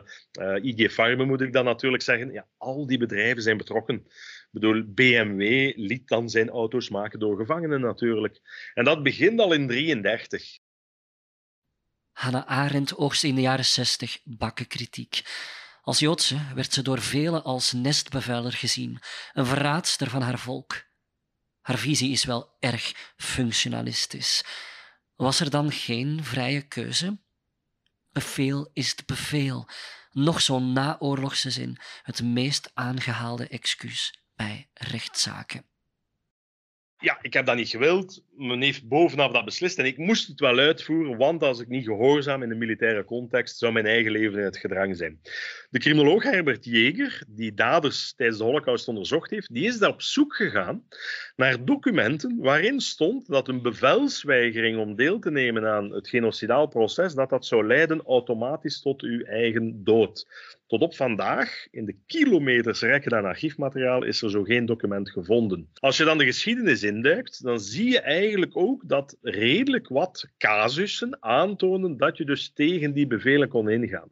IG 0.62 0.94
Farben 0.94 1.28
moet 1.28 1.42
ik 1.42 1.54
dan 1.54 1.66
natuurlijk 1.66 2.04
zeggen. 2.04 2.32
Ja, 2.32 2.46
al 2.58 2.88
die 2.88 2.98
bedrijven 2.98 3.42
zijn 3.42 3.58
betrokken 3.58 4.06
bedoel, 4.56 4.84
BMW 4.84 5.74
liet 5.76 6.08
dan 6.08 6.30
zijn 6.30 6.50
auto's 6.50 6.90
maken 6.90 7.20
door 7.20 7.38
gevangenen 7.38 7.82
natuurlijk. 7.82 8.42
En 8.74 8.84
dat 8.84 9.04
begint 9.04 9.40
al 9.40 9.54
in 9.54 9.68
1933. 9.68 10.60
Hannah 12.12 12.46
Arendt 12.46 12.98
oogste 12.98 13.28
in 13.28 13.36
de 13.36 13.42
jaren 13.42 13.66
60 13.66 14.20
bakkenkritiek. 14.24 15.22
Als 15.82 16.00
Joodse 16.00 16.40
werd 16.56 16.74
ze 16.74 16.82
door 16.82 17.02
velen 17.02 17.44
als 17.44 17.72
nestbevuiler 17.72 18.54
gezien, 18.54 19.00
een 19.34 19.46
verraadster 19.46 20.10
van 20.10 20.22
haar 20.22 20.40
volk. 20.40 20.84
Haar 21.62 21.78
visie 21.78 22.12
is 22.12 22.24
wel 22.24 22.56
erg 22.60 23.14
functionalistisch. 23.18 24.44
Was 25.16 25.40
er 25.40 25.50
dan 25.50 25.72
geen 25.72 26.24
vrije 26.24 26.62
keuze? 26.62 27.18
Beveel 28.12 28.70
is 28.74 28.90
het 28.90 29.06
beveel, 29.06 29.68
nog 30.12 30.42
zo'n 30.42 30.74
naoorlogse 30.74 31.52
zin, 31.52 31.78
het 32.04 32.24
meest 32.24 32.72
aangehaalde 32.74 33.48
excuus 33.48 34.25
bij 34.36 34.70
rechtszaken. 34.74 35.66
Ja, 36.98 37.18
ik 37.22 37.34
heb 37.34 37.46
dat 37.46 37.56
niet 37.56 37.70
gewild. 37.70 38.24
Men 38.38 38.62
heeft 38.62 38.88
bovenaf 38.88 39.32
dat 39.32 39.46
beslist 39.46 39.80
en 39.80 39.86
ik 39.86 39.98
moest 39.98 40.28
het 40.28 40.40
wel 40.40 40.58
uitvoeren, 40.58 41.18
want 41.18 41.44
als 41.44 41.60
ik 41.60 41.68
niet 41.68 41.86
gehoorzaam 41.86 42.44
in 42.44 42.50
de 42.50 42.56
militaire 42.56 43.06
context, 43.06 43.58
zou 43.58 43.74
mijn 43.74 43.86
eigen 43.86 44.12
leven 44.12 44.40
in 44.40 44.46
het 44.46 44.58
gedrang 44.58 44.98
zijn. 44.98 45.20
De 45.70 45.80
criminoloog 45.80 46.24
Herbert 46.24 46.66
Jeger, 46.66 47.24
die 47.28 47.54
daders 47.54 48.14
tijdens 48.14 48.38
de 48.38 48.44
Holocaust 48.44 48.88
onderzocht 48.88 49.30
heeft, 49.30 49.54
die 49.54 49.68
is 49.68 49.78
daar 49.78 49.90
op 49.90 50.02
zoek 50.02 50.36
gegaan 50.36 50.84
naar 51.36 51.66
documenten 51.66 52.38
waarin 52.38 52.80
stond 52.80 53.28
dat 53.28 53.48
een 53.48 53.62
bevelsweigering 53.62 54.78
om 54.78 54.96
deel 54.96 55.20
te 55.20 55.32
nemen 55.32 55.68
aan 55.68 55.92
het 55.92 56.10
genocidaal 56.10 56.68
proces, 56.68 57.14
dat 57.14 57.30
dat 57.30 57.46
zou 57.46 57.68
leiden 57.68 58.02
automatisch 58.02 58.82
tot 58.82 59.02
uw 59.02 59.24
eigen 59.24 59.84
dood. 59.84 60.28
Tot 60.68 60.82
op 60.82 60.96
vandaag, 60.96 61.68
in 61.72 61.86
de 61.86 61.96
kilometers 62.06 62.82
rekken 62.82 63.18
aan 63.18 63.26
archiefmateriaal, 63.26 64.04
is 64.04 64.22
er 64.22 64.30
zo 64.30 64.44
geen 64.44 64.66
document 64.66 65.10
gevonden. 65.10 65.70
Als 65.74 65.98
je 65.98 66.04
dan 66.04 66.18
de 66.18 66.26
geschiedenis 66.26 66.84
induikt, 66.84 67.44
dan 67.44 67.60
zie 67.60 67.90
je 67.90 68.00
eigenlijk 68.00 68.25
ook 68.52 68.82
dat 68.86 69.18
redelijk 69.22 69.88
wat 69.88 70.28
casussen 70.38 71.24
aantonen 71.24 71.98
dat 71.98 72.18
je 72.18 72.26
dus 72.26 72.52
tegen 72.54 72.94
die 72.94 73.08
bevelen 73.08 73.50
kon 73.50 73.70
ingaan. 73.70 74.12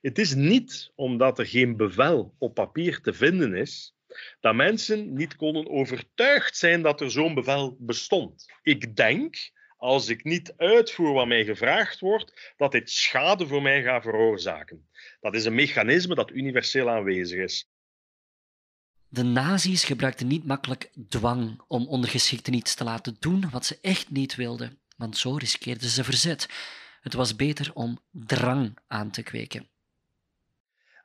Het 0.00 0.18
is 0.18 0.34
niet 0.34 0.92
omdat 0.94 1.38
er 1.38 1.46
geen 1.46 1.76
bevel 1.76 2.34
op 2.38 2.54
papier 2.54 3.00
te 3.00 3.12
vinden 3.12 3.54
is, 3.54 3.94
dat 4.40 4.54
mensen 4.54 5.14
niet 5.14 5.36
konden 5.36 5.70
overtuigd 5.70 6.56
zijn 6.56 6.82
dat 6.82 7.00
er 7.00 7.10
zo'n 7.10 7.34
bevel 7.34 7.76
bestond. 7.78 8.52
Ik 8.62 8.96
denk 8.96 9.52
als 9.76 10.08
ik 10.08 10.24
niet 10.24 10.54
uitvoer 10.56 11.12
wat 11.12 11.26
mij 11.26 11.44
gevraagd 11.44 12.00
wordt, 12.00 12.54
dat 12.56 12.72
dit 12.72 12.90
schade 12.90 13.46
voor 13.46 13.62
mij 13.62 13.82
gaat 13.82 14.02
veroorzaken. 14.02 14.88
Dat 15.20 15.34
is 15.34 15.44
een 15.44 15.54
mechanisme 15.54 16.14
dat 16.14 16.30
universeel 16.30 16.90
aanwezig 16.90 17.38
is. 17.38 17.68
De 19.14 19.22
nazi's 19.22 19.84
gebruikten 19.84 20.26
niet 20.26 20.44
makkelijk 20.44 20.90
dwang 21.08 21.60
om 21.68 21.86
ondergeschikten 21.86 22.54
iets 22.54 22.74
te 22.74 22.84
laten 22.84 23.16
doen 23.18 23.50
wat 23.50 23.66
ze 23.66 23.78
echt 23.80 24.10
niet 24.10 24.34
wilden, 24.34 24.78
want 24.96 25.16
zo 25.16 25.36
riskeerden 25.36 25.88
ze 25.88 26.04
verzet. 26.04 26.48
Het 27.00 27.14
was 27.14 27.36
beter 27.36 27.70
om 27.74 27.98
drang 28.10 28.78
aan 28.86 29.10
te 29.10 29.22
kweken. 29.22 29.68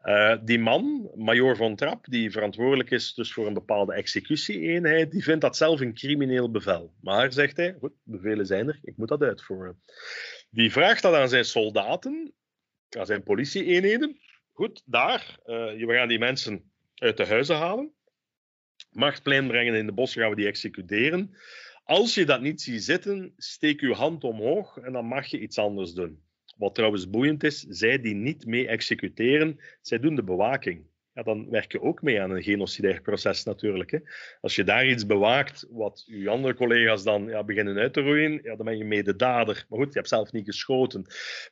Uh, 0.03 0.35
die 0.41 0.59
man, 0.59 1.11
Major 1.15 1.55
von 1.55 1.75
Trapp, 1.75 2.05
die 2.05 2.31
verantwoordelijk 2.31 2.91
is 2.91 3.13
dus 3.13 3.33
voor 3.33 3.47
een 3.47 3.53
bepaalde 3.53 3.93
executieeenheid, 3.93 5.11
die 5.11 5.23
vindt 5.23 5.41
dat 5.41 5.57
zelf 5.57 5.79
een 5.79 5.93
crimineel 5.93 6.51
bevel. 6.51 6.93
Maar, 7.01 7.33
zegt 7.33 7.57
hij, 7.57 7.75
goed, 7.79 7.93
bevelen 8.03 8.45
zijn 8.45 8.67
er, 8.67 8.79
ik 8.83 8.97
moet 8.97 9.07
dat 9.07 9.21
uitvoeren. 9.21 9.81
Die 10.49 10.71
vraagt 10.71 11.01
dat 11.01 11.13
aan 11.13 11.29
zijn 11.29 11.45
soldaten, 11.45 12.33
aan 12.97 13.05
zijn 13.05 13.23
politieeenheden. 13.23 14.19
Goed, 14.53 14.81
daar, 14.85 15.39
uh, 15.45 15.85
we 15.85 15.93
gaan 15.93 16.07
die 16.07 16.19
mensen 16.19 16.71
uit 16.95 17.17
de 17.17 17.25
huizen 17.25 17.57
halen. 17.57 17.97
Marktplein 18.91 19.47
brengen 19.47 19.75
in 19.75 19.85
de 19.85 19.91
bossen 19.91 20.21
gaan 20.21 20.29
we 20.29 20.35
die 20.35 20.47
executeren. 20.47 21.35
Als 21.83 22.13
je 22.13 22.25
dat 22.25 22.41
niet 22.41 22.61
ziet 22.61 22.83
zitten, 22.83 23.33
steek 23.37 23.79
je 23.79 23.93
hand 23.93 24.23
omhoog 24.23 24.77
en 24.77 24.93
dan 24.93 25.05
mag 25.05 25.25
je 25.25 25.39
iets 25.39 25.57
anders 25.57 25.93
doen. 25.93 26.21
Wat 26.57 26.75
trouwens 26.75 27.09
boeiend 27.09 27.43
is, 27.43 27.59
zij 27.59 28.01
die 28.01 28.15
niet 28.15 28.45
mee 28.45 28.67
executeren, 28.67 29.59
zij 29.81 29.99
doen 29.99 30.15
de 30.15 30.23
bewaking. 30.23 30.87
Ja, 31.13 31.23
dan 31.23 31.49
werk 31.49 31.71
je 31.71 31.81
ook 31.81 32.01
mee 32.01 32.21
aan 32.21 32.31
een 32.31 32.43
genocidair 32.43 33.01
proces 33.01 33.43
natuurlijk. 33.43 33.91
Hè. 33.91 33.99
Als 34.41 34.55
je 34.55 34.63
daar 34.63 34.87
iets 34.87 35.05
bewaakt 35.05 35.65
wat 35.69 36.03
je 36.05 36.29
andere 36.29 36.53
collega's 36.53 37.03
dan 37.03 37.27
ja, 37.27 37.43
beginnen 37.43 37.77
uit 37.77 37.93
te 37.93 38.01
roeien, 38.01 38.39
ja, 38.43 38.55
dan 38.55 38.65
ben 38.65 38.77
je 38.77 38.85
mededader. 38.85 39.65
Maar 39.69 39.79
goed, 39.79 39.87
je 39.87 39.97
hebt 39.97 40.09
zelf 40.09 40.31
niet 40.31 40.45
geschoten. 40.45 41.05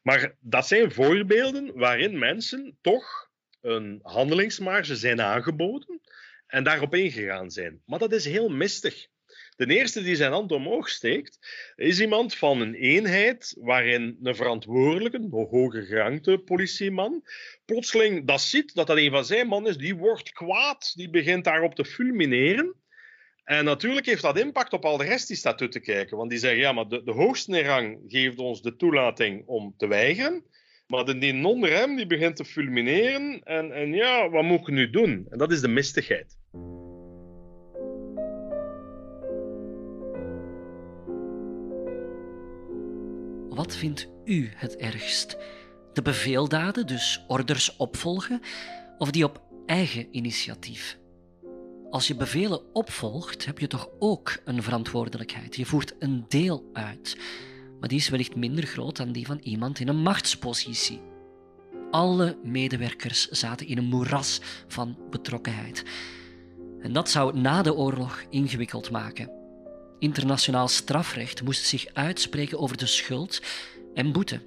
Maar 0.03 0.35
dat 0.39 0.67
zijn 0.67 0.91
voorbeelden 0.91 1.71
waarin 1.73 2.19
mensen 2.19 2.77
toch 2.81 3.29
een 3.61 3.99
handelingsmarge 4.01 4.95
zijn 4.95 5.21
aangeboden 5.21 6.01
en 6.47 6.63
daarop 6.63 6.95
ingegaan 6.95 7.51
zijn. 7.51 7.81
Maar 7.85 7.99
dat 7.99 8.11
is 8.11 8.25
heel 8.25 8.49
mistig. 8.49 9.07
De 9.55 9.65
eerste 9.65 10.03
die 10.03 10.15
zijn 10.15 10.31
hand 10.31 10.51
omhoog 10.51 10.89
steekt, 10.89 11.39
is 11.75 11.99
iemand 11.99 12.35
van 12.35 12.61
een 12.61 12.73
eenheid 12.73 13.55
waarin 13.59 14.17
een 14.23 14.35
verantwoordelijke, 14.35 15.17
een 15.17 15.47
hoger 15.49 15.83
gerangte 15.83 16.37
politieman, 16.37 17.23
plotseling 17.65 18.27
dat 18.27 18.41
ziet, 18.41 18.73
dat 18.73 18.87
dat 18.87 18.97
een 18.97 19.11
van 19.11 19.25
zijn 19.25 19.47
mannen 19.47 19.71
is, 19.71 19.77
die 19.77 19.95
wordt 19.95 20.31
kwaad, 20.31 20.91
die 20.95 21.09
begint 21.09 21.43
daarop 21.43 21.75
te 21.75 21.85
fulmineren. 21.85 22.75
En 23.43 23.65
natuurlijk 23.65 24.05
heeft 24.05 24.21
dat 24.21 24.39
impact 24.39 24.73
op 24.73 24.85
al 24.85 24.97
de 24.97 25.03
rest 25.03 25.27
die 25.27 25.37
staat 25.37 25.57
toe 25.57 25.67
te 25.67 25.79
kijken. 25.79 26.17
Want 26.17 26.29
die 26.29 26.39
zeggen, 26.39 26.59
ja, 26.59 26.71
maar 26.71 26.87
de, 26.87 27.03
de 27.03 27.11
hoogste 27.11 27.61
rang 27.61 27.99
geeft 28.07 28.37
ons 28.37 28.61
de 28.61 28.75
toelating 28.75 29.43
om 29.45 29.73
te 29.77 29.87
weigeren. 29.87 30.43
Maar 30.87 31.05
de, 31.05 31.17
die 31.17 31.45
onder 31.45 31.69
hem 31.69 31.95
die 31.95 32.07
begint 32.07 32.35
te 32.35 32.45
fulmineren. 32.45 33.43
En, 33.43 33.71
en 33.71 33.93
ja, 33.93 34.29
wat 34.29 34.43
moet 34.43 34.59
ik 34.59 34.67
nu 34.67 34.89
doen? 34.89 35.25
En 35.29 35.37
dat 35.37 35.51
is 35.51 35.61
de 35.61 35.67
mistigheid. 35.67 36.37
Wat 43.49 43.75
vindt 43.75 44.09
u 44.25 44.49
het 44.55 44.75
ergst? 44.75 45.37
De 45.93 46.01
beveeldaden, 46.01 46.87
dus 46.87 47.25
orders 47.27 47.75
opvolgen, 47.75 48.41
of 48.97 49.11
die 49.11 49.23
op 49.23 49.41
eigen 49.65 50.07
initiatief? 50.11 50.97
Als 51.89 52.07
je 52.07 52.15
bevelen 52.15 52.73
opvolgt, 52.73 53.45
heb 53.45 53.59
je 53.59 53.67
toch 53.67 53.89
ook 53.99 54.37
een 54.45 54.63
verantwoordelijkheid. 54.63 55.55
Je 55.55 55.65
voert 55.65 55.95
een 55.99 56.25
deel 56.27 56.69
uit, 56.73 57.17
maar 57.79 57.89
die 57.89 57.97
is 57.97 58.09
wellicht 58.09 58.35
minder 58.35 58.65
groot 58.65 58.97
dan 58.97 59.11
die 59.11 59.25
van 59.25 59.39
iemand 59.43 59.79
in 59.79 59.87
een 59.87 60.01
machtspositie. 60.01 61.01
Alle 61.91 62.37
medewerkers 62.43 63.27
zaten 63.27 63.67
in 63.67 63.77
een 63.77 63.85
moeras 63.85 64.41
van 64.67 64.97
betrokkenheid. 65.09 65.83
En 66.81 66.93
dat 66.93 67.09
zou 67.09 67.39
na 67.39 67.61
de 67.61 67.75
oorlog 67.75 68.23
ingewikkeld 68.29 68.91
maken. 68.91 69.31
Internationaal 69.99 70.67
strafrecht 70.67 71.43
moest 71.43 71.65
zich 71.65 71.85
uitspreken 71.93 72.59
over 72.59 72.77
de 72.77 72.85
schuld 72.85 73.41
en 73.93 74.11
boete. 74.11 74.41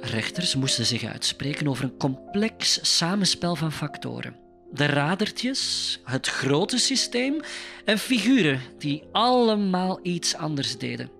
Rechters 0.00 0.54
moesten 0.54 0.86
zich 0.86 1.04
uitspreken 1.04 1.68
over 1.68 1.84
een 1.84 1.96
complex 1.96 2.96
samenspel 2.96 3.56
van 3.56 3.72
factoren. 3.72 4.36
De 4.72 4.86
radertjes, 4.86 6.00
het 6.04 6.26
grote 6.26 6.78
systeem 6.78 7.40
en 7.84 7.98
figuren 7.98 8.60
die 8.78 9.04
allemaal 9.12 9.98
iets 10.02 10.34
anders 10.34 10.78
deden. 10.78 11.15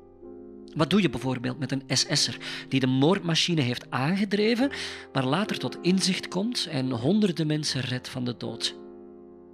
Wat 0.77 0.91
doe 0.91 1.03
je 1.03 1.11
bijvoorbeeld 1.11 1.59
met 1.59 1.73
een 1.73 1.83
SS'er 1.87 2.37
die 2.69 2.81
de 2.81 2.87
moordmachine 2.87 3.61
heeft 3.61 3.91
aangedreven, 3.91 4.71
maar 5.13 5.25
later 5.25 5.59
tot 5.59 5.79
inzicht 5.83 6.29
komt 6.29 6.67
en 6.71 6.91
honderden 6.91 7.47
mensen 7.47 7.81
redt 7.81 8.09
van 8.09 8.25
de 8.25 8.37
dood? 8.37 8.77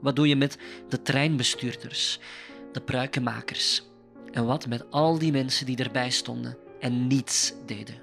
Wat 0.01 0.17
doe 0.17 0.29
je 0.29 0.37
met 0.37 0.59
de 0.89 1.03
treinbestuurders 1.03 2.19
de 2.73 2.81
pruikenmakers. 2.81 3.83
En 4.31 4.47
wat 4.47 4.67
met 4.67 4.91
al 4.91 5.19
die 5.19 5.33
mensen 5.33 5.67
die 5.67 5.77
erbij 5.77 6.11
stonden 6.11 6.57
en 6.81 7.07
niets 7.07 7.53
deden. 7.67 7.95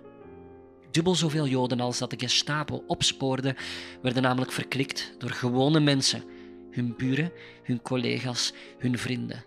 Dubbel 0.92 1.16
zoveel 1.16 1.48
Joden 1.48 1.80
als 1.80 1.98
dat 1.98 2.10
de 2.10 2.20
Gestapo 2.20 2.84
opspoorde, 2.88 3.56
werden 4.02 4.22
namelijk 4.24 4.52
verklikt 4.52 5.14
door 5.18 5.30
gewone 5.30 5.80
mensen, 5.80 6.24
hun 6.72 6.94
buren, 6.98 7.32
hun 7.64 7.82
collega's, 7.82 8.54
hun 8.78 8.98
vrienden. 8.98 9.44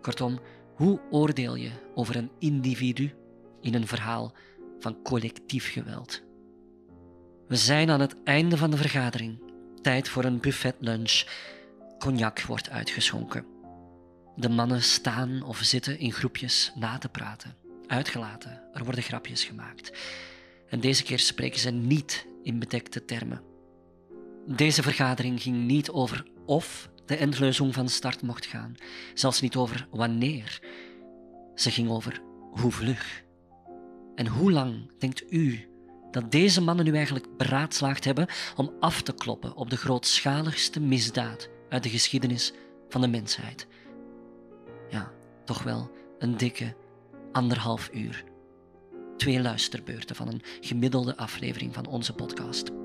Kortom, 0.00 0.38
hoe 0.74 1.00
oordeel 1.10 1.54
je 1.54 1.70
over 1.94 2.16
een 2.16 2.30
individu 2.38 3.14
in 3.60 3.74
een 3.74 3.86
verhaal 3.86 4.32
van 4.78 5.02
collectief 5.02 5.72
geweld? 5.72 6.22
We 7.48 7.56
zijn 7.56 7.90
aan 7.90 8.00
het 8.00 8.16
einde 8.24 8.56
van 8.56 8.70
de 8.70 8.76
vergadering. 8.76 9.42
Tijd 9.82 10.08
voor 10.08 10.24
een 10.24 10.40
buffetlunch. 10.40 11.24
Cognac 11.98 12.40
wordt 12.40 12.70
uitgeschonken. 12.70 13.46
De 14.36 14.48
mannen 14.48 14.82
staan 14.82 15.42
of 15.42 15.58
zitten 15.58 15.98
in 15.98 16.12
groepjes 16.12 16.72
na 16.74 16.98
te 16.98 17.08
praten. 17.08 17.56
Uitgelaten, 17.86 18.62
er 18.72 18.84
worden 18.84 19.02
grapjes 19.02 19.44
gemaakt. 19.44 19.92
En 20.68 20.80
deze 20.80 21.02
keer 21.02 21.18
spreken 21.18 21.60
ze 21.60 21.70
niet 21.70 22.26
in 22.42 22.58
bedekte 22.58 23.04
termen. 23.04 23.42
Deze 24.46 24.82
vergadering 24.82 25.42
ging 25.42 25.56
niet 25.66 25.90
over 25.90 26.26
of 26.46 26.90
de 27.06 27.16
endleuzing 27.16 27.74
van 27.74 27.88
start 27.88 28.22
mocht 28.22 28.46
gaan, 28.46 28.74
zelfs 29.14 29.40
niet 29.40 29.56
over 29.56 29.88
wanneer. 29.90 30.60
Ze 31.54 31.70
ging 31.70 31.90
over 31.90 32.22
hoe 32.50 32.70
vlug. 32.70 33.22
En 34.14 34.26
hoe 34.26 34.52
lang 34.52 34.98
denkt 34.98 35.32
u 35.32 35.68
dat 36.10 36.30
deze 36.30 36.60
mannen 36.60 36.84
nu 36.84 36.94
eigenlijk 36.94 37.36
beraadslaagd 37.36 38.04
hebben 38.04 38.26
om 38.56 38.72
af 38.80 39.02
te 39.02 39.14
kloppen 39.14 39.54
op 39.54 39.70
de 39.70 39.76
grootschaligste 39.76 40.80
misdaad 40.80 41.48
uit 41.68 41.82
de 41.82 41.88
geschiedenis 41.88 42.52
van 42.88 43.00
de 43.00 43.08
mensheid? 43.08 43.66
ja, 44.92 45.12
toch 45.44 45.62
wel 45.62 45.90
een 46.18 46.36
dikke 46.36 46.74
anderhalf 47.32 47.90
uur. 47.92 48.24
Twee 49.16 49.42
luisterbeurten 49.42 50.16
van 50.16 50.28
een 50.28 50.42
gemiddelde 50.60 51.16
aflevering 51.16 51.74
van 51.74 51.86
onze 51.86 52.12
podcast. 52.12 52.81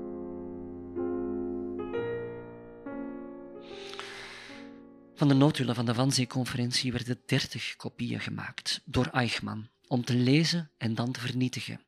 Van 5.18 5.28
de 5.28 5.34
notulen 5.34 5.74
van 5.74 5.86
de 5.86 5.94
Wannsee-conferentie 5.94 6.92
werden 6.92 7.22
30 7.26 7.76
kopieën 7.76 8.20
gemaakt 8.20 8.80
door 8.84 9.06
Eichmann 9.06 9.70
om 9.86 10.04
te 10.04 10.14
lezen 10.14 10.70
en 10.76 10.94
dan 10.94 11.12
te 11.12 11.20
vernietigen. 11.20 11.80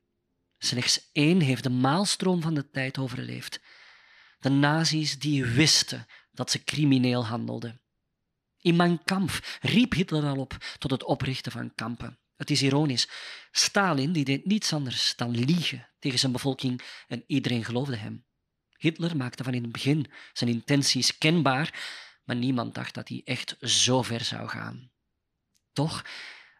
Slechts 0.57 1.09
één 1.11 1.41
heeft 1.41 1.63
de 1.63 1.69
maalstroom 1.69 2.41
van 2.41 2.53
de 2.53 2.69
tijd 2.69 2.97
overleefd. 2.97 3.61
De 4.39 4.49
nazi's 4.49 5.19
die 5.19 5.45
wisten 5.45 6.05
dat 6.31 6.51
ze 6.51 6.63
crimineel 6.63 7.25
handelden. 7.25 7.81
In 8.57 8.75
Mein 8.75 9.03
Kampf 9.03 9.59
riep 9.61 9.93
Hitler 9.93 10.23
al 10.23 10.37
op 10.37 10.57
tot 10.77 10.91
het 10.91 11.03
oprichten 11.03 11.51
van 11.51 11.75
kampen. 11.75 12.19
Het 12.35 12.49
is 12.49 12.61
ironisch. 12.61 13.09
Stalin 13.51 14.11
die 14.11 14.25
deed 14.25 14.45
niets 14.45 14.73
anders 14.73 15.13
dan 15.15 15.31
liegen 15.31 15.89
tegen 15.99 16.19
zijn 16.19 16.31
bevolking 16.31 16.81
en 17.07 17.23
iedereen 17.27 17.65
geloofde 17.65 17.95
hem. 17.95 18.25
Hitler 18.77 19.17
maakte 19.17 19.43
van 19.43 19.53
in 19.53 19.63
het 19.63 19.71
begin 19.71 20.11
zijn 20.33 20.49
intenties 20.49 21.17
kenbaar, 21.17 21.73
maar 22.23 22.35
niemand 22.35 22.75
dacht 22.75 22.93
dat 22.93 23.09
hij 23.09 23.21
echt 23.25 23.55
zo 23.59 24.01
ver 24.01 24.23
zou 24.23 24.47
gaan. 24.47 24.91
Toch, 25.73 26.05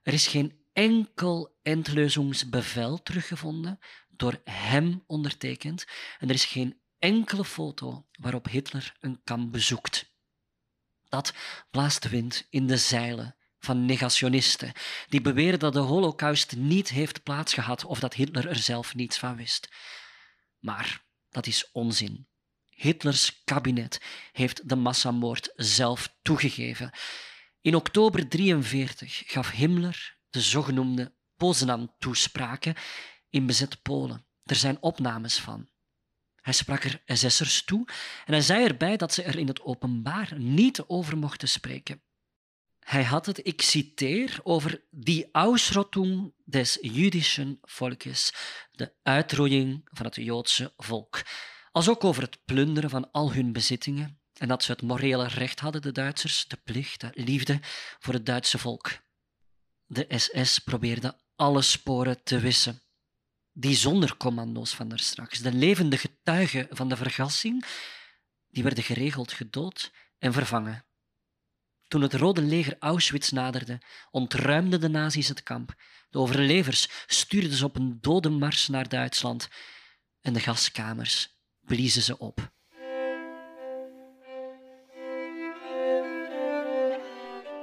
er 0.04 0.14
is 0.14 0.28
geen 0.28 0.60
enkel 0.74 1.60
Endlösungsbevel 1.62 3.04
teruggevonden, 3.04 3.80
door 4.10 4.42
hem 4.44 5.04
ondertekend, 5.08 5.86
en 6.20 6.28
er 6.28 6.36
is 6.36 6.46
geen 6.46 6.82
enkele 7.00 7.46
foto 7.46 8.08
waarop 8.12 8.48
Hitler 8.48 8.96
een 9.00 9.22
kamp 9.24 9.52
bezoekt. 9.52 10.14
Dat 11.10 11.34
blaast 11.72 12.10
wind 12.10 12.48
in 12.50 12.68
de 12.68 12.78
zeilen 12.78 13.36
van 13.60 13.86
negationisten 13.86 14.72
die 15.08 15.22
beweren 15.22 15.60
dat 15.60 15.74
de 15.74 15.80
holocaust 15.80 16.56
niet 16.56 16.90
heeft 16.90 17.24
plaatsgehad 17.24 17.86
of 17.86 18.00
dat 18.00 18.14
Hitler 18.14 18.48
er 18.48 18.56
zelf 18.56 18.96
niets 18.96 19.18
van 19.18 19.36
wist. 19.36 19.70
Maar 20.60 21.06
dat 21.30 21.48
is 21.48 21.72
onzin. 21.72 22.28
Hitlers 22.76 23.42
kabinet 23.44 24.02
heeft 24.32 24.70
de 24.70 24.76
massamoord 24.76 25.54
zelf 25.56 26.16
toegegeven. 26.22 26.92
In 27.62 27.76
oktober 27.76 28.30
1943 28.30 29.24
gaf 29.26 29.52
Himmler 29.52 30.18
de 30.30 30.42
zogenoemde 30.42 31.14
Poznan-toespraken 31.36 32.76
in 33.30 33.46
bezet 33.46 33.82
Polen. 33.82 34.26
Er 34.44 34.56
zijn 34.56 34.78
opnames 34.82 35.40
van. 35.40 35.70
Hij 36.42 36.54
sprak 36.54 36.84
er 36.84 37.02
SS'ers 37.06 37.64
toe 37.64 37.88
en 38.26 38.34
hij 38.34 38.42
zei 38.42 38.66
erbij 38.66 38.98
dat 38.98 39.14
ze 39.14 39.24
er 39.24 39.38
in 39.38 39.48
het 39.48 39.62
openbaar 39.62 40.34
niet 40.38 40.84
over 40.88 41.18
mochten 41.18 41.50
spreken. 41.50 42.02
Hij 42.80 43.04
had 43.04 43.26
het, 43.26 43.48
ik 43.48 43.62
citeer, 43.62 44.40
over 44.44 44.84
die 44.90 45.30
Ausrottung 45.32 46.34
des 46.44 46.78
jüdischen 46.82 47.60
Volkes, 47.62 48.34
de 48.72 48.94
uitroeiing 49.04 49.82
van 49.92 50.06
het 50.06 50.16
Joodse 50.16 50.74
volk, 50.78 51.22
als 51.72 51.90
ook 51.90 52.04
over 52.04 52.22
het 52.22 52.46
plunderen 52.46 52.90
van 52.90 53.12
al 53.12 53.34
hun 53.34 53.54
bezittingen 53.54 54.20
en 54.34 54.48
dat 54.48 54.64
ze 54.64 54.72
het 54.72 54.82
morele 54.82 55.28
recht 55.28 55.60
hadden, 55.60 55.82
de 55.82 55.92
Duitsers, 55.92 56.48
de 56.48 56.58
plicht, 56.64 57.00
de 57.00 57.12
liefde 57.14 57.60
voor 58.00 58.14
het 58.14 58.26
Duitse 58.26 58.58
volk. 58.58 59.00
De 59.86 60.06
SS 60.08 60.60
probeerde 60.60 61.20
alle 61.36 61.62
sporen 61.62 62.24
te 62.24 62.40
wissen 62.40 62.82
die 63.54 63.76
zonder 63.76 64.18
commando's 64.18 64.74
van 64.74 64.90
daar 64.90 65.00
straks, 65.00 65.40
de 65.40 65.54
levende 65.54 65.98
getuigen 65.98 66.68
van 66.70 66.90
de 66.90 66.96
vergassing, 66.96 67.66
die 68.48 68.64
werden 68.64 68.84
geregeld 68.84 69.32
gedood 69.32 69.92
en 70.18 70.34
vervangen 70.34 70.86
Toen 71.88 72.02
het 72.02 72.14
Rode 72.14 72.42
Leger 72.42 72.76
Auschwitz 72.80 73.32
naderde, 73.32 73.82
ontruimden 74.12 74.82
de 74.82 74.90
nazi's 74.90 75.28
het 75.28 75.44
kamp. 75.44 75.76
De 76.10 76.20
overlevers 76.20 76.88
stuurden 77.06 77.52
ze 77.52 77.66
op 77.66 77.76
een 77.76 77.98
dodenmars 78.02 78.68
naar 78.68 78.90
Duitsland 78.90 79.50
en 80.22 80.34
de 80.34 80.40
gaskamers 80.40 81.41
bliezen 81.72 82.02
ze 82.02 82.18
op. 82.18 82.52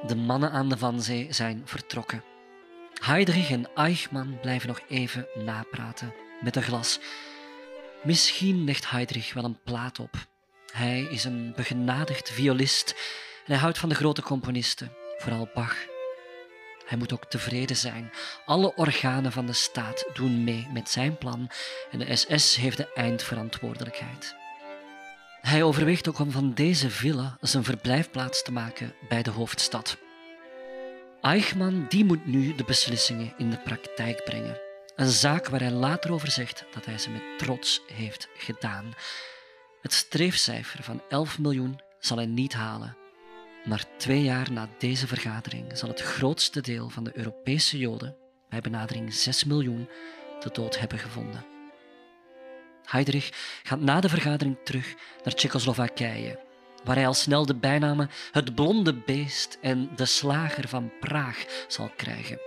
De 0.07 0.17
mannen 0.17 0.51
aan 0.51 0.69
de 0.69 0.79
Vanzee 0.79 1.33
zijn 1.33 1.63
vertrokken. 1.65 2.25
Heydrich 3.01 3.51
en 3.51 3.75
Eichmann 3.75 4.41
blijven 4.41 4.69
nog 4.69 4.81
even 4.89 5.27
napraten 5.45 6.15
met 6.41 6.57
een 6.57 6.63
glas. 6.63 7.01
Misschien 8.03 8.65
legt 8.65 8.91
Heydrich 8.91 9.35
wel 9.35 9.45
een 9.45 9.63
plaat 9.65 9.99
op. 9.99 10.15
Hij 10.73 11.03
is 11.03 11.25
een 11.25 11.53
begenadigd 11.57 12.31
violist 12.31 12.91
en 13.45 13.53
hij 13.53 13.57
houdt 13.57 13.79
van 13.79 13.89
de 13.89 13.95
grote 13.95 14.23
componisten, 14.23 14.93
vooral 15.19 15.49
Bach. 15.55 15.88
Hij 16.89 16.99
moet 16.99 17.12
ook 17.12 17.24
tevreden 17.24 17.76
zijn. 17.76 18.11
Alle 18.45 18.74
organen 18.74 19.32
van 19.32 19.47
de 19.47 19.53
staat 19.53 20.05
doen 20.12 20.45
mee 20.45 20.68
met 20.72 20.91
zijn 20.91 21.18
plan 21.18 21.51
en 21.91 21.99
de 21.99 22.16
SS 22.16 22.57
heeft 22.57 22.76
de 22.76 22.93
eindverantwoordelijkheid. 22.93 24.36
Hij 25.41 25.62
overweegt 25.62 26.09
ook 26.09 26.18
om 26.18 26.30
van 26.30 26.55
deze 26.55 26.91
villa 26.91 27.36
zijn 27.41 27.64
verblijfplaats 27.64 28.43
te 28.43 28.53
maken 28.53 28.95
bij 29.09 29.22
de 29.22 29.30
hoofdstad. 29.30 29.99
Eichmann 31.20 31.86
die 31.89 32.05
moet 32.05 32.26
nu 32.26 32.55
de 32.55 32.64
beslissingen 32.64 33.34
in 33.36 33.51
de 33.51 33.59
praktijk 33.59 34.24
brengen. 34.24 34.61
Een 34.97 35.11
zaak 35.11 35.49
waar 35.49 35.61
hij 35.61 35.70
later 35.70 36.12
over 36.12 36.30
zegt 36.30 36.64
dat 36.74 36.84
hij 36.84 36.99
ze 36.99 37.11
met 37.11 37.39
trots 37.39 37.82
heeft 37.86 38.28
gedaan. 38.36 38.95
Het 39.82 39.93
streefcijfer 39.93 40.82
van 40.82 41.03
11 41.09 41.39
miljoen 41.39 41.80
zal 41.99 42.16
hij 42.16 42.26
niet 42.26 42.53
halen. 42.53 42.97
Maar 43.69 43.85
twee 43.97 44.23
jaar 44.23 44.53
na 44.53 44.69
deze 44.79 45.07
vergadering 45.07 45.79
zal 45.79 45.89
het 45.89 46.01
grootste 46.01 46.61
deel 46.61 46.89
van 46.89 47.05
de 47.05 47.11
Europese 47.14 47.79
Joden, 47.79 48.16
bij 48.49 48.61
benadering 48.61 49.14
6 49.14 49.45
miljoen, 49.45 49.89
de 50.41 50.51
dood 50.53 50.79
hebben 50.79 50.99
gevonden. 50.99 51.45
Heydrich 52.85 53.61
gaat 53.62 53.81
na 53.81 54.01
de 54.01 54.09
vergadering 54.09 54.57
terug 54.64 54.95
naar 55.25 55.35
Tsjechoslowakije, 55.35 56.41
waar 56.85 56.97
hij 56.97 57.07
al 57.07 57.14
snel 57.14 57.47
de 57.47 57.55
bijnamen 57.55 58.11
het 58.33 58.55
blonde 58.55 58.95
beest 58.95 59.59
en 59.61 59.91
de 59.97 60.07
slager 60.07 60.69
van 60.69 60.93
Praag 61.01 61.64
zal 61.69 61.91
krijgen. 61.97 62.41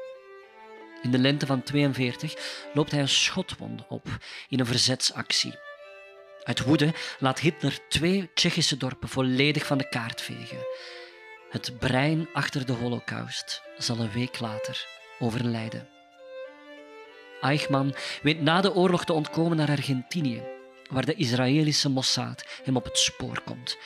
In 1.01 1.11
de 1.11 1.17
lente 1.17 1.45
van 1.45 1.63
42 1.63 2.33
loopt 2.73 2.91
hij 2.91 3.01
een 3.01 3.09
schotwond 3.09 3.87
op 3.87 4.07
in 4.49 4.59
een 4.59 4.65
verzetsactie. 4.65 5.55
Uit 6.43 6.63
woede 6.63 6.93
laat 7.19 7.39
Hitler 7.39 7.79
twee 7.89 8.29
Tsjechische 8.33 8.77
dorpen 8.77 9.09
volledig 9.09 9.65
van 9.65 9.77
de 9.77 9.89
kaart 9.89 10.21
vegen. 10.21 10.65
Het 11.51 11.79
brein 11.79 12.27
achter 12.33 12.65
de 12.65 12.71
holocaust 12.71 13.61
zal 13.77 13.99
een 13.99 14.11
week 14.11 14.39
later 14.39 14.87
overlijden. 15.19 15.87
Eichmann 17.41 17.95
weet 18.21 18.41
na 18.41 18.61
de 18.61 18.73
oorlog 18.73 19.05
te 19.05 19.13
ontkomen 19.13 19.57
naar 19.57 19.69
Argentinië, 19.69 20.43
waar 20.89 21.05
de 21.05 21.13
Israëlische 21.13 21.89
Mossad 21.89 22.45
hem 22.63 22.75
op 22.75 22.85
het 22.85 22.97
spoor 22.97 23.41
komt. 23.45 23.77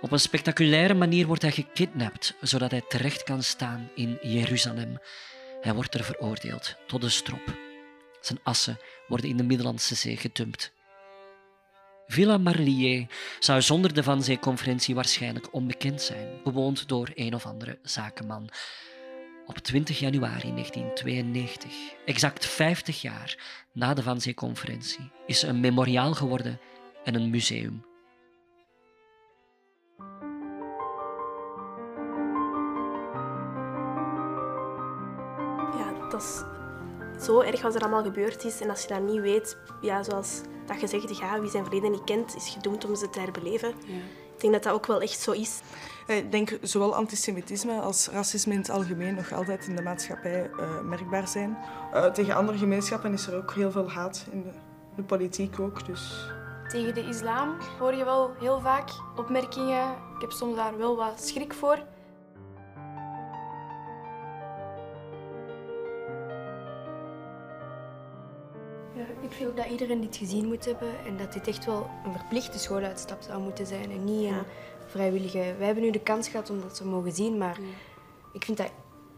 Op 0.00 0.12
een 0.12 0.20
spectaculaire 0.20 0.94
manier 0.94 1.26
wordt 1.26 1.42
hij 1.42 1.50
gekidnapt, 1.50 2.34
zodat 2.40 2.70
hij 2.70 2.82
terecht 2.88 3.22
kan 3.22 3.42
staan 3.42 3.90
in 3.94 4.18
Jeruzalem. 4.22 4.98
Hij 5.60 5.74
wordt 5.74 5.94
er 5.94 6.04
veroordeeld 6.04 6.76
tot 6.86 7.00
de 7.00 7.08
strop. 7.08 7.56
Zijn 8.20 8.40
assen 8.42 8.78
worden 9.06 9.30
in 9.30 9.36
de 9.36 9.44
Middellandse 9.44 9.94
Zee 9.94 10.16
gedumpt. 10.16 10.72
Villa 12.10 12.38
Marlier 12.38 13.06
zou 13.38 13.62
zonder 13.62 13.94
de 13.94 14.02
Van 14.02 14.22
Zee-conferentie 14.22 14.94
waarschijnlijk 14.94 15.54
onbekend 15.54 16.02
zijn, 16.02 16.28
bewoond 16.44 16.88
door 16.88 17.10
een 17.14 17.34
of 17.34 17.46
andere 17.46 17.78
zakenman. 17.82 18.48
Op 19.46 19.58
20 19.58 19.98
januari 19.98 20.52
1992, 20.52 21.72
exact 22.04 22.46
50 22.46 23.02
jaar 23.02 23.62
na 23.72 23.94
de 23.94 24.02
Van 24.02 24.20
Zee-conferentie, 24.20 25.10
is 25.26 25.42
een 25.42 25.60
memoriaal 25.60 26.14
geworden 26.14 26.60
en 27.04 27.14
een 27.14 27.30
museum. 27.30 27.84
Ja, 35.78 36.08
dat 36.08 36.22
is 36.22 36.42
zo 37.24 37.40
erg 37.40 37.62
wat 37.62 37.74
er 37.74 37.80
allemaal 37.80 38.04
gebeurd 38.04 38.44
is. 38.44 38.60
En 38.60 38.70
als 38.70 38.82
je 38.82 38.88
dat 38.88 39.02
niet 39.02 39.20
weet, 39.20 39.56
ja, 39.80 40.02
zoals 40.02 40.40
dat 40.68 40.80
je 40.80 40.86
zegt, 40.86 41.18
ja, 41.18 41.40
wie 41.40 41.50
zijn 41.50 41.64
verleden 41.64 41.90
niet 41.90 42.04
kent, 42.04 42.36
is 42.36 42.48
gedoemd 42.48 42.84
om 42.84 42.94
ze 42.94 43.10
te 43.10 43.20
herbeleven. 43.20 43.68
Ja. 43.68 43.94
Ik 44.34 44.44
denk 44.44 44.52
dat 44.52 44.62
dat 44.62 44.72
ook 44.72 44.86
wel 44.86 45.00
echt 45.00 45.20
zo 45.20 45.32
is. 45.32 45.60
Ik 46.06 46.32
denk 46.32 46.58
zowel 46.62 46.94
antisemitisme 46.94 47.80
als 47.80 48.08
racisme 48.08 48.52
in 48.52 48.58
het 48.58 48.70
algemeen 48.70 49.14
nog 49.14 49.32
altijd 49.32 49.66
in 49.66 49.76
de 49.76 49.82
maatschappij 49.82 50.50
uh, 50.60 50.80
merkbaar 50.80 51.28
zijn. 51.28 51.58
Uh, 51.94 52.04
tegen 52.04 52.34
andere 52.34 52.58
gemeenschappen 52.58 53.12
is 53.12 53.26
er 53.26 53.36
ook 53.36 53.52
heel 53.52 53.70
veel 53.70 53.90
haat 53.90 54.26
in 54.30 54.42
de, 54.42 54.50
de, 54.96 55.02
politiek 55.02 55.60
ook. 55.60 55.86
Dus. 55.86 56.30
Tegen 56.68 56.94
de 56.94 57.06
islam 57.06 57.56
hoor 57.78 57.94
je 57.94 58.04
wel 58.04 58.34
heel 58.40 58.60
vaak 58.60 58.90
opmerkingen. 59.16 59.90
Ik 60.14 60.20
heb 60.20 60.30
soms 60.30 60.56
daar 60.56 60.78
wel 60.78 60.96
wat 60.96 61.22
schrik 61.24 61.54
voor. 61.54 61.78
Vind 69.38 69.50
ook 69.50 69.56
dat 69.56 69.66
iedereen 69.66 70.00
dit 70.00 70.16
gezien 70.16 70.46
moet 70.46 70.64
hebben 70.64 70.88
en 71.06 71.16
dat 71.16 71.32
dit 71.32 71.48
echt 71.48 71.64
wel 71.64 71.90
een 72.04 72.12
verplichte 72.12 72.58
schooluitstap 72.58 73.22
zou 73.22 73.42
moeten 73.42 73.66
zijn 73.66 73.90
en 73.90 74.04
niet 74.04 74.30
een 74.30 74.42
vrijwillige. 74.86 75.54
Wij 75.58 75.66
hebben 75.66 75.84
nu 75.84 75.90
de 75.90 76.00
kans 76.00 76.28
gehad 76.28 76.50
om 76.50 76.60
dat 76.60 76.74
te 76.74 76.86
mogen 76.86 77.12
zien, 77.12 77.38
maar 77.38 77.58
ik 78.32 78.44
vind 78.44 78.56
dat 78.56 78.70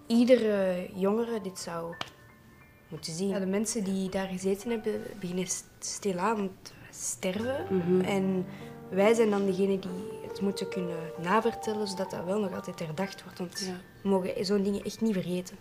iedere 0.06 0.88
jongere 0.94 1.40
dit 1.40 1.58
zou 1.58 1.94
moeten 2.88 3.12
zien. 3.12 3.28
Ja, 3.28 3.38
de 3.38 3.46
mensen 3.46 3.84
die 3.84 4.08
daar 4.10 4.26
gezeten 4.28 4.70
hebben, 4.70 5.02
beginnen 5.20 5.46
stilaan 5.78 6.50
te 6.62 6.72
sterven. 6.90 7.66
Mhm. 7.70 8.00
En 8.00 8.46
wij 8.90 9.14
zijn 9.14 9.30
dan 9.30 9.46
degene 9.46 9.78
die 9.78 9.90
het 10.28 10.40
moeten 10.40 10.68
kunnen 10.68 10.98
navertellen, 11.22 11.88
zodat 11.88 12.10
dat 12.10 12.24
wel 12.24 12.40
nog 12.40 12.54
altijd 12.54 12.78
herdacht 12.78 13.22
wordt. 13.24 13.38
Want 13.38 13.60
Ja. 13.66 13.72
we 14.02 14.08
mogen 14.08 14.44
zo'n 14.46 14.62
dingen 14.62 14.84
echt 14.84 15.00
niet 15.00 15.12
vergeten. 15.12 15.56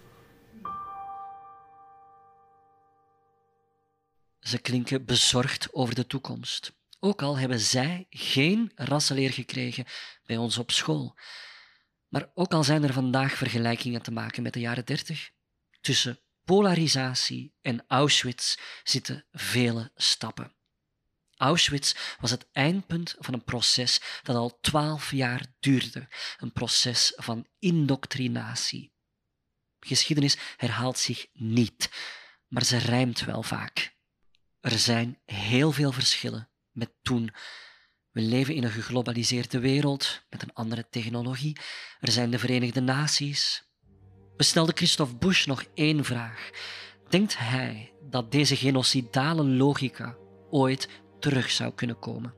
Ze 4.50 4.60
klinken 4.60 5.06
bezorgd 5.06 5.74
over 5.74 5.96
de 5.96 6.08
toekomst. 6.08 6.74
Ook 7.00 7.22
al 7.22 7.38
hebben 7.38 7.60
zij 7.60 8.06
geen 8.10 8.72
rassenleer 8.76 9.32
gekregen 9.32 9.86
bij 10.24 10.38
ons 10.38 10.58
op 10.58 10.72
school. 10.72 11.18
Maar 12.08 12.32
ook 12.34 12.54
al 12.54 12.64
zijn 12.64 12.84
er 12.84 12.94
vandaag 12.94 13.34
vergelijkingen 13.34 14.02
te 14.02 14.12
maken 14.12 14.44
met 14.44 14.54
de 14.54 14.60
jaren 14.60 14.86
30, 14.86 15.32
tussen 15.82 16.20
polarisatie 16.44 17.54
en 17.62 17.86
Auschwitz 17.88 18.56
zitten 18.84 19.26
vele 19.32 19.92
stappen. 19.96 20.56
Auschwitz 21.36 21.96
was 22.20 22.32
het 22.32 22.48
eindpunt 22.52 23.16
van 23.20 23.34
een 23.34 23.44
proces 23.44 24.02
dat 24.24 24.36
al 24.36 24.60
twaalf 24.62 25.12
jaar 25.12 25.46
duurde, 25.60 26.08
een 26.38 26.52
proces 26.52 27.14
van 27.16 27.48
indoctrinatie. 27.60 28.94
Geschiedenis 29.80 30.38
herhaalt 30.58 30.98
zich 30.98 31.28
niet, 31.34 31.90
maar 32.48 32.64
ze 32.64 32.78
rijmt 32.78 33.20
wel 33.20 33.44
vaak. 33.44 33.98
Er 34.62 34.80
zijn 34.80 35.20
heel 35.26 35.72
veel 35.72 35.92
verschillen 35.92 36.50
met 36.72 36.92
toen. 37.02 37.30
We 38.12 38.22
leven 38.22 38.56
in 38.56 38.64
een 38.64 38.72
geglobaliseerde 38.72 39.60
wereld 39.60 40.26
met 40.30 40.42
een 40.42 40.54
andere 40.54 40.88
technologie. 40.90 41.58
Er 42.00 42.12
zijn 42.12 42.32
de 42.32 42.40
Verenigde 42.40 42.82
Naties. 42.82 43.68
We 44.36 44.44
stelden 44.44 44.78
Christophe 44.78 45.16
Bush 45.16 45.46
nog 45.46 45.66
één 45.74 46.04
vraag. 46.06 46.50
Denkt 47.10 47.38
hij 47.38 47.94
dat 48.10 48.32
deze 48.32 48.56
genocidale 48.56 49.44
logica 49.44 50.18
ooit 50.50 50.90
terug 51.20 51.52
zou 51.52 51.74
kunnen 51.74 52.00
komen? 52.00 52.34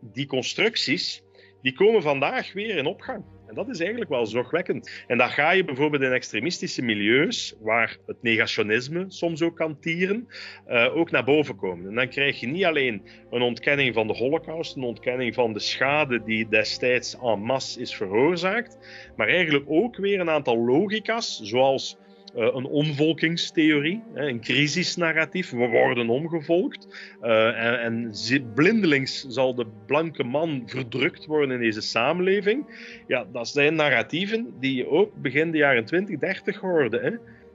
Die 0.00 0.26
constructies 0.26 1.22
die 1.62 1.72
komen 1.72 2.02
vandaag 2.02 2.52
weer 2.52 2.76
in 2.76 2.86
opgang. 2.86 3.24
En 3.50 3.56
dat 3.56 3.68
is 3.68 3.80
eigenlijk 3.80 4.10
wel 4.10 4.26
zorgwekkend. 4.26 5.04
En 5.06 5.18
dan 5.18 5.28
ga 5.28 5.50
je 5.50 5.64
bijvoorbeeld 5.64 6.02
in 6.02 6.12
extremistische 6.12 6.82
milieus, 6.82 7.54
waar 7.60 7.96
het 8.06 8.22
negationisme 8.22 9.04
soms 9.08 9.42
ook 9.42 9.56
kan 9.56 9.78
tieren, 9.80 10.28
uh, 10.68 10.96
ook 10.96 11.10
naar 11.10 11.24
boven 11.24 11.56
komen. 11.56 11.88
En 11.88 11.94
dan 11.94 12.08
krijg 12.08 12.40
je 12.40 12.46
niet 12.46 12.64
alleen 12.64 13.02
een 13.30 13.42
ontkenning 13.42 13.94
van 13.94 14.06
de 14.06 14.16
holocaust, 14.16 14.76
een 14.76 14.82
ontkenning 14.82 15.34
van 15.34 15.52
de 15.52 15.58
schade 15.58 16.22
die 16.24 16.48
destijds 16.48 17.16
en 17.22 17.40
masse 17.40 17.80
is 17.80 17.94
veroorzaakt, 17.94 18.78
maar 19.16 19.28
eigenlijk 19.28 19.64
ook 19.68 19.96
weer 19.96 20.20
een 20.20 20.30
aantal 20.30 20.58
logica's, 20.58 21.40
zoals 21.42 21.98
uh, 22.36 22.48
een 22.54 22.66
omvolkingstheorie, 22.66 24.02
een 24.14 24.40
crisisnarratief. 24.40 25.50
We 25.50 25.66
worden 25.66 26.08
omgevolkt. 26.08 26.88
Uh, 27.22 27.64
en, 27.64 27.80
en 27.80 28.12
blindelings 28.54 29.26
zal 29.28 29.54
de 29.54 29.66
blanke 29.86 30.24
man 30.24 30.62
verdrukt 30.66 31.26
worden 31.26 31.50
in 31.50 31.60
deze 31.60 31.80
samenleving. 31.80 32.66
Ja, 33.06 33.26
dat 33.32 33.48
zijn 33.48 33.74
narratieven 33.74 34.54
die 34.60 34.74
je 34.74 34.88
ook 34.88 35.14
begin 35.14 35.50
de 35.50 35.58
jaren 35.58 35.84
20, 35.84 36.18
30 36.18 36.56
hoorde. 36.56 36.98
Hè? 36.98 37.10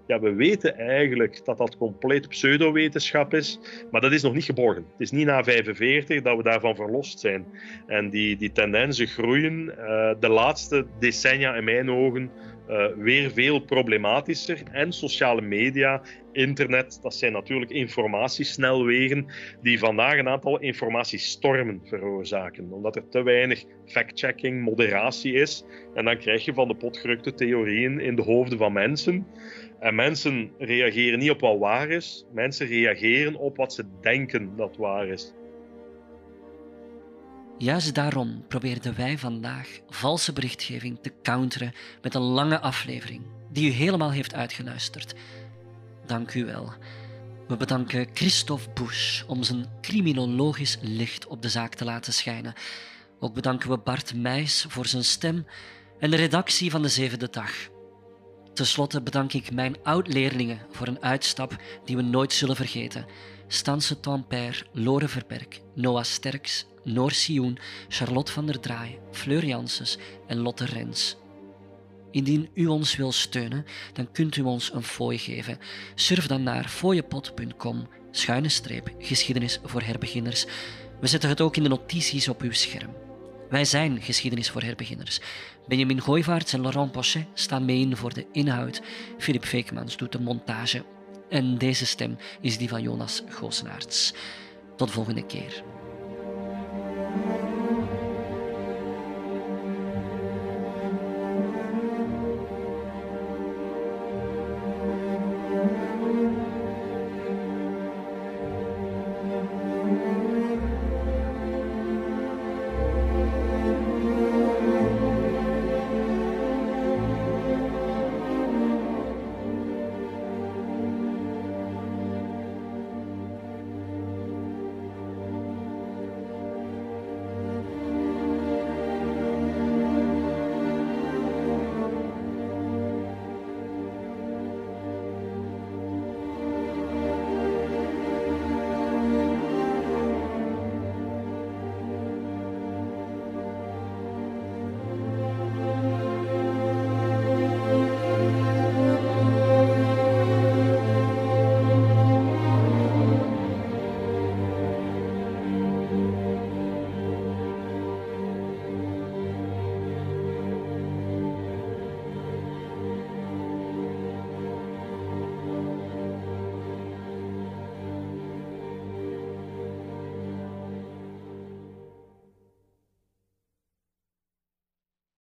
ja, 0.08 0.20
we 0.20 0.34
weten 0.34 0.78
eigenlijk 0.78 1.46
dat 1.46 1.58
dat 1.58 1.78
compleet 1.78 2.30
pseudowetenschap 2.30 3.34
is, 3.34 3.60
maar 3.92 4.02
dat 4.02 4.12
is 4.12 4.22
nog 4.22 4.34
niet 4.34 4.44
geborgen. 4.44 4.86
Het 4.92 5.02
is 5.02 5.12
niet 5.12 5.26
na 5.26 5.44
45 5.44 6.22
dat 6.22 6.38
we 6.38 6.44
daarvan 6.44 6.76
verlost 6.76 7.20
zijn. 7.20 7.46
En 7.88 8.10
die, 8.10 8.38
die 8.38 8.52
tendensen 8.52 9.08
groeien 9.08 9.66
uh, 9.66 10.14
de 10.20 10.30
laatste 10.30 10.86
decennia 11.00 11.56
in 11.56 11.64
mijn 11.64 11.92
ogen 11.92 12.32
uh, 12.70 12.86
weer 12.98 13.32
veel 13.32 13.60
problematischer. 13.60 14.64
En 14.72 14.92
sociale 14.92 15.42
media, 15.42 16.02
internet, 16.32 17.00
dat 17.02 17.16
zijn 17.16 17.32
natuurlijk 17.32 17.72
informatiesnelwegen 17.72 19.26
die 19.62 19.80
vandaag 19.80 20.18
een 20.18 20.30
aantal 20.30 20.60
informatiestormen 20.60 21.82
veroorzaken. 21.84 22.72
Omdat 22.72 22.96
er 22.96 23.10
te 23.10 23.24
weinig 23.24 23.64
fact-checking, 23.86 24.62
moderatie 24.62 25.34
is. 25.34 25.66
En 25.94 26.06
dan 26.06 26.18
krijg 26.18 26.46
je 26.46 26.54
van 26.54 26.68
de 26.68 26.76
potgerukte 26.76 27.34
theorieën 27.34 28.00
in 28.00 28.16
de 28.16 28.22
hoofden 28.22 28.58
van 28.58 28.74
mensen. 28.74 29.28
En 29.80 29.96
mensen 29.96 30.52
reageren 30.58 31.20
niet 31.20 31.30
op 31.30 31.40
wat 31.40 31.60
waar 31.60 31.90
is, 31.90 32.26
mensen 32.34 32.68
reageren 32.68 33.36
op 33.36 33.58
wat 33.58 33.74
ze 33.74 33.84
denken 34.02 34.56
dat 34.56 34.78
waar 34.78 35.08
is. 35.08 35.34
Juist 37.58 37.96
daarom 37.96 38.46
probeerden 38.48 38.96
wij 38.96 39.18
vandaag 39.18 39.68
valse 39.90 40.34
berichtgeving 40.34 40.98
te 41.02 41.14
counteren 41.24 41.74
met 42.02 42.16
een 42.16 42.22
lange 42.22 42.60
aflevering 42.60 43.22
die 43.52 43.70
u 43.70 43.72
helemaal 43.72 44.12
heeft 44.12 44.34
uitgeluisterd. 44.34 45.14
Dank 46.06 46.34
u 46.34 46.46
wel. 46.46 46.74
We 47.48 47.58
bedanken 47.58 48.08
Christophe 48.14 48.70
Busch 48.74 49.24
om 49.28 49.44
zijn 49.44 49.66
criminologisch 49.82 50.78
licht 50.82 51.28
op 51.28 51.42
de 51.42 51.50
zaak 51.50 51.76
te 51.76 51.86
laten 51.86 52.14
schijnen. 52.14 52.54
Ook 53.20 53.34
bedanken 53.34 53.70
we 53.70 53.78
Bart 53.78 54.14
Meijs 54.16 54.66
voor 54.68 54.86
zijn 54.86 55.04
stem 55.04 55.46
en 56.00 56.10
de 56.12 56.18
redactie 56.18 56.72
van 56.72 56.82
de 56.82 56.90
Zevende 56.90 57.30
Dag. 57.30 57.52
Ten 58.54 58.66
slotte 58.66 59.02
bedank 59.02 59.34
ik 59.34 59.52
mijn 59.52 59.76
oud-leerlingen 59.84 60.60
voor 60.72 60.88
een 60.88 61.04
uitstap 61.04 61.56
die 61.86 61.96
we 61.96 62.02
nooit 62.02 62.34
zullen 62.34 62.56
vergeten. 62.56 63.06
Stanse 63.48 64.00
Tampère, 64.00 64.66
Lore 64.72 65.08
Verberg, 65.08 65.48
Noah 65.74 66.04
Sterks, 66.04 66.66
Noor 66.86 67.12
Sioen, 67.12 67.58
Charlotte 67.88 68.32
van 68.32 68.46
der 68.46 68.60
Draai, 68.60 69.00
Fleur 69.12 69.46
Janssens 69.46 69.98
en 70.28 70.38
Lotte 70.38 70.66
Rens. 70.66 71.18
Indien 72.12 72.50
u 72.54 72.66
ons 72.66 72.96
wil 72.96 73.12
steunen, 73.12 73.66
dan 73.94 74.12
kunt 74.12 74.36
u 74.36 74.42
ons 74.42 74.74
een 74.74 74.84
fooi 74.84 75.18
geven. 75.18 75.58
Surf 75.96 76.28
dan 76.28 76.44
naar 76.44 76.68
fooiepot.com, 76.68 77.88
schuine 78.12 78.50
streep, 78.50 78.94
geschiedenis 79.00 79.60
voor 79.64 79.82
herbeginners. 79.82 80.46
We 81.00 81.08
zetten 81.08 81.30
het 81.30 81.42
ook 81.42 81.56
in 81.56 81.64
de 81.64 81.70
notities 81.70 82.28
op 82.28 82.42
uw 82.42 82.52
scherm. 82.52 82.90
Wij 83.50 83.66
zijn 83.66 84.02
geschiedenis 84.02 84.50
voor 84.50 84.62
herbeginners. 84.62 85.20
Benjamin 85.68 86.02
Gooivaerts 86.02 86.54
en 86.54 86.62
Laurent 86.62 86.92
Pochet 86.92 87.26
staan 87.34 87.66
mee 87.66 87.80
in 87.80 87.96
voor 87.96 88.14
de 88.14 88.26
inhoud. 88.32 88.82
Philip 89.18 89.46
Veekmans 89.46 89.98
doet 89.98 90.12
de 90.12 90.20
montage. 90.20 90.84
En 91.30 91.58
deze 91.58 91.86
stem 91.86 92.18
is 92.42 92.58
die 92.58 92.70
van 92.70 92.82
Jonas 92.82 93.24
Goosenaerts. 93.30 94.14
Tot 94.76 94.92
volgende 94.92 95.26
keer. 95.26 95.64